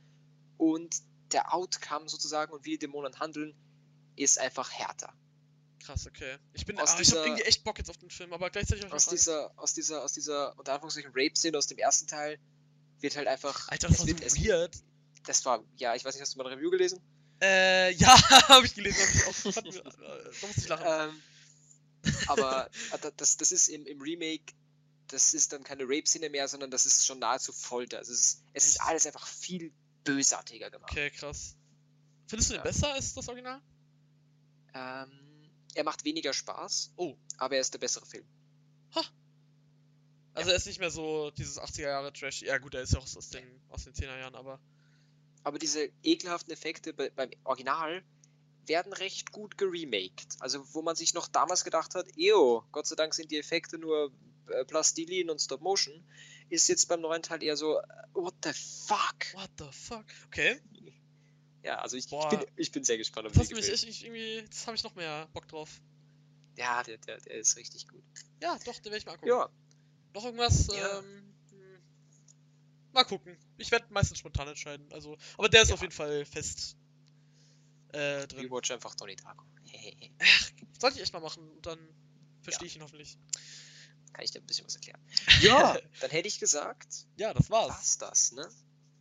und 0.58 0.96
der 1.32 1.54
Outcome 1.54 2.10
sozusagen 2.10 2.52
und 2.54 2.66
wie 2.66 2.72
die 2.72 2.80
Dämonen 2.80 3.20
handeln, 3.20 3.54
ist 4.16 4.40
einfach 4.40 4.72
härter. 4.72 5.14
Krass, 5.84 6.08
okay. 6.08 6.38
Ich 6.54 6.66
bin, 6.66 6.80
Aus 6.80 6.90
ah, 6.90 6.94
ich 6.94 6.98
hab 6.98 7.04
dieser- 7.04 7.26
irgendwie 7.26 7.44
echt 7.44 7.64
Bock 7.64 7.78
jetzt 7.78 7.90
auf 7.90 7.98
den 7.98 8.10
Film, 8.10 8.34
aber 8.34 8.50
gleichzeitig 8.50 8.86
Aus 8.86 8.90
auch 9.08 9.12
Angst. 9.12 9.12
dieser, 9.12 9.60
aus 9.60 9.74
dieser, 9.74 10.04
aus 10.04 10.14
dieser, 10.14 10.58
unter 10.58 10.74
Anführungszeichen, 10.74 11.12
Rape-Szene 11.14 11.58
aus 11.58 11.68
dem 11.68 11.78
ersten 11.78 12.08
Teil 12.08 12.40
wird 13.00 13.16
halt 13.16 13.28
einfach. 13.28 13.68
Alter, 13.70 13.88
das 13.88 14.00
war 14.00 14.08
wird, 14.08 14.20
so 14.20 14.26
es, 14.26 14.36
weird. 14.44 14.76
das 15.26 15.46
war, 15.46 15.64
ja, 15.78 15.96
ich 15.96 16.04
weiß 16.04 16.16
nicht, 16.16 16.22
hast 16.22 16.34
du 16.34 16.38
mal 16.40 16.48
ein 16.48 16.54
Review 16.54 16.70
gelesen? 16.72 17.00
Äh, 17.42 17.94
ja, 17.94 18.08
habe 18.50 18.66
ich 18.66 18.76
gelesen. 18.76 18.98
Hab 19.26 19.46
ich 19.46 19.58
auch, 19.58 19.64
mir, 19.64 19.80
äh, 19.80 20.24
da 20.42 20.48
musste 20.48 20.62
ich 20.62 20.68
lachen. 20.68 20.86
Ähm, 20.88 22.14
aber 22.28 22.68
äh, 22.92 23.12
das, 23.18 23.38
das 23.38 23.52
ist 23.52 23.68
im, 23.70 23.86
im 23.86 24.02
Remake, 24.02 24.54
das 25.08 25.34
ist 25.34 25.54
dann 25.54 25.64
keine 25.64 25.84
Rape-Szene 25.84 26.30
mehr, 26.30 26.48
sondern 26.48 26.72
das 26.72 26.86
ist 26.86 27.06
schon 27.06 27.20
nahezu 27.20 27.52
Folter. 27.54 27.98
Also 27.98 28.14
es 28.14 28.20
ist, 28.20 28.44
es 28.54 28.68
ist 28.68 28.82
alles 28.82 29.06
einfach 29.06 29.26
viel 29.28 29.72
bösartiger 30.04 30.70
gemacht. 30.70 30.92
Okay, 30.92 31.12
krass. 31.12 31.56
Findest 32.28 32.50
du 32.50 32.54
den 32.54 32.58
Ja. 32.60 32.64
besser 32.64 32.94
als 32.94 33.14
das 33.14 33.28
Original? 33.28 33.62
Ähm, 34.74 35.10
er 35.76 35.84
macht 35.84 36.04
weniger 36.06 36.34
Spaß, 36.34 36.92
Oh. 36.96 37.16
aber 37.38 37.56
er 37.56 37.62
ist 37.62 37.74
der 37.74 37.80
bessere 37.80 38.06
Film. 38.06 38.26
Also 40.36 40.52
er 40.52 40.56
ist 40.58 40.68
nicht 40.68 40.80
mehr 40.80 40.92
so 40.92 41.32
dieses 41.32 41.60
80er 41.60 41.82
Jahre 41.82 42.14
Trash. 42.14 42.44
Ja 42.44 42.58
gut, 42.60 42.74
er 42.74 42.82
ist 42.84 42.94
ja 42.94 43.00
auch 43.00 43.04
aus 43.04 43.30
den, 43.30 43.44
aus 43.70 43.84
den 43.84 43.94
10er 43.94 44.18
Jahren, 44.20 44.36
aber. 44.36 44.60
Aber 45.44 45.60
diese 45.60 45.90
ekelhaften 46.04 46.52
Effekte 46.52 46.94
bei, 46.94 47.10
beim 47.10 47.32
Original 47.44 48.04
werden 48.66 48.94
recht 48.94 49.32
gut 49.32 49.58
geremaked. 49.58 50.38
Also 50.40 50.64
wo 50.74 50.82
man 50.82 50.96
sich 50.96 51.14
noch 51.14 51.28
damals 51.28 51.64
gedacht 51.64 51.96
hat, 51.96 52.08
ew, 52.16 52.62
Gott 52.72 52.88
sei 52.88 52.96
Dank 52.96 53.14
sind 53.14 53.32
die 53.32 53.38
Effekte 53.38 53.78
nur 53.78 54.12
äh, 54.50 54.66
Plastilin 54.66 55.30
und 55.30 55.40
Stop 55.40 55.62
Motion, 55.62 56.04
ist 56.50 56.68
jetzt 56.68 56.88
beim 56.88 57.02
neuen 57.02 57.24
Teil 57.24 57.44
eher 57.44 57.58
so, 57.58 57.78
äh, 57.80 57.84
what 58.14 58.36
the 58.44 58.52
fuck? 58.54 59.34
What 59.34 59.50
the 59.58 59.72
fuck? 59.72 60.06
Okay. 60.28 60.60
Ja, 61.62 61.80
also 61.80 61.98
ich, 61.98 62.06
ich, 62.10 62.30
bin, 62.30 62.46
ich 62.56 62.72
bin 62.72 62.84
sehr 62.86 62.98
gespannt, 62.98 63.28
ob 63.28 63.34
Das 63.34 63.52
mich 63.52 63.68
ich, 63.68 64.06
irgendwie. 64.06 64.38
Jetzt 64.38 64.66
habe 64.66 64.78
ich 64.78 64.84
noch 64.86 64.96
mehr 64.96 65.28
Bock 65.34 65.46
drauf. 65.50 65.82
Ja, 66.58 66.84
der, 66.84 66.98
der, 67.00 67.20
der 67.20 67.36
ist 67.36 67.58
richtig 67.58 67.88
gut. 67.88 68.02
Ja, 68.42 68.58
doch, 68.66 68.76
den 68.80 68.86
werde 68.86 68.98
ich 68.98 69.06
mal 69.06 69.14
angucken. 69.14 69.30
Ja, 69.30 69.50
Noch 70.14 70.24
irgendwas? 70.24 70.68
Ja. 70.68 71.00
Ähm, 71.00 71.04
hm, 71.04 71.29
mal 72.94 73.04
gucken. 73.04 73.38
Ich 73.58 73.72
werde 73.72 73.86
meistens 73.92 74.20
spontan 74.20 74.48
entscheiden. 74.48 74.92
Also, 74.92 75.18
aber 75.38 75.50
der 75.50 75.62
ist 75.64 75.70
Ja. 75.70 75.76
auf 75.76 75.82
jeden 75.82 75.94
Fall 75.94 76.26
fest 76.26 76.76
äh, 77.92 78.28
drin. 78.28 78.46
rewatch 78.46 78.72
einfach 78.72 78.96
Donnie 78.96 79.16
Darko. 79.16 79.44
Sollte 80.80 80.98
ich 80.98 81.04
echt 81.04 81.14
mal 81.14 81.20
machen 81.20 81.50
und 81.52 81.66
dann 81.66 81.80
verstehe 82.42 82.68
ich 82.68 82.76
ihn 82.76 82.84
hoffentlich. 82.84 83.18
Kann 84.14 84.24
ich 84.26 84.32
dir 84.32 84.40
ein 84.40 84.48
bisschen 84.48 84.66
was 84.66 84.76
erklären. 84.76 85.02
Ja, 85.42 85.78
dann 86.02 86.10
hätte 86.10 86.28
ich 86.28 86.40
gesagt, 86.40 87.06
Ja, 87.18 87.34
das 87.34 87.50
war's. 87.50 87.70
war's 87.70 87.98
das, 87.98 88.32
ne? 88.34 88.48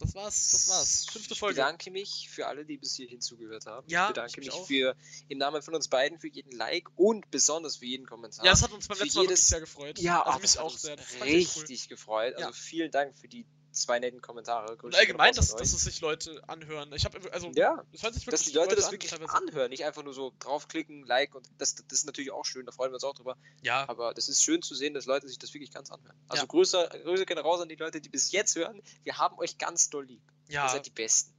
Das 0.01 0.15
war's. 0.15 0.53
Das 0.53 0.69
war's. 0.69 1.07
Fünfte 1.11 1.33
Ich 1.35 1.41
Folge. 1.41 1.57
bedanke 1.57 1.91
mich 1.91 2.29
für 2.31 2.47
alle, 2.47 2.65
die 2.65 2.77
bis 2.79 2.95
hierhin 2.95 3.21
zugehört 3.21 3.67
haben. 3.67 3.89
Ja, 3.89 4.05
ich 4.05 4.09
bedanke 4.11 4.31
ich 4.31 4.37
mich 4.47 4.55
mich 4.55 4.67
für 4.69 4.97
im 5.29 5.39
Namen 5.39 5.61
von 5.61 5.75
uns 5.75 5.89
beiden 5.89 6.21
für 6.21 6.29
jeden 6.29 6.53
Like 6.53 6.89
und 6.97 7.29
besonders 7.33 7.79
für 7.79 7.87
jeden 7.87 8.07
Kommentar. 8.07 8.45
Ja, 8.45 8.53
das 8.53 8.63
hat 8.63 8.71
uns 8.71 8.87
beim 8.87 8.99
letzten 8.99 9.19
Mal 9.19 9.23
jedes- 9.25 9.49
sehr 9.49 9.59
gefreut. 9.59 9.99
Ja, 9.99 10.23
also 10.23 10.39
ah, 10.39 10.41
mich 10.41 10.59
auch 10.61 10.79
sehr. 10.79 10.97
Ich 10.99 11.21
echt 11.23 11.57
cool. 11.57 11.63
richtig 11.63 11.89
gefreut. 11.89 12.35
Also 12.37 12.47
Ja. 12.49 12.53
vielen 12.53 12.93
Dank 12.93 13.19
für 13.19 13.27
die 13.27 13.45
zwei 13.83 13.99
netten 13.99 14.21
Kommentare. 14.21 14.77
Und 14.83 14.95
allgemein, 14.95 15.35
dass, 15.35 15.55
dass 15.55 15.73
es 15.73 15.83
sich 15.83 16.01
Leute 16.01 16.43
anhören. 16.49 16.93
Ich 16.95 17.05
habe 17.05 17.19
also 17.33 17.51
ja, 17.55 17.85
es 17.93 18.03
hört 18.03 18.15
sich 18.15 18.25
dass 18.25 18.43
die 18.43 18.47
wirklich 18.47 18.55
Leute 18.55 18.77
das 18.77 18.87
an, 18.87 18.93
wirklich 18.93 19.13
anhören, 19.31 19.71
nicht 19.71 19.85
einfach 19.85 20.03
nur 20.03 20.15
so 20.15 20.33
draufklicken, 20.39 21.05
Like 21.07 21.35
und 21.35 21.49
das, 21.59 21.75
das 21.75 21.87
ist 21.91 22.07
natürlich 22.07 22.31
auch 22.31 22.45
schön, 22.45 22.67
da 22.67 22.73
freuen 22.73 22.91
wir 22.91 22.95
uns 22.95 23.05
auch 23.05 23.15
drüber. 23.15 23.37
Ja, 23.63 23.89
Aber 23.89 24.15
das 24.15 24.29
ist 24.29 24.43
schön 24.43 24.63
zu 24.63 24.75
sehen, 24.75 24.95
dass 24.95 25.07
Leute 25.07 25.29
sich 25.29 25.39
das 25.39 25.55
wirklich 25.55 25.73
ganz 25.73 25.91
anhören. 25.91 26.17
Also 26.29 26.43
Ja. 26.43 26.47
Grüße, 26.47 26.89
Grüße 27.05 27.27
gehen 27.27 27.39
raus 27.39 27.61
an 27.61 27.69
die 27.69 27.77
Leute, 27.77 28.01
die 28.01 28.09
bis 28.09 28.33
jetzt 28.33 28.57
hören. 28.57 28.83
Wir 29.05 29.19
haben 29.19 29.39
euch 29.39 29.59
ganz 29.59 29.91
doll 29.91 30.07
lieb. 30.07 30.23
Ihr 30.49 30.55
ja. 30.55 30.69
seid 30.69 30.87
die 30.87 30.91
Besten. 30.91 31.33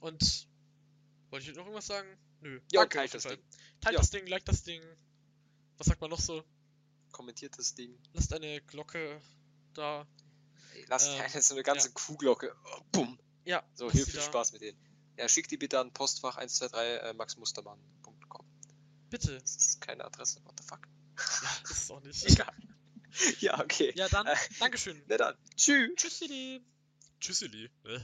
Und 0.00 0.46
wollte 1.30 1.50
ich 1.50 1.56
noch 1.56 1.64
irgendwas 1.64 1.86
sagen? 1.86 2.08
Nö. 2.40 2.60
Ja, 2.72 2.80
Danke 2.80 2.98
teilt 2.98 3.14
das. 3.14 3.22
Ding. 3.24 3.38
Teilt 3.80 3.94
Ja. 3.94 4.00
das 4.00 4.10
Ding, 4.10 4.26
like 4.26 4.44
das 4.44 4.62
Ding. 4.62 4.82
Was 5.78 5.88
sagt 5.88 6.00
man 6.00 6.10
noch 6.10 6.20
so? 6.20 6.44
Kommentiert 7.12 7.58
das 7.58 7.74
Ding. 7.74 7.98
Lasst 8.12 8.32
eine 8.32 8.60
Glocke 8.62 9.20
da. 9.74 10.06
Ey, 10.86 10.90
Lasst 10.90 11.08
Ähm, 11.08 11.18
keine 11.18 11.42
so 11.42 11.54
eine 11.54 11.62
ganze 11.62 11.90
Kuhglocke. 11.92 12.54
Oh, 12.64 12.80
bumm. 12.92 13.18
Ja, 13.44 13.62
So, 13.74 13.90
hier 13.90 14.06
viel. 14.06 14.20
Spaß 14.20 14.52
mit 14.52 14.62
denen. 14.62 14.78
Ja, 15.18 15.28
schickt 15.28 15.50
die 15.50 15.56
bitte 15.56 15.80
an 15.80 15.92
postfach 15.92 16.36
123 16.36 17.08
äh, 17.10 17.12
maxmustermann.com. 17.14 18.46
Bitte. 19.10 19.38
Das 19.38 19.56
ist 19.56 19.80
keine 19.80 20.04
Adresse, 20.04 20.44
what 20.44 20.54
the 20.60 20.66
fuck. 20.66 20.80
Ja, 21.42 21.70
ist 21.70 21.70
es 21.70 21.90
auch 21.90 22.00
nicht. 22.02 22.24
Egal. 22.30 22.52
ja, 23.40 23.58
okay. 23.60 23.92
Ja, 23.96 24.08
dann, 24.08 24.26
Äh, 24.26 24.36
Dankeschön. 24.60 25.02
Na 25.06 25.16
dann, 25.16 25.36
tschüss. 25.56 25.90
Tschüssili. 25.96 26.62
Tschüssili. 27.20 27.70
Äh. 27.84 28.00